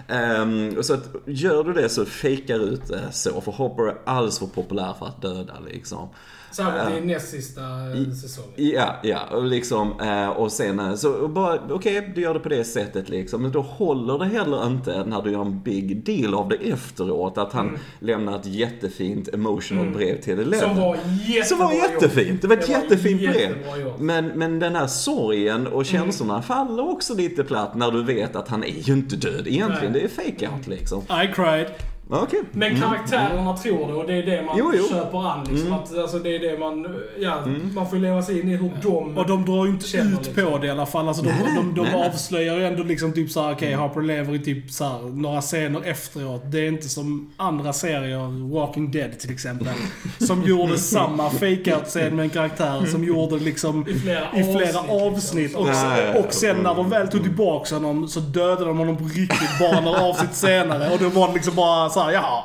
Ehm, 0.07 0.83
så 0.83 0.93
att 0.93 1.15
gör 1.25 1.63
du 1.63 1.73
det 1.73 1.89
så 1.89 2.05
fejkar 2.05 2.59
ut 2.59 2.87
det 2.87 3.01
så, 3.11 3.41
för 3.41 3.51
Hopper 3.51 3.83
är 3.83 3.95
alldeles 4.05 4.39
för 4.39 4.45
populär 4.47 4.93
för 4.99 5.05
att 5.05 5.21
döda 5.21 5.53
liksom. 5.71 6.09
Särskilt 6.51 7.03
i 7.03 7.07
näst 7.07 7.29
sista 7.29 7.61
eh, 7.61 8.11
säsongen. 8.21 8.51
Ja, 8.55 8.95
ja, 9.03 9.19
och 9.31 9.43
liksom, 9.43 9.99
eh, 10.01 10.27
och 10.29 10.51
sen 10.51 10.79
eh, 10.79 10.95
så 10.95 11.27
bara, 11.27 11.59
okej, 11.69 12.11
du 12.15 12.21
gör 12.21 12.33
det 12.33 12.39
på 12.39 12.49
det 12.49 12.63
sättet 12.63 13.09
liksom, 13.09 13.41
men 13.41 13.51
då 13.51 13.61
håller 13.61 14.17
det 14.19 14.25
heller 14.25 14.67
inte 14.67 15.03
när 15.05 15.21
du 15.21 15.31
gör 15.31 15.41
en 15.41 15.61
big 15.61 16.03
deal 16.05 16.33
av 16.33 16.49
det 16.49 16.55
efteråt, 16.55 17.37
att 17.37 17.53
han 17.53 17.79
lämnar 17.99 18.39
ett 18.39 18.45
jättefint 18.45 19.27
emotional 19.33 19.83
Mm. 19.83 19.93
brev 19.97 20.21
till 20.21 20.39
Eleven. 20.39 20.59
Som 20.59 20.77
var 20.77 20.95
jättebra 20.95 21.43
Som 21.45 21.59
var 21.59 21.73
jättefint. 21.73 22.41
Det 22.41 22.47
var 22.47 22.57
ett 22.57 22.69
jättefint 22.69 23.21
gjort. 23.23 23.99
Men, 23.99 24.27
men 24.27 24.59
den 24.59 24.75
här 24.75 24.87
sorgen 24.87 25.67
och 25.67 25.85
känslorna 25.85 26.41
faller 26.41 26.89
också 26.89 27.13
lite 27.13 27.43
platt 27.43 27.75
när 27.75 27.91
du 27.91 28.03
vet 28.03 28.35
att 28.35 28.47
han 28.47 28.63
är 28.63 28.67
ju 28.67 28.93
inte 28.93 29.15
död 29.15 29.47
egentligen. 29.47 29.91
Nej. 29.91 30.01
Det 30.01 30.21
är 30.21 30.31
fake 30.31 30.49
out 30.49 30.67
liksom. 30.67 31.01
I 31.01 31.33
cried. 31.35 31.67
Okej. 32.09 32.39
Men 32.51 32.81
karaktärerna 32.81 33.57
tror 33.57 33.87
det 33.87 33.93
och 33.93 34.07
det 34.07 34.13
är 34.13 34.23
det 34.25 34.41
man 34.45 34.55
Jo, 34.59 34.71
jo. 34.77 34.83
köper 34.89 35.27
an. 35.31 35.43
Liksom, 35.49 35.67
Mm. 35.67 35.79
att, 35.79 35.97
alltså, 35.97 36.19
det 36.19 36.35
är 36.35 36.39
det 36.39 36.57
man, 36.59 36.87
ja, 37.19 37.43
man 37.75 37.89
får 37.89 37.97
leva 37.97 38.21
sig 38.21 38.39
in 38.41 38.49
i 38.49 38.55
hur 38.55 38.71
de... 38.83 39.17
Och 39.17 39.27
de 39.27 39.45
drar 39.45 39.65
ju 39.65 39.71
inte 39.71 39.97
ut 39.97 40.25
liksom. 40.25 40.33
på 40.51 40.57
det 40.57 40.67
i 40.67 40.69
alla 40.69 40.85
fall. 40.85 41.07
Alltså 41.07 41.23
de, 41.23 41.29
Nej, 41.29 41.39
nej, 41.45 41.55
de, 41.55 41.75
de 41.75 41.81
nej, 41.81 42.07
avslöjar 42.09 42.57
ju 42.57 42.65
ändå 42.65 42.83
liksom 42.83 43.13
typ 43.13 43.31
såhär, 43.31 43.53
okej 43.53 43.73
Harper 43.73 44.01
lever 44.01 44.35
i 44.35 44.39
typ 44.39 44.71
såhär, 44.71 44.99
några 45.01 45.41
scener 45.41 45.81
efteråt. 45.85 46.41
Det 46.51 46.59
är 46.59 46.67
inte 46.67 46.89
som 46.89 47.31
andra 47.37 47.73
serier, 47.73 48.53
Walking 48.53 48.91
Dead 48.91 49.19
till 49.19 49.31
exempel, 49.31 49.67
som 50.27 50.43
gjorde 50.43 50.77
samma 50.77 51.29
fake-out-scen 51.29 52.15
med 52.15 52.23
en 52.23 52.29
karaktär 52.29 52.85
som 52.85 53.03
gjorde 53.03 53.35
liksom 53.35 53.87
I 53.87 53.93
flera 53.93 54.25
i 54.35 54.43
flera 54.43 54.79
avsnitt, 54.79 54.91
avsnitt. 55.15 55.43
liksom. 55.43 55.61
Och, 55.61 55.67
Nej. 55.67 56.23
och 56.27 56.33
sen 56.33 56.55
när 56.57 56.75
de 56.75 56.89
väl 56.89 57.07
tog 57.07 57.23
tillbaka 57.23 57.75
honom 57.75 58.07
så 58.07 58.19
dödade 58.19 58.65
de 58.65 58.77
honom 58.77 58.97
på 58.97 59.03
riktigt 59.03 59.59
bara 59.59 59.81
några 59.81 60.01
avsnitt 60.01 60.33
senare. 60.35 60.89
Och 60.93 60.99
då 60.99 61.09
var 61.09 61.27
det 61.27 61.33
liksom 61.33 61.55
bara 61.55 61.89
såhär, 61.93 62.11
jaha. 62.11 62.43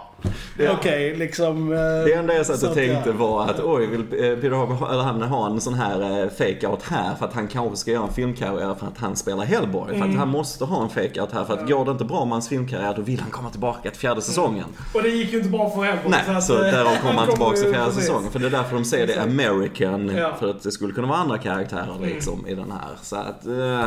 Okej, 0.78 1.16
liksom. 1.16 1.72
eh, 1.72 1.78
Det 1.78 2.12
enda 2.12 2.34
jag 2.34 2.46
satt 2.46 2.58
så 2.58 2.66
och 2.66 2.70
att, 2.72 2.76
tänkte 2.78 3.10
ja. 3.10 3.16
var 3.16 3.44
att 3.44 3.60
oj, 3.60 3.86
vill 3.86 4.00
eh, 4.00 4.06
Peter 4.36 4.50
Haber 4.50 4.74
ha- 4.74 4.92
eller 4.92 5.02
han 5.02 5.22
ha 5.22 5.46
en 5.50 5.60
sån 5.60 5.74
här 5.74 6.00
eh, 6.22 6.28
fake-out 6.30 6.82
här 6.82 7.14
för 7.14 7.24
att 7.26 7.32
han 7.34 7.48
kanske 7.48 7.76
ska 7.76 7.90
göra 7.90 8.06
en 8.06 8.12
filmkarriär 8.12 8.74
för 8.74 8.86
att 8.86 8.98
han 8.98 9.16
spelar 9.16 9.44
Hellboy. 9.44 9.98
För 9.98 10.04
att 10.08 10.14
han 10.16 10.28
måste 10.28 10.64
ha 10.64 10.82
en 10.82 10.88
fake-out 10.88 11.32
här 11.32 11.44
för 11.44 11.54
att 11.54 11.68
går 11.68 11.84
det 11.84 11.90
inte 11.90 12.04
bra 12.04 12.24
med 12.24 12.32
hans 12.32 12.48
filmkarriär 12.48 12.94
då 12.96 13.02
vill 13.02 13.20
han 13.20 13.30
komma 13.30 13.50
tillbaka 13.50 13.90
till 13.90 14.00
fjärde 14.00 14.22
säsongen. 14.22 14.64
Och 14.94 15.02
det 15.02 15.08
gick 15.08 15.32
ju 15.32 15.38
inte 15.38 15.50
bra 15.50 15.70
för 15.70 15.82
Hellboy. 15.82 16.10
Nej, 16.26 16.42
så 16.42 16.54
eh, 16.54 16.60
därav 16.60 16.96
kommer 16.96 17.14
han 17.20 17.28
tillbaka 17.28 17.56
till 17.56 17.72
fjärde 17.72 17.84
precis. 17.86 18.00
säsongen. 18.06 18.30
För 18.30 18.38
det 18.38 18.46
är 18.46 18.50
därför 18.50 18.74
de 18.74 18.84
säger 18.84 19.06
det 19.06 19.22
American. 19.22 20.08
Ja. 20.16 20.34
För 20.40 20.50
att 20.50 20.62
det 20.62 20.70
skulle 20.72 20.92
kunna 20.92 21.08
vara 21.08 21.18
andra 21.18 21.38
karaktärer 21.38 21.96
liksom 22.00 22.46
i 22.46 22.54
den 22.54 22.70
här. 22.72 22.90
Så 23.02 23.16
att, 23.16 23.46
uh, 23.46 23.84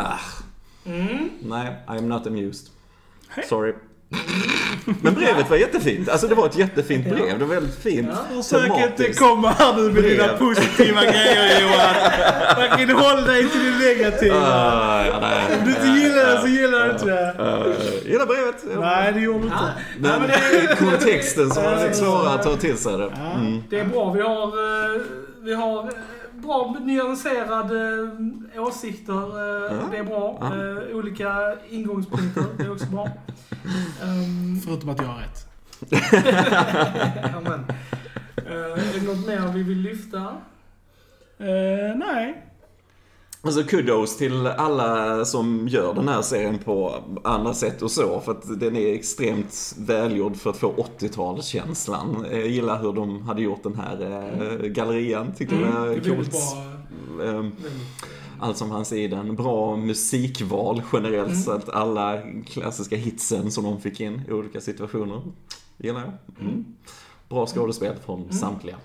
Mm. 0.85 1.29
nej, 1.43 1.67
I 1.87 1.97
am 1.97 2.09
not 2.09 2.27
amused. 2.27 2.67
Sorry. 3.49 3.73
Men 5.01 5.13
brevet 5.13 5.49
var 5.49 5.57
jättefint. 5.57 6.09
Alltså 6.09 6.27
det 6.27 6.35
var 6.35 6.45
ett 6.45 6.57
jättefint 6.57 7.05
brev. 7.09 7.39
Det 7.39 7.45
var 7.45 7.55
väldigt 7.55 7.75
fint. 7.83 8.09
Försök 8.35 8.71
inte 8.99 9.13
komma 9.13 9.49
här 9.49 9.75
nu 9.75 9.81
med 9.91 10.03
dina 10.03 10.27
Brev. 10.27 10.37
positiva 10.37 11.01
grejer 11.01 11.61
Johan. 11.61 11.95
Verkligen 12.57 12.95
håll 12.97 13.23
dig 13.25 13.49
till 13.49 13.59
det 13.63 13.87
negativa. 13.87 14.35
Ah, 14.35 15.05
ja, 15.05 15.19
nej. 15.21 15.57
Om 15.59 15.65
du 15.65 15.71
inte 15.71 15.87
gillar 15.87 16.35
det 16.35 16.41
så 16.41 16.47
gillar 16.47 16.85
du 16.85 16.91
inte 16.91 17.05
det. 17.05 17.35
Uh, 17.39 18.11
gillar 18.11 18.25
brevet. 18.25 18.79
Nej, 18.81 19.13
det 19.13 19.19
gjorde 19.19 19.39
du 19.39 19.45
inte. 19.45 19.73
Men 19.99 20.31
kontexten 20.77 21.51
som 21.51 21.63
var 21.63 21.75
lite 21.75 21.93
svårare 21.93 22.33
att 22.33 22.43
ta 22.43 22.55
till 22.55 22.77
sig 22.77 22.97
det. 22.97 23.11
Mm. 23.35 23.63
Det 23.69 23.79
är 23.79 23.85
bra. 23.85 24.11
Vi 24.11 24.21
har, 24.21 24.45
eh, 24.47 25.01
vi 25.43 25.53
har 25.53 25.91
bra 26.41 26.75
nyanserade 26.81 28.07
eh, 28.55 28.63
åsikter. 28.63 29.13
eh, 29.13 29.77
Ja. 29.77 29.83
Det 29.91 29.97
är 29.97 30.03
bra. 30.03 30.37
Ja. 30.41 30.47
Eh, 30.91 30.95
Olika 30.97 31.55
ingångspunkter. 31.69 32.43
Det 32.57 32.63
är 32.63 32.71
också 32.71 32.85
bra. 32.85 33.09
Um, 34.03 34.61
Förutom 34.65 34.89
att 34.89 34.97
jag 35.01 35.07
har 35.07 35.19
rätt. 35.19 35.47
amen. 37.35 37.65
Eh, 38.35 38.53
är 38.55 38.99
det 38.99 39.05
något 39.07 39.27
mer 39.27 39.53
vi 39.53 39.63
vill 39.63 39.77
lyfta? 39.81 40.19
Eh, 41.37 41.95
nej. 41.95 42.45
Alltså 43.43 43.63
kudos 43.63 44.17
till 44.17 44.47
alla 44.47 45.25
som 45.25 45.67
gör 45.67 45.93
den 45.93 46.07
här 46.07 46.21
serien 46.21 46.57
på 46.59 46.95
andra 47.23 47.53
sätt 47.53 47.81
och 47.81 47.91
så. 47.91 48.19
För 48.19 48.31
att 48.31 48.59
den 48.59 48.75
är 48.75 48.93
extremt 48.93 49.75
välgjord 49.77 50.35
för 50.35 50.49
att 50.49 50.57
få 50.57 50.73
80-talskänslan. 50.99 52.25
Jag 52.31 52.47
gillar 52.47 52.81
hur 52.81 52.93
de 52.93 53.21
hade 53.21 53.41
gjort 53.41 53.63
den 53.63 53.75
här 53.75 54.01
eh, 54.61 54.67
gallerian. 54.67 55.31
Tyckte 55.37 55.55
det 55.55 55.61
Mm, 55.65 55.75
var 55.79 55.87
det 55.87 55.93
väldigt 55.93 56.15
coolt. 56.15 56.31
bra. 56.31 57.25
Ehm, 57.25 57.51
allt 58.39 58.57
som 58.57 58.69
fanns 58.69 58.93
i 58.93 59.07
den. 59.07 59.35
Bra 59.35 59.75
musikval 59.75 60.81
generellt 60.93 61.27
Mm. 61.29 61.41
så 61.41 61.51
att 61.51 61.69
alla 61.69 62.17
klassiska 62.45 62.95
hitsen 62.95 63.51
som 63.51 63.63
de 63.63 63.81
fick 63.81 63.99
in 63.99 64.21
i 64.29 64.31
olika 64.31 64.61
situationer 64.61 65.21
gillar 65.77 65.99
jag. 66.01 66.45
Mm. 66.47 66.65
Bra 67.29 67.45
skådespel 67.47 67.95
från 68.05 68.19
Mm. 68.21 68.31
samtliga. 68.31 68.75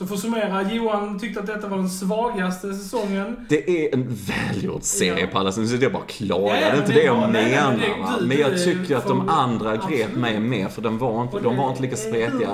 Så 0.00 0.06
för 0.06 0.14
att 0.14 0.20
summera, 0.20 0.72
Johan 0.72 1.18
tyckte 1.18 1.40
att 1.40 1.46
detta 1.46 1.68
var 1.68 1.76
den 1.76 1.88
svagaste 1.90 2.74
säsongen. 2.74 3.46
Det 3.48 3.70
är 3.86 3.94
en 3.94 4.08
välgjord 4.14 4.82
serie 4.82 5.20
Ja. 5.20 5.26
på 5.32 5.38
alla 5.38 5.52
sätt. 5.52 5.68
Så 5.68 5.76
det 5.76 5.86
är 5.86 5.90
bara 5.90 6.02
att 6.02 6.08
klaga. 6.08 6.44
Ja, 6.46 6.52
det 6.60 6.64
är 6.66 6.70
men 6.70 6.80
inte 6.80 6.92
det 6.92 6.98
det 7.00 7.04
jag 7.06 7.14
var- 7.14 7.28
nej, 7.28 7.42
nej, 7.44 7.50
menar. 7.52 8.10
men 8.10 8.20
det- 8.20 8.26
Men 8.26 8.38
jag 8.38 8.50
du- 8.52 8.58
tycker 8.64 8.96
att 8.96 9.06
de 9.06 9.28
andra 9.28 9.76
grep 9.76 9.82
absolut. 9.84 10.16
mig 10.16 10.40
mer. 10.40 10.68
För 10.68 10.82
de 10.82 10.98
var 10.98 11.22
inte, 11.22 11.40
de 11.40 11.56
var 11.56 11.70
inte 11.70 11.82
lika 11.82 11.92
är 11.92 11.96
spretiga. 11.96 12.48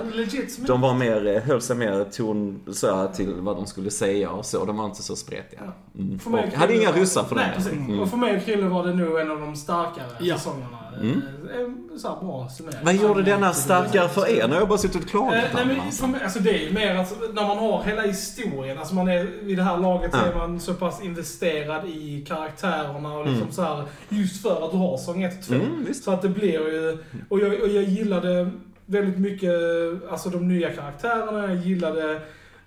De 0.66 0.80
var 0.80 0.94
mer, 0.94 1.26
eh, 1.26 1.42
höll 1.42 1.60
sig 1.60 1.76
mer 1.76 2.04
ton 2.04 2.60
så 2.72 2.94
här, 2.96 3.08
till 3.08 3.34
vad 3.38 3.56
de 3.56 3.66
skulle 3.66 3.90
säga 3.90 4.30
och 4.30 4.44
så. 4.46 4.64
De 4.64 4.76
var 4.76 4.84
inte 4.84 5.02
så 5.02 5.16
spretiga. 5.16 5.62
Mm. 5.98 6.18
För 6.18 6.30
mig 6.30 6.50
Och 6.52 6.58
hade 6.58 6.76
inga 6.76 6.92
ryssar 6.92 7.24
för 7.24 7.36
Nej, 7.36 7.46
det. 7.64 7.70
Mm. 7.70 8.00
Och 8.00 8.08
för 8.08 8.16
mig 8.16 8.36
och 8.36 8.44
Krille 8.44 8.68
var 8.68 8.86
det 8.86 8.94
nog 8.94 9.18
en 9.20 9.30
av 9.30 9.40
de 9.40 9.56
starkare 9.56 10.06
Ja. 10.20 10.36
säsongerna. 10.38 10.78
Mm. 11.00 11.22
Eh, 11.54 11.98
Så 11.98 12.08
här 12.08 12.16
bra 12.20 12.48
summering. 12.48 12.78
Vad 12.84 12.94
gjorde 12.94 13.22
denna 13.22 13.52
starkare 13.52 14.08
för 14.08 14.28
er? 14.28 14.46
Nu 14.48 14.52
har 14.54 14.60
jag 14.60 14.68
bara 14.68 14.78
suttit 14.78 15.02
och 15.04 15.08
klagat 15.10 15.34
Eh, 15.34 15.42
nej, 15.54 15.66
men 15.66 15.92
för 15.92 16.24
alltså 16.24 16.38
det 16.38 16.50
är 16.50 16.68
ju 16.68 16.72
mer 16.72 16.94
att 16.94 17.14
när 17.34 17.42
man 17.46 17.58
har 17.58 17.82
hela 17.82 18.02
historien, 18.02 18.78
alltså 18.78 18.94
man 18.94 19.08
är 19.08 19.24
vid 19.42 19.56
det 19.58 19.62
här 19.62 19.76
laget 19.78 20.12
så 20.12 20.18
Ja. 20.18 20.32
är 20.32 20.34
man 20.48 20.60
så 20.60 20.74
pass 20.74 21.02
investerad 21.04 21.84
i 21.88 22.24
karaktärerna 22.28 23.12
och 23.18 23.24
liksom 23.24 23.42
Mm. 23.42 23.52
så 23.52 23.62
här, 23.62 23.84
just 24.08 24.42
för 24.42 24.64
att 24.64 24.70
du 24.70 24.76
har 24.76 24.96
säsong 24.96 25.22
1 25.22 25.38
och 25.38 25.44
2. 25.44 25.54
Mm. 25.54 25.94
Så 25.94 26.10
att 26.10 26.22
det 26.22 26.28
blir 26.28 26.52
ju, 26.52 26.98
och 27.28 27.40
jag, 27.40 27.52
och 27.62 27.68
jag 27.68 27.82
gillade 27.84 28.50
väldigt 28.86 29.18
mycket, 29.18 29.50
alltså 30.10 30.28
de 30.30 30.48
nya 30.48 30.70
karaktärerna, 30.72 31.46
jag 31.54 31.56
gillade 31.56 32.12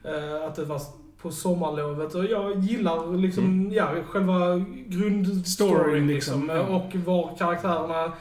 eh, 0.03 0.45
att 0.47 0.55
det 0.55 0.65
var 0.65 0.81
på 1.21 1.31
sommarlovet 1.31 2.15
och 2.15 2.25
jag 2.25 2.59
gillar 2.59 3.17
liksom, 3.17 3.43
Mm. 3.43 3.71
ja, 3.73 3.89
själva 4.09 4.65
grundstoryn 4.87 5.43
Storyn, 5.45 6.07
liksom. 6.07 6.39
liksom, 6.41 6.57
ja. 6.57 6.61
Och 6.75 6.95
var 7.05 7.35
karaktärerna 7.37 8.11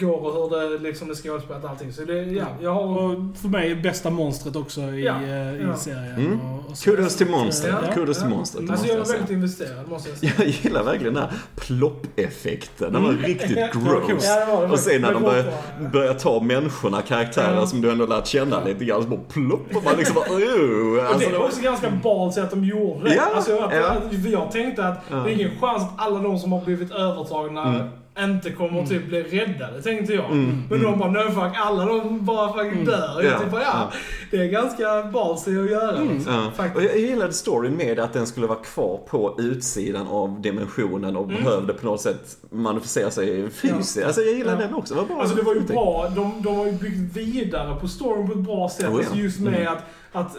går 0.00 0.26
och 0.26 0.50
hur 0.60 0.70
det 0.70 0.78
liksom 0.78 1.10
är 1.10 1.14
skådespelat 1.14 1.64
och 1.64 1.70
allting. 1.70 1.92
Så 1.92 2.04
det, 2.04 2.22
ja, 2.22 2.46
jag 2.62 2.74
har... 2.74 2.84
Och 3.02 3.36
för 3.40 3.48
mig 3.48 3.70
är 3.70 3.74
bästa 3.76 4.10
monstret 4.10 4.56
också 4.56 4.80
i, 4.80 5.04
Ja, 5.04 5.14
eh, 5.22 5.54
i 5.54 5.62
ja. 5.68 5.76
serien. 5.76 6.14
Mm. 6.14 6.40
Och, 6.40 6.70
och. 6.70 6.78
Kudos 6.84 7.16
till 7.16 7.26
monstret. 7.30 7.74
Ja, 7.86 7.92
Kudos 7.94 8.18
till 8.18 8.28
monstret. 8.28 8.70
Alltså 8.70 8.86
jag 8.86 8.92
var 8.94 8.98
jag 8.98 9.06
säga. 9.06 9.18
väldigt 9.18 9.34
investerad, 9.34 9.88
måste 9.88 10.08
jag 10.08 10.18
säga. 10.18 10.32
Jag 10.38 10.46
gillar 10.48 10.82
verkligen 10.82 11.14
den 11.14 11.22
här 11.22 11.32
plopp-effekten. 11.56 12.92
Den 12.92 13.02
var 13.04 13.12
riktigt 13.12 13.56
Ja, 13.58 13.66
gross. 14.08 14.24
Ja, 14.26 14.46
det 14.46 14.52
var 14.52 14.66
det 14.66 14.72
Och 14.72 14.78
sen 14.78 15.02
när 15.02 15.12
de 15.12 15.22
börjar, 15.22 15.44
börjar 15.92 16.14
ta 16.14 16.40
människorna, 16.40 17.02
karaktärer 17.02 17.54
Ja. 17.54 17.66
som 17.66 17.80
du 17.80 17.90
ändå 17.90 18.06
lärt 18.06 18.26
känna 18.26 18.64
lite 18.64 18.84
grann, 18.84 19.02
så 19.02 19.08
bara 19.08 19.20
plopp 19.20 19.76
och 19.76 19.84
man 19.84 19.96
liksom 19.96 20.14
bara 20.14 20.24
Och 20.24 20.32
alltså, 20.34 21.18
det 21.18 21.24
det 21.26 21.32
var 21.32 21.38
var, 21.38 21.46
också 21.46 21.60
ganska 21.62 21.90
balt 21.90 22.38
att 22.38 22.50
de 22.50 22.64
gjorde 22.64 23.08
det. 23.08 23.14
Ja, 23.14 23.22
alltså, 23.34 23.58
att, 23.58 23.74
ja. 23.74 23.86
att, 23.90 24.22
för 24.22 24.28
jag 24.28 24.50
tänkte 24.52 24.84
att 24.88 25.04
Ja. 25.10 25.16
det 25.16 25.30
är 25.30 25.34
ingen 25.34 25.60
chans 25.60 25.82
att 25.82 25.90
alla 25.96 26.20
de 26.20 26.38
som 26.38 26.52
har 26.52 26.64
blivit 26.64 26.90
övertagna 26.92 27.62
Mm. 27.68 27.88
Inte 28.20 28.50
kommer 28.50 28.86
typ 28.86 29.06
bli 29.08 29.22
räddade, 29.22 29.82
tänkte 29.82 30.12
jag. 30.14 30.24
Mm, 30.24 30.62
Men 30.70 30.78
mm. 30.78 30.90
de 30.90 30.98
bara, 30.98 31.10
no 31.10 31.30
fuck, 31.30 31.56
alla 31.56 31.84
de 31.84 32.24
bara 32.24 32.52
fucking 32.52 32.84
dör. 32.84 33.20
Ja, 33.22 33.22
Jag 33.22 33.40
typ 33.40 33.48
ja, 33.52 33.60
ja. 33.62 33.92
det 34.30 34.36
är 34.36 34.46
ganska 34.48 35.02
balsy 35.12 35.58
att 35.64 35.70
göra. 35.70 36.00
Liksom, 36.00 36.32
Ja. 36.56 36.64
Och 36.74 36.82
jag 36.82 36.98
gillade 36.98 37.32
storyn 37.32 37.76
med 37.76 37.98
att 37.98 38.12
den 38.12 38.26
skulle 38.26 38.46
vara 38.46 38.58
kvar 38.58 39.00
på 39.08 39.34
utsidan 39.38 40.06
av 40.08 40.40
dimensionen 40.40 41.16
och 41.16 41.26
behövde 41.26 41.72
på 41.72 41.86
något 41.86 42.00
sätt 42.00 42.36
manifestera 42.50 43.10
sig 43.10 43.50
fysiskt. 43.50 43.96
Mm. 43.96 44.02
Ja. 44.02 44.06
Alltså 44.06 44.22
jag 44.22 44.34
gillade 44.34 44.62
den 44.62 44.74
också. 44.74 44.94
Det 44.94 45.00
var 45.00 45.06
bra. 45.06 45.20
Alltså 45.20 45.36
det 45.36 45.42
var 45.42 45.54
ju 45.54 45.60
bra, 45.60 46.08
de, 46.16 46.42
de 46.42 46.56
har 46.56 46.66
ju 46.66 46.72
byggt 46.72 47.16
vidare 47.16 47.76
på 47.80 47.88
storyn 47.88 48.26
på 48.26 48.32
ett 48.32 48.38
bra 48.38 48.68
sätt. 48.68 48.88
Oh, 48.88 49.18
just 49.18 49.40
med 49.40 49.54
Mm. 49.54 49.72
att, 49.72 49.82
att 50.12 50.36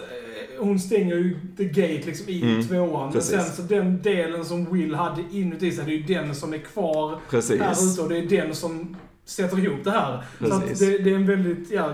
hon 0.60 0.80
stänger 0.80 1.16
ju 1.16 1.40
the 1.58 1.64
gate 1.66 2.02
liksom 2.06 2.30
i 2.30 2.42
Mm. 2.44 2.64
tvåan. 2.68 3.04
Men 3.04 3.12
Precis. 3.14 3.32
sen 3.32 3.46
så 3.56 3.62
den 3.62 4.02
delen 4.02 4.46
som 4.46 4.74
Will 4.74 4.96
hade 4.96 5.24
inuti 5.32 5.72
sig, 5.72 5.86
det 5.86 5.92
är 5.92 5.98
ju 5.98 6.04
den 6.04 6.36
som 6.36 6.54
är 6.54 6.58
kvar 6.58 7.20
Precis. 7.30 7.62
här 7.62 7.92
ute 7.94 8.02
och 8.02 8.10
det 8.10 8.18
är 8.18 8.26
den 8.46 8.56
som 8.56 8.96
sätter 9.26 9.60
ihop 9.60 9.84
det 9.84 9.92
här. 9.92 10.24
Så 10.48 10.54
att 10.54 10.62
Precis. 10.68 10.80
det, 10.80 10.98
det 10.98 11.10
är 11.12 11.16
en 11.16 11.26
väldigt, 11.28 11.72
ja, 11.72 11.94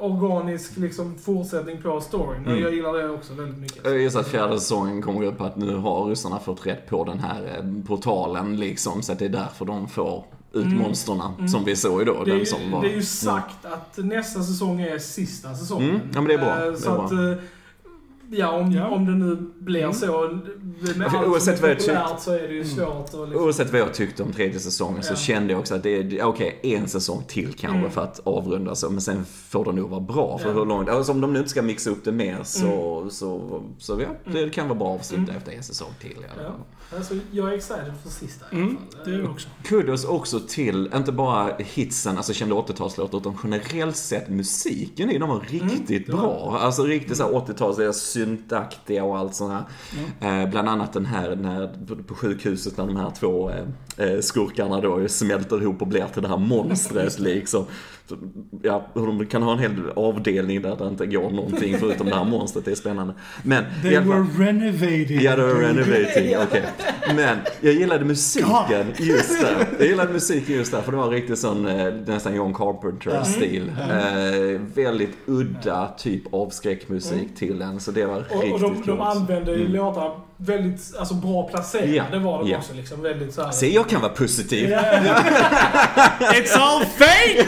organisk 0.00 0.76
liksom 0.76 1.14
fortsättning 1.18 1.82
på 1.82 2.00
storyn. 2.00 2.46
Mm. 2.46 2.62
jag 2.62 2.74
gillar 2.74 2.92
det 2.92 3.10
också 3.10 3.34
väldigt 3.34 3.58
mycket. 3.58 3.84
Jag 3.84 3.98
gissar 3.98 4.20
att 4.20 4.28
fjärde 4.28 4.60
säsongen 4.60 5.02
kommer 5.02 5.22
upp 5.26 5.40
att 5.40 5.56
nu 5.56 5.76
har 5.76 6.04
ryssarna 6.04 6.38
fått 6.40 6.66
rätt 6.66 6.86
på 6.88 7.04
den 7.04 7.18
här 7.18 7.42
eh, 7.58 7.84
portalen 7.86 8.56
liksom. 8.56 9.02
Så 9.02 9.12
att 9.12 9.18
det 9.18 9.24
är 9.24 9.28
därför 9.28 9.64
de 9.64 9.88
får 9.88 10.24
ut 10.52 10.64
Mm. 10.64 10.78
monsterna 10.78 11.34
Mm. 11.38 11.48
som 11.48 11.64
vi 11.64 11.76
såg 11.76 12.06
då. 12.06 12.24
Det 12.24 12.30
är, 12.30 12.36
ju, 12.36 12.46
som 12.46 12.70
var, 12.72 12.82
det 12.82 12.88
är 12.92 12.94
ju 12.96 13.02
sagt 13.02 13.64
att 13.64 13.96
nästa 14.04 14.42
säsong 14.42 14.80
är 14.80 14.98
sista 14.98 15.54
säsongen. 15.54 15.90
Mm, 15.90 16.00
ja, 16.14 16.20
men 16.20 16.24
det 16.28 16.34
är 16.34 16.38
bra. 16.38 16.48
Eh, 16.56 16.60
Det 16.62 16.68
är 16.68 16.74
Så 16.76 16.90
bra. 16.90 17.08
Ja 18.30 18.50
om, 18.52 18.72
Ja. 18.72 18.88
om 18.88 19.04
det 19.06 19.12
nu 19.12 19.36
blir 19.58 19.80
Mm. 19.80 19.92
så. 19.92 20.38
Med 20.96 21.06
allt 21.14 21.28
oavsett 21.28 21.60
vad 21.62 21.70
jag 21.70 21.78
populärt 21.78 22.20
så 22.20 22.32
är 22.32 22.48
det 22.48 22.54
ju 22.54 22.64
svårt 22.64 22.86
att 23.04 23.28
liksom... 23.28 23.44
Oavsett 23.44 23.72
vad 23.72 23.80
jag 23.80 23.94
tyckte 23.94 24.22
om 24.22 24.32
tredje 24.32 24.58
säsongen 24.60 25.02
så 25.02 25.12
Ja. 25.12 25.16
kände 25.16 25.52
jag 25.52 25.60
också 25.60 25.74
att 25.74 25.82
det 25.82 25.96
är, 26.18 26.22
okej, 26.24 26.58
en 26.62 26.88
säsong 26.88 27.22
till 27.28 27.52
kanske 27.54 27.78
Mm. 27.78 27.90
för 27.90 28.00
att 28.02 28.20
avrunda 28.24 28.74
så, 28.74 28.90
men 28.90 29.00
sen 29.00 29.24
får 29.24 29.64
det 29.64 29.72
nog 29.72 29.90
vara 29.90 30.00
bra. 30.00 30.38
För 30.38 30.48
Ja. 30.48 30.54
hur 30.54 30.64
långt, 30.66 30.88
alltså 30.88 31.12
om 31.12 31.20
de 31.20 31.32
nu 31.32 31.38
inte 31.38 31.50
ska 31.50 31.62
mixa 31.62 31.90
upp 31.90 32.04
det 32.04 32.12
mer 32.12 32.38
så, 32.44 32.98
Mm. 32.98 33.10
så, 33.10 33.62
så 33.78 34.00
ja, 34.00 34.32
det 34.32 34.50
kan 34.50 34.68
vara 34.68 34.78
bra 34.78 34.94
att 34.94 35.00
avsluta 35.00 35.22
Mm. 35.22 35.36
efter 35.36 35.52
en 35.52 35.62
säsong 35.62 35.90
till 36.00 36.16
alla 36.34 36.42
Ja. 36.42 36.96
Alltså, 36.96 37.14
jag 37.30 37.48
är 37.48 37.52
excited 37.56 37.92
för 38.02 38.10
sista 38.10 38.44
i 38.44 38.48
alla 38.52 38.60
Mm, 38.62 38.76
fall. 38.76 38.86
det 39.04 39.10
är 39.10 39.18
jag 39.18 39.30
också. 39.30 39.48
Kudos 39.64 40.04
också 40.04 40.40
till, 40.48 40.90
inte 40.96 41.12
bara 41.12 41.50
hitsen, 41.58 42.16
alltså 42.16 42.32
kända 42.32 42.54
80-talslåtar, 42.54 43.18
utan 43.18 43.36
generellt 43.44 43.96
sett 43.96 44.28
musiken 44.28 45.10
i 45.10 45.18
dem 45.18 45.28
var 45.28 45.40
riktigt 45.40 46.08
Mm, 46.08 46.20
bra. 46.20 46.58
Alltså 46.60 46.82
riktigt 46.82 47.16
såhär 47.16 47.32
80-tals, 47.32 47.76
det 47.76 47.84
är 47.84 47.92
syntaktiga 48.18 49.04
och 49.04 49.18
allt 49.18 49.34
sånt 49.34 49.52
här. 49.52 50.42
Eh, 50.42 50.50
bland 50.50 50.68
annat 50.68 50.92
den 50.92 51.06
här 51.06 51.36
när, 51.36 51.68
på, 52.02 52.14
sjukhuset 52.14 52.76
när 52.76 52.86
de 52.86 52.96
här 52.96 53.10
två 53.10 53.50
eh, 53.96 54.20
skurkarna 54.20 54.80
då 54.80 55.08
smälter 55.08 55.62
ihop 55.62 55.82
och 55.82 55.88
blir 55.88 56.06
till 56.14 56.22
det 56.22 56.28
här 56.28 56.36
monstret 56.36 57.18
liksom. 57.18 57.64
Ja, 58.62 58.86
hur 58.94 59.06
de 59.06 59.26
kan 59.26 59.42
ha 59.42 59.52
en 59.52 59.58
hel 59.58 59.70
avdelning 59.96 60.62
där 60.62 60.76
det 60.76 60.86
inte 60.88 61.06
går 61.06 61.30
någonting 61.30 61.78
förutom 61.78 62.06
det 62.08 62.14
här 62.14 62.24
monstret, 62.24 62.64
det 62.64 62.70
är 62.70 62.74
spännande. 62.74 63.14
Men 63.42 63.64
They 63.82 63.94
fall- 63.94 64.04
were 64.08 64.46
renovating. 64.46 65.20
Ja, 65.20 65.36
det 65.36 65.42
var 65.42 65.54
renovating, 65.60 66.36
okej. 66.42 66.62
Men 67.16 67.38
jag 67.60 67.72
gillade 67.74 68.04
musiken 68.04 68.86
just 68.98 69.40
där. 69.40 69.66
Jag 69.78 69.86
gillade 69.88 70.12
musiken 70.12 70.54
just 70.54 70.72
där, 70.72 70.80
för 70.82 70.92
det 70.92 70.98
var 70.98 71.10
riktigt 71.10 71.38
sån 71.38 71.66
eh, 71.66 71.94
nästan 72.06 72.34
John 72.34 72.54
Carpenter-stil. 72.54 73.72
Eh, 73.90 74.60
väldigt 74.74 75.16
udda 75.26 75.88
typ 75.98 76.34
av 76.34 76.50
skräckmusik 76.50 77.34
till 77.36 77.58
den, 77.58 77.80
så 77.80 77.90
det 77.90 78.04
var 78.06 78.16
Och, 78.30 78.36
och 78.36 78.42
riktigt 78.42 78.60
de, 78.60 78.74
de 78.74 78.84
coolt. 78.84 79.00
använde 79.00 79.52
ju 79.52 79.68
låtarna 79.68 80.10
väldigt 80.40 80.94
alltså, 80.98 81.14
bra 81.14 81.48
placerade 81.48 82.10
det 82.10 82.18
var 82.18 82.38
de 82.38 82.50
ja. 82.50 82.58
också. 82.58 82.74
Liksom, 82.74 83.02
väldigt 83.02 83.34
så 83.34 83.42
här. 83.44 83.50
Se, 83.50 83.74
jag 83.74 83.88
kan 83.88 84.00
vara 84.00 84.12
positiv. 84.12 84.70
Ja, 84.70 84.78
It's 86.20 86.58
all 86.58 86.84
fake! 86.84 87.46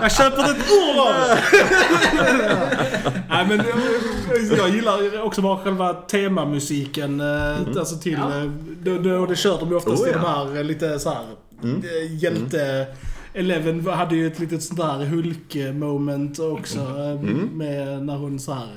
jag 0.00 0.12
köper 0.12 0.42
ett 0.42 0.56
ord 0.72 0.98
av. 0.98 1.14
Nej 3.28 3.46
men 3.48 3.62
jag, 4.50 4.58
jag 4.58 4.68
gillar 4.68 5.22
också 5.22 5.42
bara 5.42 5.58
själva 5.58 5.94
temamusiken. 5.94 7.20
eh, 7.20 7.56
Alltså 7.78 7.96
till... 7.98 8.12
Ja. 8.12 8.38
eh, 8.38 8.50
Då, 8.82 8.98
då 8.98 9.26
det 9.26 9.36
kör 9.36 9.58
de 9.58 9.68
ju 9.68 9.74
oftast 9.76 10.02
Oh, 10.02 10.08
i 10.08 10.12
de 10.12 10.18
här 10.18 10.56
eh, 10.56 10.64
lite 10.64 10.98
så 10.98 11.08
här 11.10 11.22
eh, 11.64 12.14
hjälte... 12.22 12.86
Eleven 13.34 13.86
hade 13.86 14.16
ju 14.16 14.26
ett 14.26 14.38
litet 14.38 14.62
sånt 14.62 14.80
där 14.80 15.04
Hulk-moment 15.06 16.38
också. 16.38 16.78
eh, 16.78 17.20
Med 17.52 18.02
när 18.02 18.16
hon 18.16 18.40
så 18.40 18.52
här 18.52 18.68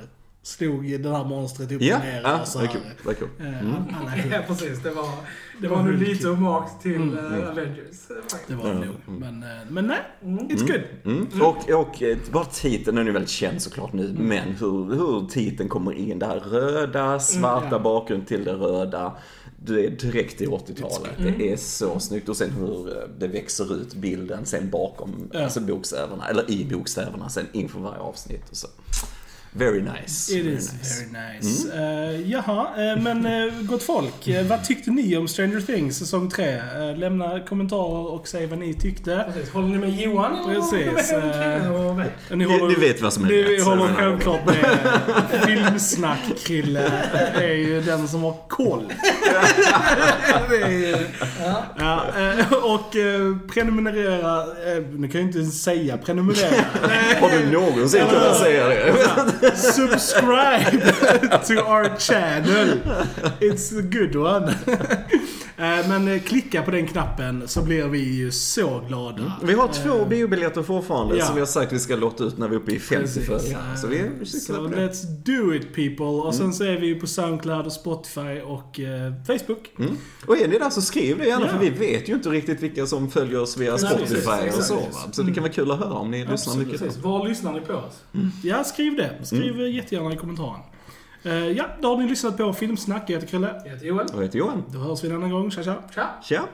slog 0.45 0.99
den 1.01 1.15
här 1.15 1.23
monstret 1.23 1.71
upp 1.71 1.81
Ja, 1.81 1.97
och 1.97 2.03
ner. 2.03 2.21
ja 2.23 2.41
och 2.41 2.47
så 2.47 2.59
det 2.59 2.65
är 2.65 2.69
kul. 2.69 2.81
Det 3.03 3.09
är 3.09 3.13
kul. 3.13 3.27
Eh, 3.39 3.47
är 3.47 4.31
ja, 4.31 4.41
precis. 4.47 4.79
Det 4.83 4.91
var, 4.91 5.09
det 5.61 5.67
var 5.67 5.83
nog 5.83 5.93
lite 5.93 6.27
hommage 6.27 6.81
till 6.81 6.95
Mm. 6.95 7.17
eh, 7.17 7.49
Avengers. 7.49 8.09
eh, 8.09 8.15
Det 8.15 8.31
faktiskt. 8.31 8.59
var 8.59 8.69
det 8.69 8.73
nog. 8.85 8.95
Men, 9.19 9.43
eh, 9.43 9.49
men 9.69 9.87
nej, 9.87 9.99
it's 10.23 10.67
good. 10.67 10.81
Mm. 11.05 11.41
Och, 11.41 11.69
och 11.81 12.01
eh, 12.03 12.17
bara 12.31 12.45
titeln, 12.45 12.95
den 12.95 13.07
är 13.07 13.11
väldigt 13.11 13.29
känd 13.29 13.61
såklart 13.61 13.93
nu, 13.93 14.15
men 14.19 14.49
hur, 14.49 14.95
hur 14.95 15.27
titeln 15.27 15.69
kommer 15.69 15.93
in. 15.93 16.19
Det 16.19 16.25
här 16.25 16.39
röda, 16.39 17.19
svarta 17.19 17.67
ja. 17.71 17.79
bakgrund 17.79 18.27
till 18.27 18.43
det 18.43 18.53
röda. 18.53 19.17
Det 19.65 19.85
är 19.85 19.89
direkt 19.89 20.41
i 20.41 20.45
80-talet. 20.47 21.11
Det 21.37 21.51
är 21.51 21.57
så 21.57 21.99
snyggt. 21.99 22.29
Och 22.29 22.37
sen 22.37 22.51
hur 22.51 23.07
det 23.19 23.27
växer 23.27 23.75
ut 23.75 23.93
bilden 23.95 24.45
sen 24.45 24.69
bakom 24.69 25.29
Ja. 25.33 25.43
alltså 25.43 25.59
bokstäverna, 25.59 26.27
eller 26.29 26.51
i 26.51 26.65
bokstäverna 26.65 27.29
sen 27.29 27.45
inför 27.53 27.79
varje 27.79 27.99
avsnitt. 27.99 28.49
Och 28.49 28.57
så. 28.57 28.67
Very 29.57 29.81
nice. 29.81 30.29
It 30.33 30.45
very 30.45 30.55
is 30.55 30.73
nice. 30.73 31.01
very 31.01 31.39
nice. 31.39 31.73
Eh, 31.73 32.31
jaha, 32.31 32.67
eh, 32.77 33.01
men 33.01 33.25
uh, 33.25 33.53
gott 33.61 33.83
folk. 33.83 34.27
eh, 34.27 34.45
vad 34.45 34.63
tyckte 34.63 34.91
ni 34.91 35.17
om 35.17 35.27
Stranger 35.27 35.59
Things 35.61 35.97
säsong 35.97 36.29
3? 36.29 36.55
Uh, 36.55 36.97
lämna 36.97 37.39
kommentarer 37.39 38.11
och 38.13 38.27
säg 38.27 38.45
vad 38.47 38.59
ni 38.59 38.73
tyckte. 38.73 39.25
Precis. 39.33 39.53
Håller 39.53 39.67
ni 39.67 39.77
med 39.77 39.89
Johan? 40.01 40.37
Precis, 40.45 41.11
håller 41.11 41.89
ni 41.89 41.93
mig? 41.97 42.09
Ni 42.29 42.35
Ni, 42.45 42.67
ni 42.67 42.73
vet 42.75 43.01
vad 43.01 43.13
som 43.13 43.23
är 43.25 43.27
Ni 43.29 43.43
rätt. 43.43 43.63
så- 43.63 43.69
håller 43.69 43.93
självklart 43.93 44.45
med. 44.45 44.77
Filmsnack-Krille 45.45 46.91
är 47.35 47.53
ju 47.53 47.81
den 47.81 48.07
som 48.07 48.23
har 48.23 48.35
koll. 48.49 48.93
Ju- 50.69 50.97
Ja. 51.79 52.01
och 52.63 52.91
prenumerera, 53.53 54.45
nu 54.97 55.07
kan 55.07 55.21
jag 55.21 55.31
ju 55.33 55.39
inte 55.41 55.55
säga 55.55 55.97
prenumerera. 55.97 56.65
Har 57.21 57.29
du 57.29 57.51
någonsin 57.51 58.01
kunnat 58.09 58.37
säga 58.37 58.67
det? 58.67 58.93
Subscribe 59.53 60.71
to 61.45 61.63
our 61.63 61.95
channel. 61.97 62.81
It's 63.39 63.71
a 63.71 63.83
good 63.83 64.15
one. 64.15 64.55
Eh, 65.57 65.87
Men 65.89 66.07
eh, 66.07 66.21
klicka 66.21 66.61
på 66.61 66.71
den 66.71 66.87
knappen 66.87 67.47
så 67.47 67.61
blir 67.61 67.85
vi 67.87 67.99
ju 68.15 68.31
så 68.31 68.81
glada. 68.87 69.33
Vi 69.43 69.53
har 69.53 69.67
två 69.67 70.05
biobiljetter 70.05 70.63
fortfarande 70.63 71.17
ja. 71.17 71.25
som 71.25 71.35
vi 71.35 71.41
har 71.41 71.45
sagt 71.47 71.73
vi 71.73 71.79
ska 71.79 71.95
låta 71.95 72.23
ut 72.23 72.37
när 72.37 72.47
vi 72.47 72.55
är 72.55 72.59
uppe 72.59 72.71
i 72.71 72.79
50 72.79 73.01
Precis. 73.03 73.25
följare. 73.27 73.77
Så 73.77 73.87
vi 73.87 73.97
är 73.99 74.25
Så 74.25 74.53
på 74.55 74.61
det. 74.67 74.75
let's 74.87 75.05
do 75.25 75.53
it 75.53 75.73
people. 75.75 76.05
Och 76.05 76.35
sen 76.35 76.53
så 76.53 76.63
är 76.63 76.77
vi 76.79 76.87
ju 76.87 76.99
på 76.99 77.07
Soundcloud 77.07 77.65
och 77.65 77.71
Spotify 77.73 78.41
och 78.45 78.79
eh, 78.79 79.13
Facebook. 79.27 79.71
Mm. 79.79 79.97
Och 80.27 80.37
är 80.37 80.47
ni 80.47 80.57
där 80.57 80.69
så 80.69 80.81
skriv 80.81 81.17
det 81.17 81.25
gärna 81.25 81.45
Ja. 81.45 81.51
för 81.51 81.59
vi 81.59 81.69
vet 81.69 82.09
ju 82.09 82.13
inte 82.13 82.29
riktigt 82.29 82.61
vilka 82.63 82.85
som 82.85 83.11
följer 83.11 83.41
oss 83.41 83.57
via 83.57 83.77
Spotify 83.77 84.49
och 84.57 84.63
så. 84.63 84.79
Så 85.11 85.21
det 85.23 85.33
kan 85.33 85.43
vara 85.43 85.53
kul 85.53 85.71
att 85.71 85.79
höra 85.79 85.93
om 85.93 86.11
ni 86.11 86.17
lyssnar 86.17 86.33
Absolut. 86.33 86.67
mycket. 86.67 86.81
Precis. 86.81 87.03
Var 87.03 87.27
lyssnar 87.27 87.53
ni 87.53 87.59
på 87.61 87.73
oss? 87.73 88.03
Ja, 88.43 88.63
skriv 88.63 88.95
det. 88.95 89.25
Skriv 89.25 89.53
Mm. 89.55 89.71
jättegärna 89.71 90.13
i 90.13 90.17
kommentaren. 90.17 90.59
Eh, 91.25 91.51
ja, 91.51 91.65
då 91.81 91.87
har 91.87 91.97
ni 91.97 92.07
lyssnat 92.09 92.37
på 92.37 92.53
Filmsnack. 92.53 93.03
Jag 93.07 93.13
heter 93.13 93.27
Krille. 93.27 93.61
Jag 93.65 93.71
heter 93.71 93.85
Joel. 93.85 94.05
Och 94.05 94.15
jag 94.15 94.21
heter 94.21 94.39
Johan. 94.39 94.63
Då 94.67 94.79
hörs 94.79 95.03
vi 95.03 95.09
en 95.09 95.15
annan 95.15 95.31
gång. 95.31 95.51
Tja 95.51 95.63
tja. 95.63 95.75
Tja! 95.93 96.09
Tja! 96.23 96.47